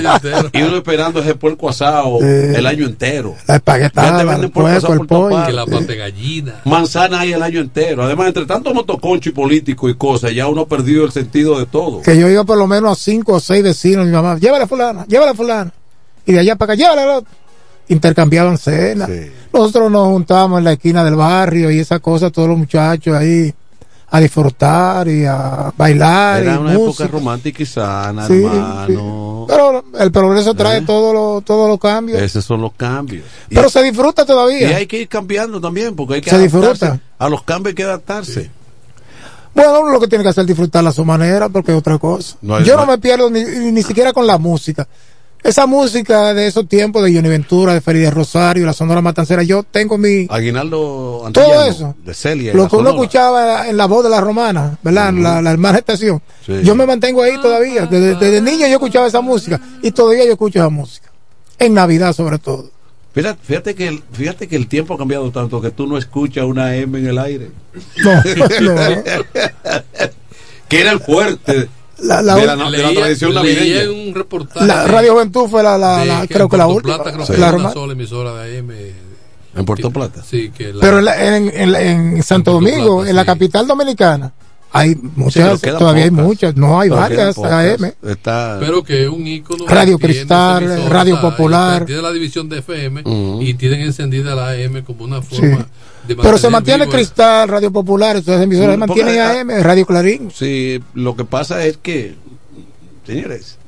[0.00, 0.50] Claro.
[0.52, 3.34] Y uno esperando ese puerco asado el año entero.
[3.46, 5.46] la espaguetada, Ya te el venden puerco el pollo.
[5.46, 6.54] que la pata de gallina.
[6.64, 8.02] Manzana hay el año entero.
[8.02, 11.66] Además, entre tanto motoconcho y político y cosas, ya uno ha perdido el sentido de
[11.66, 12.02] todo.
[12.02, 14.66] que yo iba por lo menos a cinco o seis vecinos, mi mamá, llévale a
[14.66, 15.72] fulana, llévale a fulana.
[16.26, 17.30] Y de allá para acá, llévale al otro.
[17.90, 19.10] Intercambiaban cenas.
[19.52, 23.52] Nosotros nos juntábamos en la esquina del barrio y esas cosas, todos los muchachos ahí
[24.12, 26.42] a disfrutar y a bailar.
[26.42, 27.04] Era y una música.
[27.04, 29.44] época romántica y sana, Sí, hermano.
[29.48, 30.82] Pero el progreso trae ¿Eh?
[30.86, 32.20] todos los todos los cambios.
[32.20, 33.24] Esos son los cambios.
[33.48, 34.76] Y- Pero se disfruta Y todavía.
[34.76, 36.68] hay que ir cambiando también, porque hay que Se adaptarse.
[36.86, 37.00] disfruta.
[37.18, 38.50] A los cambios hay que adaptarse.
[39.52, 41.98] Bueno, uno lo que tiene que hacer es disfrutar a su manera, porque es otra
[41.98, 42.36] cosa.
[42.40, 43.42] No Yo no no me pierdo ni,
[43.72, 44.86] ni siquiera con la música.
[45.42, 49.62] Esa música de esos tiempos de Johnny Ventura, de Felipe Rosario, la Sonora Matancera, yo
[49.62, 50.26] tengo mi...
[50.28, 51.94] Aguinaldo Todo Antillano, eso.
[52.04, 52.52] de Celia.
[52.54, 55.12] Lo que uno escuchaba en la voz de la romana, ¿verdad?
[55.14, 56.20] La, la hermana estación.
[56.44, 56.60] Sí.
[56.62, 57.86] Yo me mantengo ahí todavía.
[57.86, 61.10] Desde, desde niño yo escuchaba esa música y todavía yo escucho esa música.
[61.58, 62.70] En Navidad sobre todo.
[63.12, 66.44] Fíjate, fíjate que el, fíjate que el tiempo ha cambiado tanto que tú no escuchas
[66.44, 67.50] una M en el aire.
[68.04, 68.14] No,
[68.60, 69.02] no.
[70.68, 71.68] que era el fuerte
[72.02, 74.08] La- la- de, la, de la Leía- tradición leía navideña.
[74.08, 74.66] un reportaje.
[74.66, 76.94] La Radio Juventud fue la, la, la- que creo en que la última.
[76.96, 77.32] Plata, creo Sí.
[77.34, 78.70] que una sola emisora de AM.
[79.56, 80.22] En Puerto Plata.
[80.22, 83.22] Sí, que la- Pero en, la- en, en- en Santo Puerto Domingo, Plata, en la
[83.22, 83.26] sí.
[83.26, 84.32] capital dominicana,
[84.72, 86.24] hay muchas, quedan todavía hay pocas.
[86.24, 87.92] muchas, no hay varias AM.
[88.02, 89.64] Está, pero que es un ícono.
[89.66, 91.84] Radio Cristal, emisora, Radio Popular.
[91.84, 93.42] Tiene la división de FM Ujú.
[93.42, 95.36] y tienen encendida la AM como una Sí.
[95.36, 95.66] forma
[96.06, 100.30] Pero se mantiene vivo Cristal, Radio Popular, entonces emisoras se mantienen AM, Radio Clarín.
[100.30, 102.14] Sí, lo que pasa es que,
[103.06, 103.58] señores,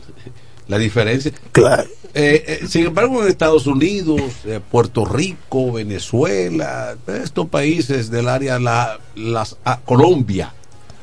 [0.68, 1.32] la diferencia.
[1.52, 1.84] Claro.
[2.14, 8.58] Eh, eh, sin embargo, en Estados Unidos, eh, Puerto Rico, Venezuela, estos países del área,
[8.58, 10.52] la, las ah, Colombia,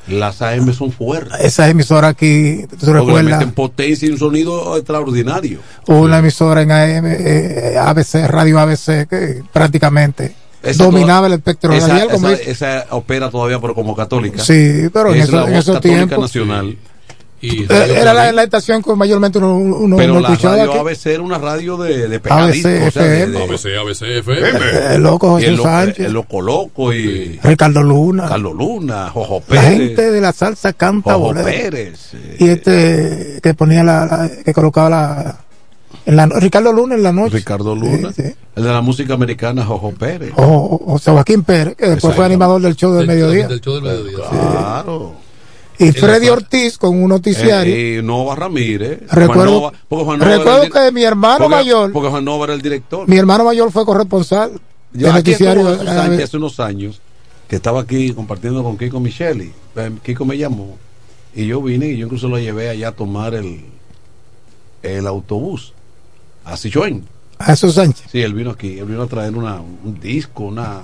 [0.10, 1.40] las AM son fuertes.
[1.40, 3.40] Esa emisora aquí, ¿tú recuerdas?
[3.40, 5.60] meten potencia y un sonido extraordinario.
[5.88, 11.74] Una emisora en AM, eh, ABC, Radio ABC, que prácticamente Esa dominaba toda- el espectro
[11.74, 12.10] esa, radial.
[12.10, 14.44] Como esa- esa opera todavía, pero como católica.
[14.44, 16.78] Sí, pero en es eso- la en voz esos católica tiempos- nacional.
[17.42, 20.72] Y Eh, Radio Era la, la estación que mayormente uno, uno, pero uno la radio
[20.74, 23.38] que- ABC era una radio de, de ABC, o sea, de- FM.
[23.38, 24.50] de- ABC, ABC, FM.
[24.60, 28.28] Eh, el loco y José el loco, Sánchez, el loco loco y Ricardo Luna.
[28.28, 31.46] Carlos Luna, Jojo la Pérez, gente de la salsa canta Jojo bolero.
[31.46, 35.38] Pérez, eh, Y este que ponía la, la- que colocaba la,
[36.10, 37.38] en la Ricardo Luna en la noche.
[37.38, 38.34] Ricardo Luna, Sí, sí.
[38.56, 40.34] el de la música americana, Jojo Pérez.
[40.38, 43.48] O, o- o sea, Joaquín Pérez, que después fue animador del show del Del- mediodía.
[43.48, 44.18] Del show del mediodía.
[44.30, 45.14] Claro.
[45.78, 47.74] Y Freddy la- Ortiz con un noticiario.
[47.74, 49.00] Eh, y Nova Ramírez.
[49.10, 52.26] Recuerdo- Juan Nova- porque Juan Nova recuerdo el que mi hermano porque- mayor- Porque Juan
[52.26, 53.08] Nova era el director.
[53.08, 54.60] Mi hermano mayor fue corresponsal
[54.92, 55.68] Yo aquí noticiario.
[55.70, 57.00] hace, eh, años, hace unos años
[57.48, 59.54] que estaba aquí compartiendo con Kiko Micheli.
[59.78, 60.76] Eh, Kiko me llamó
[61.34, 63.62] y yo vine y yo incluso lo llevé allá a tomar el,
[64.84, 65.74] el autobús
[66.52, 67.04] a Sichuan.
[67.38, 68.08] a esos Sánchez.
[68.12, 70.82] Sí, él vino aquí, él vino a traer una, un disco, una...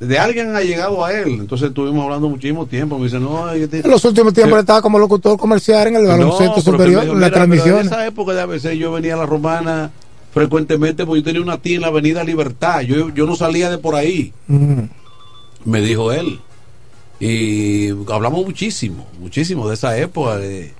[0.00, 2.98] De alguien ha llegado a él, entonces estuvimos hablando muchísimo tiempo.
[2.98, 5.96] Me dice, no, yo te- En los últimos tiempos él estaba como locutor comercial en
[5.96, 7.80] el baloncesto no, superior, dijo, en la "Mira, pero transmisión.
[7.80, 9.90] En esa época de ABC yo venía a la romana
[10.32, 12.82] frecuentemente porque yo tenía una tía en la avenida Libertad.
[12.82, 14.82] Yo, yo no salía de por ahí, Mm.
[15.64, 16.38] me dijo él.
[17.18, 20.36] Y hablamos muchísimo, muchísimo de esa época.
[20.36, 20.74] de-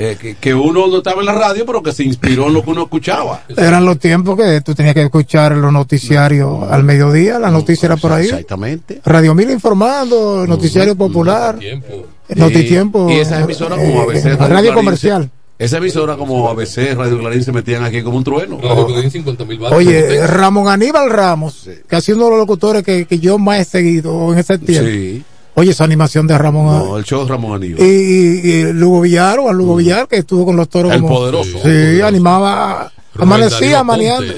[0.00, 2.62] eh, que, que uno no estaba en la radio, pero que se inspiró en lo
[2.62, 3.42] que uno escuchaba.
[3.56, 7.96] Eran los tiempos que tú tenías que escuchar los noticiarios al mediodía, la noticia era
[7.96, 8.26] por ahí.
[8.26, 9.00] Exactamente.
[9.04, 12.06] Radio Mil informando, noticiario popular, Tiempo.
[12.34, 13.10] Notitiempo.
[13.10, 14.24] Y, y esa emisora eh, como ABC.
[14.26, 15.30] eh, radio comercial.
[15.58, 18.60] Esa emisora como ABC, Radio Clarín se metían aquí como un trueno.
[18.62, 19.76] Radio Clarín 50 mil vatios.
[19.78, 23.58] Oye, Ramón Aníbal Ramos, que ha sido uno de los locutores que, que yo más
[23.58, 24.88] he seguido en ese tiempo.
[24.88, 25.24] Sí.
[25.58, 27.82] Oye, esa animación de Ramón No, el show de Ramón Aníbal.
[27.82, 31.00] y, y- y Lugo Villar, o a Lugo Villar, que estuvo con los toros El
[31.00, 31.58] como- poderoso.
[31.62, 34.32] Sí, animaba, amanecía maneando.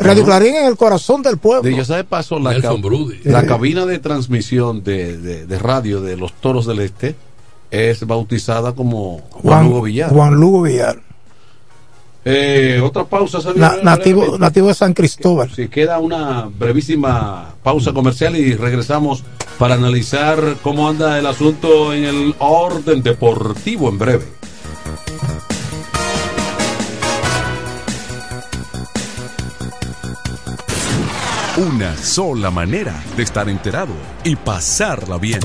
[0.00, 1.62] Radio Clarín en el corazón del pueblo.
[1.62, 2.72] De, ya sabe paso, la, ca-
[3.24, 3.46] la Sí.
[3.48, 7.16] cabina de transmisión de, de- de radio de los Toros del Este
[7.72, 10.10] es bautizada como Juan, Lugo Villar.
[10.10, 11.00] Juan Lugo Villar.
[12.30, 15.50] Eh, otra pausa, Na- nativo, nativo de San Cristóbal.
[15.50, 19.24] Si queda una brevísima pausa comercial y regresamos
[19.58, 24.24] para analizar cómo anda el asunto en el orden deportivo en breve.
[31.56, 33.92] Una sola manera de estar enterado
[34.22, 35.40] y pasarla bien.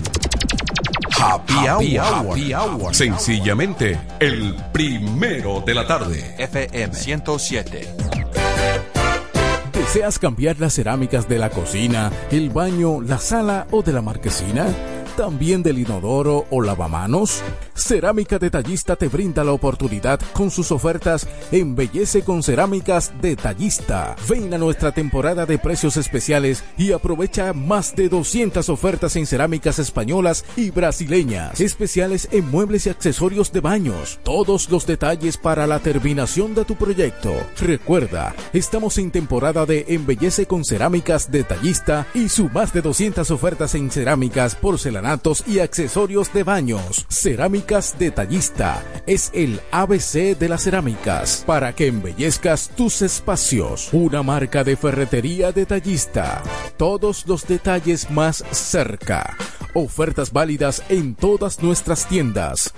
[1.26, 1.54] Happy,
[1.98, 2.32] hour.
[2.32, 2.94] Happy Hour.
[2.94, 6.36] Sencillamente, el primero de la tarde.
[6.38, 7.88] FM 107.
[9.72, 14.68] ¿Deseas cambiar las cerámicas de la cocina, el baño, la sala o de la marquesina?
[15.16, 17.44] ¿También del inodoro o lavamanos?
[17.76, 24.16] Cerámica Detallista te brinda la oportunidad con sus ofertas Embellece con Cerámicas Detallista.
[24.28, 29.78] Ven a nuestra temporada de precios especiales y aprovecha más de 200 ofertas en cerámicas
[29.78, 31.60] españolas y brasileñas.
[31.62, 34.20] Especiales en muebles y accesorios de baños.
[34.24, 37.34] Todos los detalles para la terminación de tu proyecto.
[37.60, 43.76] Recuerda, estamos en temporada de Embellece con Cerámicas Detallista y su más de 200 ofertas
[43.76, 44.56] en cerámicas,
[45.46, 47.06] y accesorios de baños.
[47.10, 53.90] Cerámicas Detallista es el ABC de las cerámicas para que embellezcas tus espacios.
[53.92, 56.42] Una marca de ferretería detallista.
[56.78, 59.36] Todos los detalles más cerca.
[59.74, 62.74] Ofertas válidas en todas nuestras tiendas.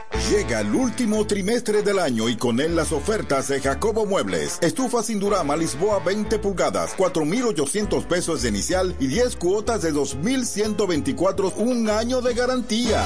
[0.29, 4.59] Llega el último trimestre del año y con él las ofertas de Jacobo Muebles.
[4.61, 11.53] Estufa sin Durama Lisboa 20 pulgadas, 4,800 pesos de inicial y 10 cuotas de 2,124,
[11.57, 13.03] un año de garantía.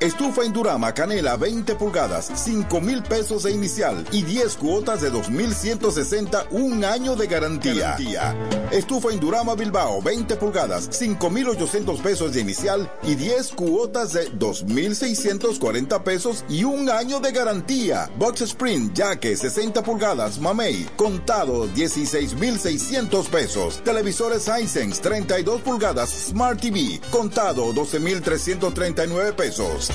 [0.00, 6.46] Estufa Indurama Canela 20 pulgadas, 5 mil pesos de inicial y 10 cuotas de 2,160,
[6.50, 7.96] un año de garantía.
[8.72, 16.44] Estufa Indurama Bilbao 20 pulgadas, 5,800 pesos de inicial y 10 cuotas de 2,640 pesos
[16.48, 18.10] y un año de garantía.
[18.18, 23.80] Box Spring Jaque 60 pulgadas, Mamey, contado 16,600 pesos.
[23.84, 27.72] Televisores Hisense 32 pulgadas, Smart TV, contado
[28.96, 29.92] 12,339 pesos.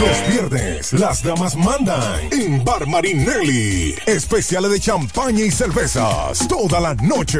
[0.00, 3.94] Los viernes, las damas mandan en Bar Marinelli.
[4.06, 6.48] Especiales de champaña y cervezas.
[6.48, 7.38] Toda la noche.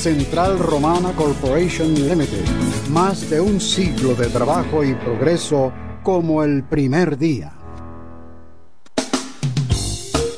[0.00, 2.46] Central Romana Corporation Limited.
[2.88, 7.52] Más de un siglo de trabajo y progreso como el primer día.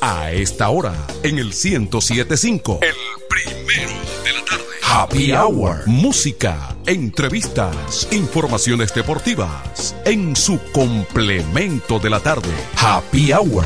[0.01, 2.93] A esta hora, en el 1075, el
[3.29, 3.93] primero
[4.25, 4.63] de la tarde.
[4.83, 5.87] Happy Hour.
[5.87, 9.95] Música, entrevistas, informaciones deportivas.
[10.03, 12.51] En su complemento de la tarde.
[12.75, 13.65] Happy Hour.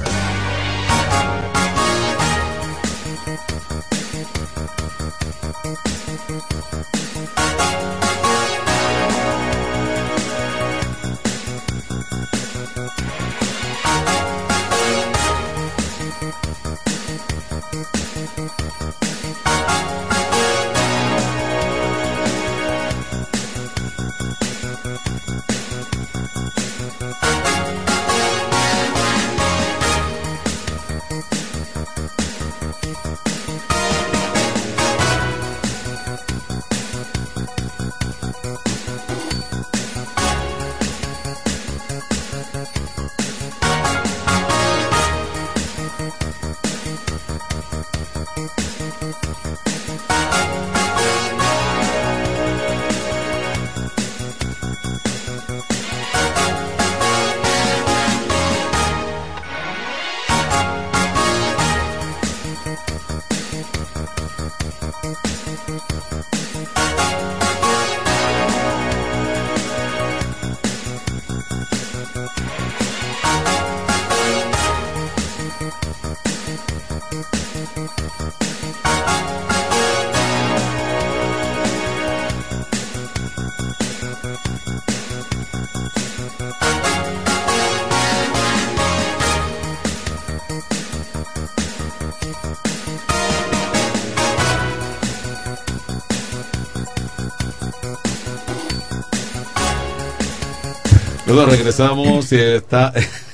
[101.37, 102.93] Luego regresamos y está.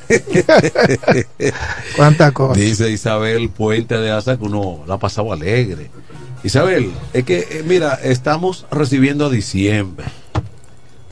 [1.95, 2.57] ¿Cuántas cosas?
[2.57, 5.89] Dice Isabel Puente de Asa que uno la ha pasado alegre.
[6.43, 10.05] Isabel, es que, eh, mira, estamos recibiendo a diciembre.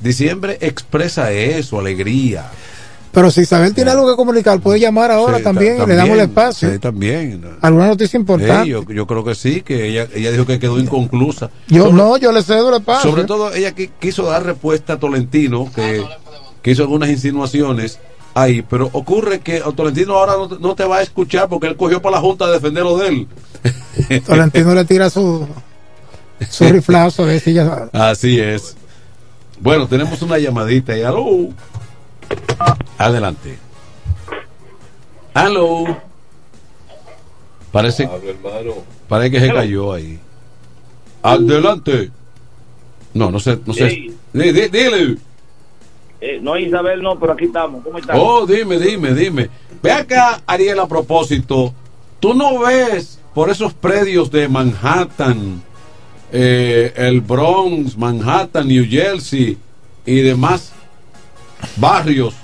[0.01, 2.49] Diciembre expresa eso, alegría.
[3.13, 5.95] Pero si Isabel tiene algo que comunicar, puede llamar ahora Sí, también, ta- y le
[5.95, 6.71] damos el espacio.
[6.71, 7.43] Sí, también.
[7.61, 8.63] ¿Alguna noticia importante?
[8.63, 11.49] Sí, yo, yo creo que sí, que ella, ella dijo que quedó inconclusa.
[11.67, 13.09] yo Sobre- no, yo le cedo el espacio.
[13.09, 16.03] Sobre todo, ella qui- quiso dar respuesta a Tolentino, que,
[16.61, 17.99] que hizo algunas insinuaciones
[18.33, 21.75] ahí, pero ocurre que Tolentino ahora no, te- no te va a escuchar porque él
[21.75, 23.27] cogió para la Junta a defenderlo de él.
[24.25, 25.47] Tolentino le tira su,
[26.49, 28.75] su riflazo a ver si ya Así es.
[29.59, 31.49] Bueno, tenemos una llamadita y aló.
[32.97, 33.57] Adelante.
[35.33, 35.85] Aló.
[37.71, 38.09] Parece,
[39.07, 40.19] parece que se cayó ahí.
[41.23, 42.11] Adelante.
[43.13, 44.11] No, no sé, no sé.
[44.33, 45.17] Dile.
[46.21, 47.83] Eh, no, Isabel, no, pero aquí estamos.
[47.83, 48.15] ¿Cómo estás?
[48.17, 49.49] Oh, dime, dime, dime.
[49.81, 51.73] Ve acá, Ariel, a propósito.
[52.19, 55.63] ¿Tú no ves por esos predios de Manhattan,
[56.31, 59.57] eh, el Bronx, Manhattan, New Jersey
[60.05, 60.71] y demás
[61.77, 62.35] barrios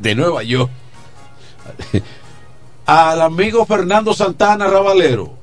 [0.00, 0.70] de Nueva York?
[2.86, 5.35] Al amigo Fernando Santana Ravalero.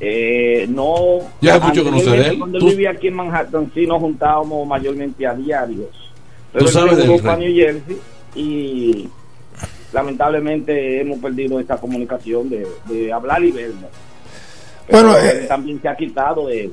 [0.00, 1.18] Eh, no.
[1.42, 2.38] Ya mucho de él.
[2.38, 5.88] Cuando Tú- él vivía aquí en Manhattan, sí nos juntábamos mayormente a diarios.
[6.52, 7.36] Pero Tú sabes del rey.
[7.38, 7.98] New Jersey
[8.34, 9.08] y
[9.92, 13.90] lamentablemente hemos perdido esta comunicación de, de hablar y vernos.
[14.86, 16.70] Pero Bueno, él eh, también se ha quitado de,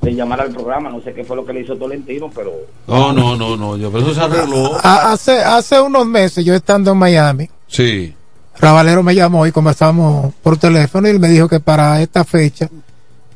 [0.00, 0.90] de llamar al programa.
[0.90, 2.52] No sé qué fue lo que le hizo Tolentino, pero
[2.88, 3.76] No, no, no, no.
[3.76, 4.74] Yo, pero eso se arregló.
[4.82, 8.14] A- hace, hace unos meses, yo estando en Miami, Sí.
[8.60, 12.68] Ravalero me llamó y conversamos por teléfono y él me dijo que para esta fecha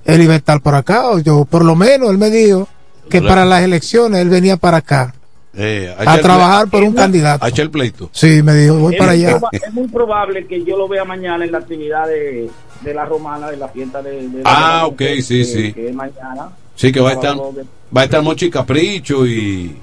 [0.04, 1.08] él iba a estar por acá.
[1.10, 2.66] O yo, por lo menos, él me dijo
[3.08, 5.14] que para las elecciones él venía para acá.
[5.52, 7.44] Eh, a trabajar por un candidato.
[7.44, 8.08] A echar el pleito.
[8.12, 9.40] Sí, me dijo, voy es para muy allá.
[9.50, 12.48] Es muy probable que yo lo vea mañana en la actividad de,
[12.82, 14.28] de la romana, de la fiesta de.
[14.28, 15.72] de- Ah, ok, que- sí, que- sí.
[15.72, 16.50] Que es mañana.
[16.76, 19.76] Sí, que va a estar, va a estar Mochi Capricho y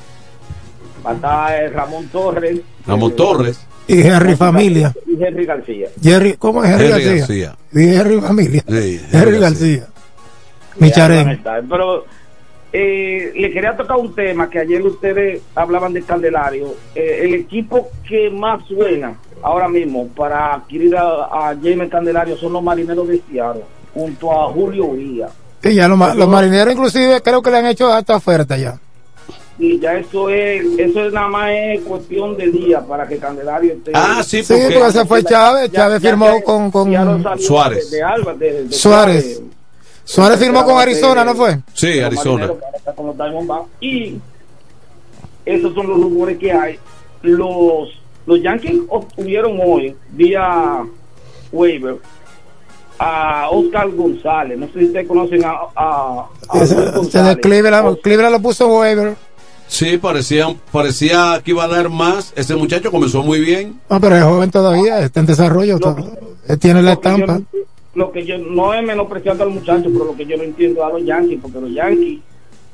[1.06, 2.60] Va a estar eh, Ramón Torres.
[2.88, 3.60] Ramón eh, Torres.
[3.88, 4.94] Y Henry Familia.
[5.06, 5.88] Y Henry García.
[6.02, 7.18] Jerry, ¿Cómo es Henry, Henry García?
[7.20, 7.56] García.
[7.72, 8.64] Dije Henry Familia.
[8.68, 9.88] Sí, Henry García.
[10.80, 11.24] Micharén.
[11.26, 11.64] van a estar.
[11.70, 12.06] Pero
[12.74, 16.76] eh, le quería tocar un tema que ayer ustedes hablaban de Candelario.
[16.94, 21.02] Eh, el equipo que más suena ahora mismo para adquirir a,
[21.50, 25.28] a James Candelario son los marineros de Seattle, junto a Julio Uría.
[25.64, 28.80] Sí, ya los, los marineros inclusive creo que le han hecho hasta oferta ya.
[29.60, 33.74] Y ya eso es, eso es nada más es cuestión de día para que Candelario
[33.74, 33.92] esté.
[33.96, 36.92] Ah, sí, Sí, porque se fue Chávez, Ya- Chávez firmó con, con
[37.40, 37.90] Suárez.
[37.90, 39.42] De, de Alba, de- de Suárez.
[40.04, 41.58] Suárez firmó con Arizona, ¿no fue?
[41.74, 42.52] Sí, Arizona.
[43.82, 44.16] Y
[45.46, 46.80] esos son los rumores que hay.
[47.24, 47.90] Los,
[48.26, 50.84] los Yankees obtuvieron hoy, vía
[51.52, 51.98] waiver,
[53.00, 54.58] a Oscar González.
[54.58, 56.60] No sé si ustedes conocen a, a, a
[56.96, 57.38] González.
[57.42, 59.16] Cleveland, Cleveland lo puso en waiver.
[59.68, 62.32] Sí, parecía, parecía que iba a dar más.
[62.36, 63.80] Ese muchacho comenzó muy bien.
[63.90, 65.78] No, pero es joven todavía, está en desarrollo.
[65.80, 66.18] todo.
[66.48, 67.40] Él tiene la Lo que yo estampa.
[67.40, 67.46] no-
[67.96, 70.90] Lo que yo no es menospreciando al muchacho, pero lo que yo no entiendo a
[70.92, 72.20] los Yankees, porque los Yankees,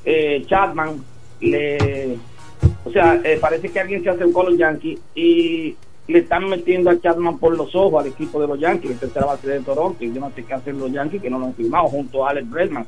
[0.06, 1.02] eh, Chapman,
[1.40, 2.18] le,
[2.86, 5.76] o sea, eh, parece que alguien se acercó a los Yankees y
[6.07, 9.26] le están metiendo a Chapman por los ojos al equipo de los Yankees, el tercera
[9.26, 11.53] base de Toronto, y yo no sé qué hacen los Yankees que no lo han
[11.56, 12.86] firmado junto a Alex Bregman.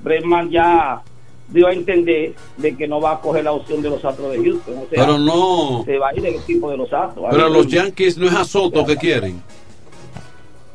[0.00, 1.02] Bregman ya
[1.48, 4.38] dio a entender de que no va a coger la opción de los Astros de
[4.42, 5.82] Houston, o sea, Pero no.
[5.84, 7.26] se va a ir del equipo de los Astros.
[7.30, 7.66] Pero los.
[7.66, 9.42] Yankees no es a Soto que quieren.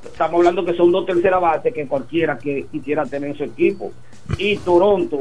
[0.04, 3.92] estamos hablando que son dos terceras bases que cualquiera que quisiera tener en su equipo.
[4.38, 5.20] Y Toronto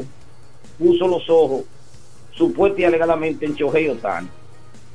[0.79, 1.63] puso los ojos
[2.33, 4.29] supuesta y alegadamente en Shohei Otani.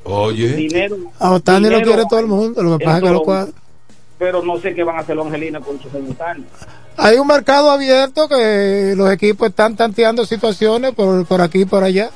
[0.06, 0.56] Oye.
[0.56, 3.22] Dinero, A Otani lo dinero quiere todo el mundo, lo que pasa es que lo
[3.22, 3.54] Toronto, cuadra.
[4.20, 6.46] Pero no sé qué van a hacer los Angelina con Shohei Otani.
[6.98, 11.84] Hay un mercado abierto que los equipos están tanteando situaciones por, por aquí y por
[11.84, 12.10] allá.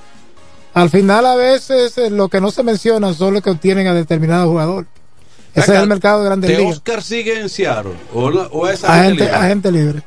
[0.73, 3.93] Al final, a veces, eh, lo que no se menciona son los que obtienen a
[3.95, 4.85] determinado jugador.
[5.55, 6.73] Ese es el mercado de grandes ¿De ligas.
[6.77, 7.93] Oscar sigue en Seattle?
[8.13, 9.35] ¿O, la- o es Agente, libre?
[9.35, 10.03] agente libre.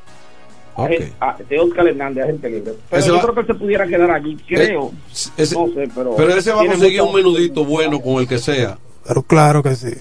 [0.77, 2.73] Agen- ah, De Oscar Hernández, agente libre.
[2.89, 4.93] Pero Ese yo va- creo que se pudiera quedar allí, creo.
[5.37, 6.15] Ese- no sé, pero.
[6.17, 8.79] Pero ese va a conseguir un menudito bueno con el que sea.
[9.05, 9.93] Pero claro que sí.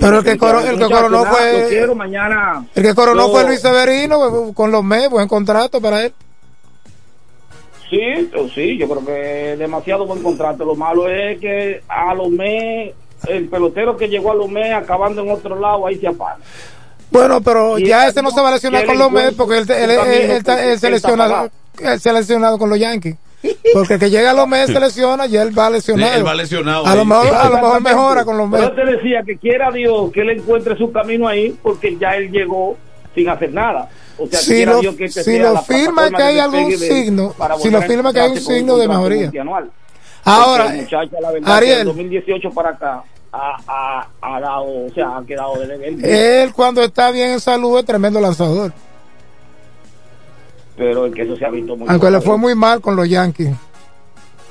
[0.00, 1.66] Pero el que, coro- el que coronó fue.
[1.68, 2.64] quiero mañana.
[2.74, 6.14] El que coronó Yo- fue Luis Severino con los MES, buen contrato para él.
[7.90, 10.64] Sí, oh, sí, yo creo que demasiado buen contrato.
[10.64, 12.92] Lo malo es que a los mes,
[13.26, 16.36] el pelotero que llegó a los mes acabando en otro lado, ahí se apaga.
[17.10, 19.70] Bueno, pero Y ya ese no se va a lesionar con los encuentro, porque él,
[19.70, 21.50] él, él- él él él se está lesionado, pagado.
[21.94, 23.16] él se ha lesionado con los Yankees.
[23.72, 26.12] Porque el que llega a los Mets se lesiona y él va lesionado.
[26.12, 28.64] Sí, él va lesionado A lo mejor, a lo mejor mejora con los Mets.
[28.64, 32.30] yo te decía que quiera Dios que él encuentre su camino ahí, porque ya él
[32.30, 32.76] llegó
[33.14, 33.88] sin hacer nada.
[34.18, 37.34] O sea, Si quiera lo, Dios que este si lo firma que hay algún signo,
[37.60, 39.30] si lo firma que hay un signo de mejoría.
[40.24, 41.78] Ahora, muchacho, la Ariel.
[41.78, 43.02] del 2018 para acá
[43.32, 46.42] ha, ha, ha dado, o sea, ha quedado de.
[46.42, 48.72] Él cuando está bien en salud es tremendo lanzador.
[50.78, 53.08] Pero es que eso se ha visto muy Aunque le fue muy mal con los
[53.08, 53.50] Yankees.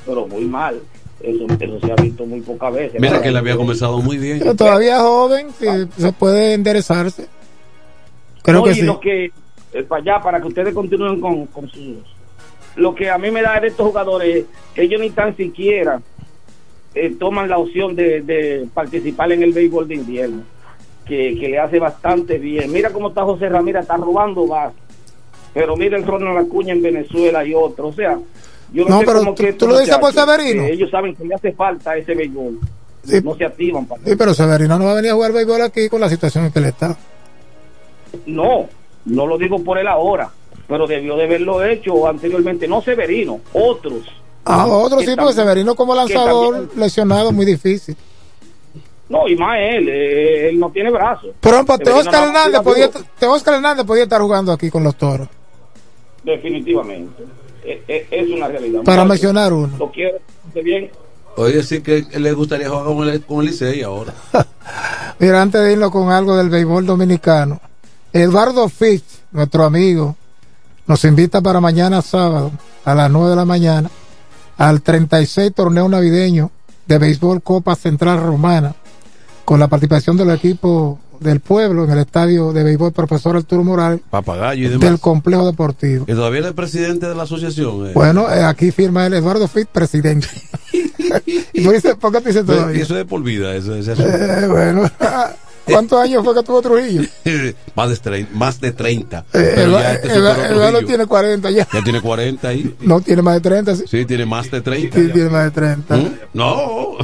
[0.06, 0.80] pero muy mal
[1.22, 4.38] eso, eso se ha visto muy pocas veces Mira que él había comenzado muy bien.
[4.40, 5.66] Pero todavía joven, sí,
[5.98, 7.28] se puede enderezarse.
[8.44, 8.82] Creo no, que y sí.
[8.84, 9.32] lo que
[9.74, 11.98] eh, para allá para que ustedes continúen con, con sus
[12.76, 14.46] lo que a mí me da de estos jugadores es
[14.76, 16.00] que ellos ni tan siquiera
[16.94, 20.44] eh, toman la opción de, de participar en el béisbol de invierno
[21.06, 24.76] que, que le hace bastante bien mira cómo está José Ramírez está robando base
[25.60, 28.18] pero mira el Ronald Acuña en Venezuela y otro o sea
[28.74, 30.64] yo no, No, sé pero cómo tú- que tú lo dices por Severino.
[30.66, 32.60] ellos saben que le hace falta ese béisbol
[33.04, 33.22] Sí.
[33.24, 35.88] no se activan para Sí, pero Severino no va a venir a jugar béisbol aquí
[35.90, 36.98] con la situación en que él está.
[38.26, 38.68] No,
[39.06, 40.30] no lo digo por él ahora,
[40.68, 44.04] pero debió de haberlo hecho anteriormente, no Severino, otros.
[44.46, 47.96] Ah, otro Que sí, porque Severino como lanzador también- lesionado muy difícil.
[49.10, 51.30] No, y más él, eh, él no tiene brazos.
[51.42, 55.30] Ejemplo, Severino Oscar Hernández, podía, Teóscar Hernández podía estar jugando aquí con los toros,
[56.24, 57.24] Definitivamente.
[57.64, 58.84] Eh, eh, es una realidad.
[58.84, 59.76] para mencionar uno.
[59.78, 60.18] Lo quiero,
[60.48, 60.90] esté bien.
[61.36, 64.14] Oye, sí que le gustaría jugar con el, con el Licey ahora.
[65.20, 67.60] Mira, antes de irnos con algo del béisbol dominicano,
[68.14, 70.16] Eduardo Fitch, nuestro amigo,
[70.88, 72.52] nos invita para mañana sábado
[72.86, 73.90] a las 9 de la mañana
[74.58, 76.52] al 36 torneo navideño
[76.88, 78.74] de béisbol Copa Central Romana
[79.46, 83.64] con la participación de los equipos del pueblo en el estadio de béisbol profesor Arturo
[83.64, 84.90] Morales Papagayo y demás.
[84.90, 86.06] del complejo deportivo.
[86.08, 87.88] Y todavía es el presidente de la asociación.
[87.88, 87.92] eh.
[87.94, 90.28] Bueno, eh, aquí firma el Eduardo Fit, presidente.
[91.54, 92.78] y tú dices, ¿por qué te todavía?
[92.78, 93.56] y eso es por vida.
[93.56, 94.04] Eso, asunto.
[94.04, 94.90] Eh, bueno,
[95.66, 97.02] ¿cuántos años fue que tuvo Trujillo?
[97.76, 99.26] más, de 30, más de 30.
[99.34, 101.68] Eh, este tiene 40 ya.
[101.72, 102.76] Ya tiene 40 ahí.
[102.82, 103.84] No, tiene más de 30, sí.
[103.88, 104.98] Sí, tiene más de 30.
[104.98, 105.98] Sí, tiene más de 30.
[105.98, 106.12] ¿Mm?
[106.34, 106.98] No.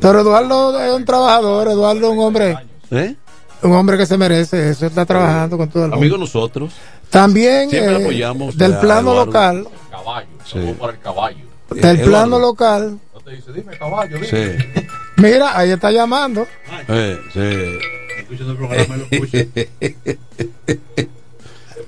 [0.00, 2.56] Pero Eduardo es un trabajador, Eduardo es un hombre,
[2.92, 3.16] ¿Eh?
[3.62, 6.00] un hombre que se merece eso, está trabajando con todo el mundo.
[6.02, 6.72] Amigos nosotros.
[7.10, 9.26] También Siempre eh, apoyamos del plano Eduardo.
[9.26, 10.74] local, Caballo, Sí.
[10.78, 11.44] por el caballo.
[11.70, 12.38] del Eh, plano Eduardo.
[12.40, 14.26] local, No te dice, dime caballo, dime.
[14.26, 14.86] Sí.
[15.16, 16.46] mira, ahí está llamando.
[16.88, 17.78] Eh, sí.
[18.18, 19.38] Escuchando el programa, lo escucho.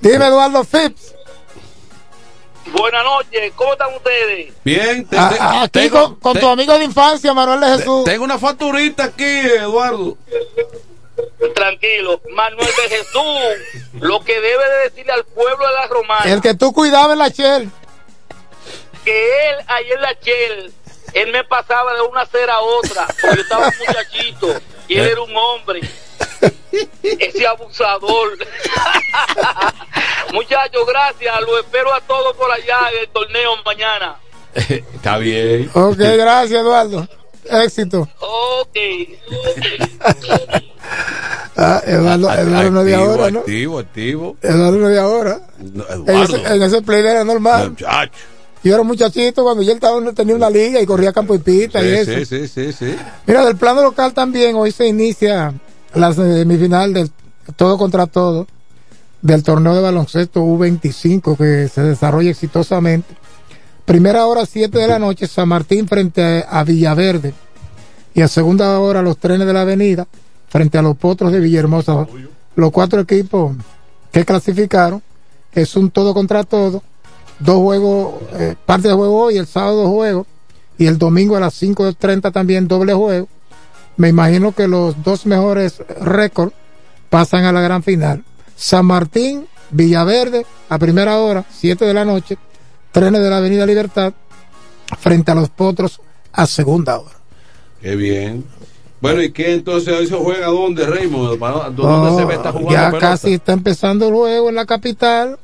[0.01, 1.13] Dime Eduardo Phipps.
[2.71, 4.53] Buenas noches, ¿cómo están ustedes?
[4.63, 8.03] Bien, te- te- aquí tengo- con, con te- tu amigo de infancia, Manuel de Jesús.
[8.05, 10.17] Tengo una facturita aquí, Eduardo.
[11.55, 16.41] Tranquilo, Manuel de Jesús, lo que debe de decirle al pueblo de la romana, El
[16.41, 17.71] que tú cuidabas en la Shell.
[19.05, 20.73] que él ayer en la Shell,
[21.13, 25.07] él me pasaba de una acera a otra, porque yo estaba un muchachito y él
[25.07, 25.81] era un hombre.
[27.03, 28.37] Ese abusador.
[30.33, 31.41] Muchachos, gracias.
[31.41, 34.17] Lo espero a todos por allá en el torneo mañana.
[34.55, 35.69] Está bien.
[35.73, 37.07] Ok, gracias Eduardo.
[37.49, 38.07] Éxito.
[38.19, 38.75] Ok.
[41.57, 43.39] Ah, Eduardo, Eduardo no es de Activo, ahora, ¿no?
[43.39, 44.37] Activo, activo.
[44.41, 45.39] Eduardo no es de ahora.
[45.73, 46.35] No, En Eduardo.
[46.35, 47.69] ese, en ese play era normal.
[47.71, 48.11] Muchacho.
[48.61, 51.81] Yo era un muchachito cuando yo estaba, tenía una liga y corría campo y pita
[51.81, 52.11] y eso.
[52.11, 52.95] Sí, sí, sí, sí, sí.
[53.25, 55.53] Mira, del plano local también, hoy se inicia
[55.93, 57.09] la semifinal del
[57.55, 58.47] todo contra todo
[59.21, 63.15] del torneo de baloncesto U25 que se desarrolla exitosamente.
[63.85, 67.35] Primera hora, 7 de la noche, San Martín frente a Villaverde.
[68.15, 70.07] Y a segunda hora, los trenes de la avenida
[70.49, 72.07] frente a los potros de Villahermosa.
[72.55, 73.55] Los cuatro equipos
[74.11, 75.03] que clasificaron
[75.53, 76.81] es un todo contra todo.
[77.39, 80.27] Dos juegos, eh, parte de juego hoy, el sábado dos juegos.
[80.77, 83.27] Y el domingo a las 5.30 también doble juego.
[83.97, 86.53] Me imagino que los dos mejores récords
[87.09, 88.23] pasan a la gran final.
[88.55, 92.37] San Martín, Villaverde, a primera hora, 7 de la noche,
[92.95, 94.13] trenes de la Avenida Libertad,
[94.99, 95.99] frente a los potros
[96.31, 97.15] a segunda hora.
[97.81, 98.45] Qué bien.
[99.01, 101.37] Bueno, ¿y qué entonces hoy se juega dónde, Raymond?
[101.37, 104.65] ¿Para- ¿Dónde Oh, se ve esta jugando ya casi está empezando el juego en la
[104.65, 105.37] capital,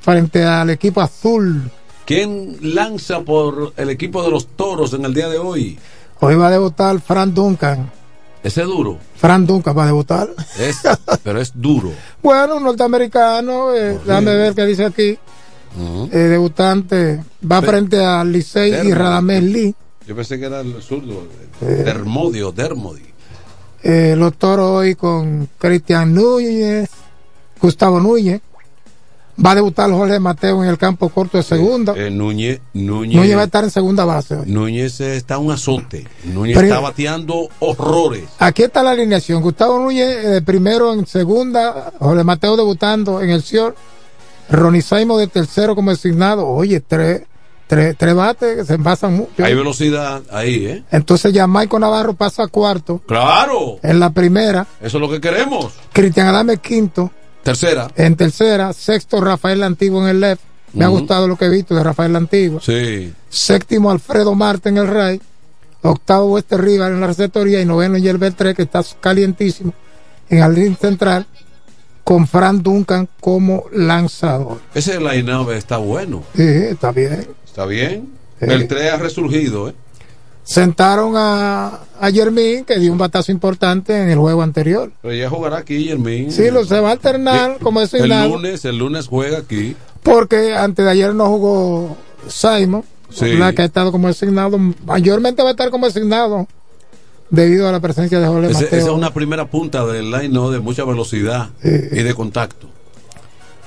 [0.00, 1.70] frente al equipo azul.
[2.06, 5.78] ¿Quién lanza por el equipo de los toros en el día de hoy?
[6.20, 7.90] Hoy va a debutar Fran Duncan.
[8.42, 8.98] Ese es duro.
[9.16, 10.28] Fran Duncan va a debutar.
[10.58, 10.78] Es,
[11.22, 11.90] pero es duro.
[12.22, 15.18] Bueno, un norteamericano, eh, déjame ver qué dice aquí.
[16.12, 18.92] Eh, debutante va Pe- frente a Licey y.
[18.94, 19.74] Radamés Lee.
[20.06, 21.26] Yo pensé que era el zurdo.
[21.60, 23.02] Dermodio, Dermodi.
[23.82, 26.88] Eh, los toros hoy con Cristian Núñez,
[27.60, 28.40] Gustavo Núñez.
[29.44, 31.92] Va a debutar Jorge Mateo en el campo corto de segunda.
[31.96, 34.44] Eh, Núñez, Núñez, Núñez va a estar en segunda base hoy.
[34.48, 36.06] Núñez eh, está un azote.
[36.24, 38.24] Núñez Pero- está bateando horrores.
[38.38, 39.42] Aquí está la alineación.
[39.42, 43.74] Gustavo Núñez eh, primero en segunda, Jorge Mateo debutando en el Cior,
[44.50, 46.46] Ronnie Saimo de tercero como designado.
[46.46, 47.22] Oye, tres,
[47.66, 49.44] tres, tres bates que se envasan mucho.
[49.44, 50.84] Hay velocidad ahí, ¿eh?
[50.90, 53.00] Entonces ya Michael Navarro pasa a cuarto.
[53.06, 53.78] Claro.
[53.82, 55.72] En la primera, Eso es lo que queremos.
[55.92, 57.10] Cristian Adame quinto.
[57.42, 57.88] Tercera.
[57.96, 60.42] En tercera, sexto Rafael Antiguo en el left.
[60.72, 62.60] Me ha gustado lo que he visto de Rafael Antiguo.
[62.60, 63.12] Sí.
[63.28, 65.22] Séptimo Alfredo Marte en el right.
[65.82, 69.74] Octavo Wester Rival en la receptoría y noveno Yelbert 3 que está calientísimo
[70.30, 71.26] en el línea central
[72.04, 74.60] con Fran Duncan como lanzador.
[74.74, 76.22] Ese line está bueno.
[76.36, 77.26] Sí, está bien.
[77.44, 78.10] Está bien.
[78.38, 78.46] Sí.
[78.46, 79.74] Beltré ha resurgido, ¿eh?
[80.42, 84.92] Sentaron a, a Yermín que dio un batazo importante en el juego anterior.
[85.00, 86.30] Pero ya jugará aquí, Germín.
[86.30, 89.74] Sí, lo se va a alternar como El designado lunes, el lunes juega aquí.
[90.02, 91.96] porque antes de ayer no jugó
[92.28, 93.34] Simon, Sí.
[93.36, 96.46] la que ha estado como designado, mayormente va a estar como designado
[97.30, 98.66] debido a la presencia de Jorge Mateo.
[98.68, 100.50] esa es una primera punta del line, ¿no?
[100.50, 102.68] De mucha velocidad y de contacto.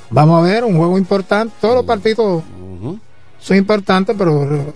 [0.09, 1.53] Vamos a ver, un juego importante.
[1.59, 2.43] Todos los partidos
[3.39, 4.73] son importantes, pero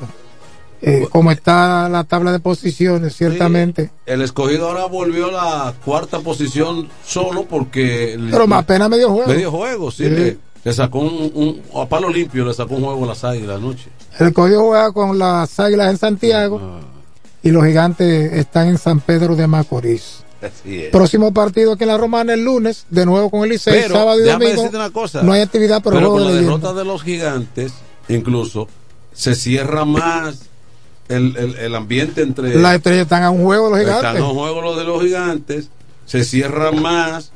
[0.81, 3.91] eh, como está la tabla de posiciones, ciertamente.
[4.05, 5.31] El escogido ahora volvió a
[5.67, 8.19] la cuarta posición solo porque.
[8.31, 9.27] Pero más apenas medio juego.
[9.31, 10.03] Medio juego, sí.
[10.05, 10.09] Sí.
[10.09, 13.57] Le, le sacó un, un- A palo limpio le sacó un juego a las águilas
[13.57, 13.89] anoche.
[14.19, 16.79] El Código juega con las Águilas en Santiago Ah.
[17.43, 20.23] Y los Gigantes están en San Pedro de Macorís.
[20.41, 20.89] Así es.
[20.89, 24.19] Próximo partido aquí en la Romana el lunes, de nuevo con el Licey, Pero, sábado
[24.19, 24.51] y domingo.
[24.51, 25.21] decirte una cosa.
[25.21, 26.57] No hay actividad, pero, Pero juego con la de leyenda.
[26.57, 27.73] derrota de los gigantes,
[28.09, 28.67] incluso,
[29.13, 30.39] se cierra más
[31.09, 32.55] el, el- el ambiente entre.
[32.55, 34.21] Las estrellas están a un juego de los Están Gigantes.
[34.23, 35.69] los juegos los de los gigantes.
[36.05, 37.31] se cierra más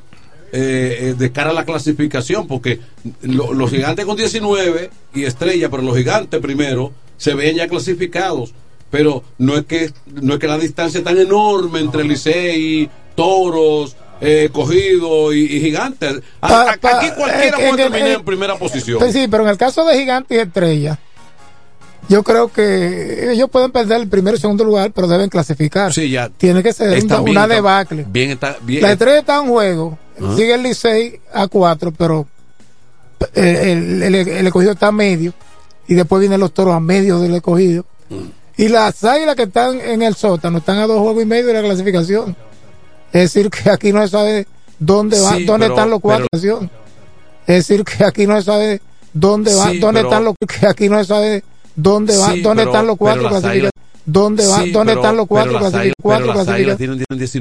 [0.51, 2.79] eh, eh, de cara a la clasificación, porque
[3.21, 8.53] lo- los gigantes con 19 y estrella, pero los gigantes primero se ven ya clasificados.
[8.95, 9.91] Pero no es que
[10.21, 15.59] no es que la distancia es tan enorme entre Licey, Toros, eh, Cogido y, y
[15.59, 16.21] Gigantes.
[16.39, 19.11] A- Pa- a- pa- aquí cualquiera eh, puede terminar en- en primera posición.
[19.11, 20.97] Sí, pero en el caso de Gigante y Estrella,
[22.07, 25.91] yo creo que ellos pueden perder el primero y segundo lugar, pero deben clasificar.
[25.93, 26.29] Sí, ya.
[26.29, 28.05] Tiene que ser Está una, bien, una está- debacle.
[28.07, 28.81] Bien, está bien.
[28.81, 29.99] La Estrella está en juego,
[30.37, 32.25] sigue el Licey a cuatro, pero
[33.33, 35.33] eh, el, el, el escogido está a medio,
[35.85, 37.85] y después vienen los toros a medio del escogido.
[38.09, 38.44] Mm.
[38.57, 41.53] Y las águilas que están en el sótano están a dos juegos y medio de
[41.53, 42.35] la clasificación.
[43.11, 44.47] Es decir, que aquí no se sabe
[44.79, 46.27] dónde va, Sí, dónde pero- están los cuatro.
[46.33, 48.81] Es decir, que aquí no se sabe
[49.13, 51.43] dónde va, Sí, dónde pero- están los que aquí no se sabe
[51.75, 53.71] dónde va, Sí, dónde pero- están los cuatro pero las clasificados.
[54.07, 55.95] ¿Dónde va, dónde pero- están los cuatro pero las clasificados?
[56.01, 56.79] Cuatro pero clasificados.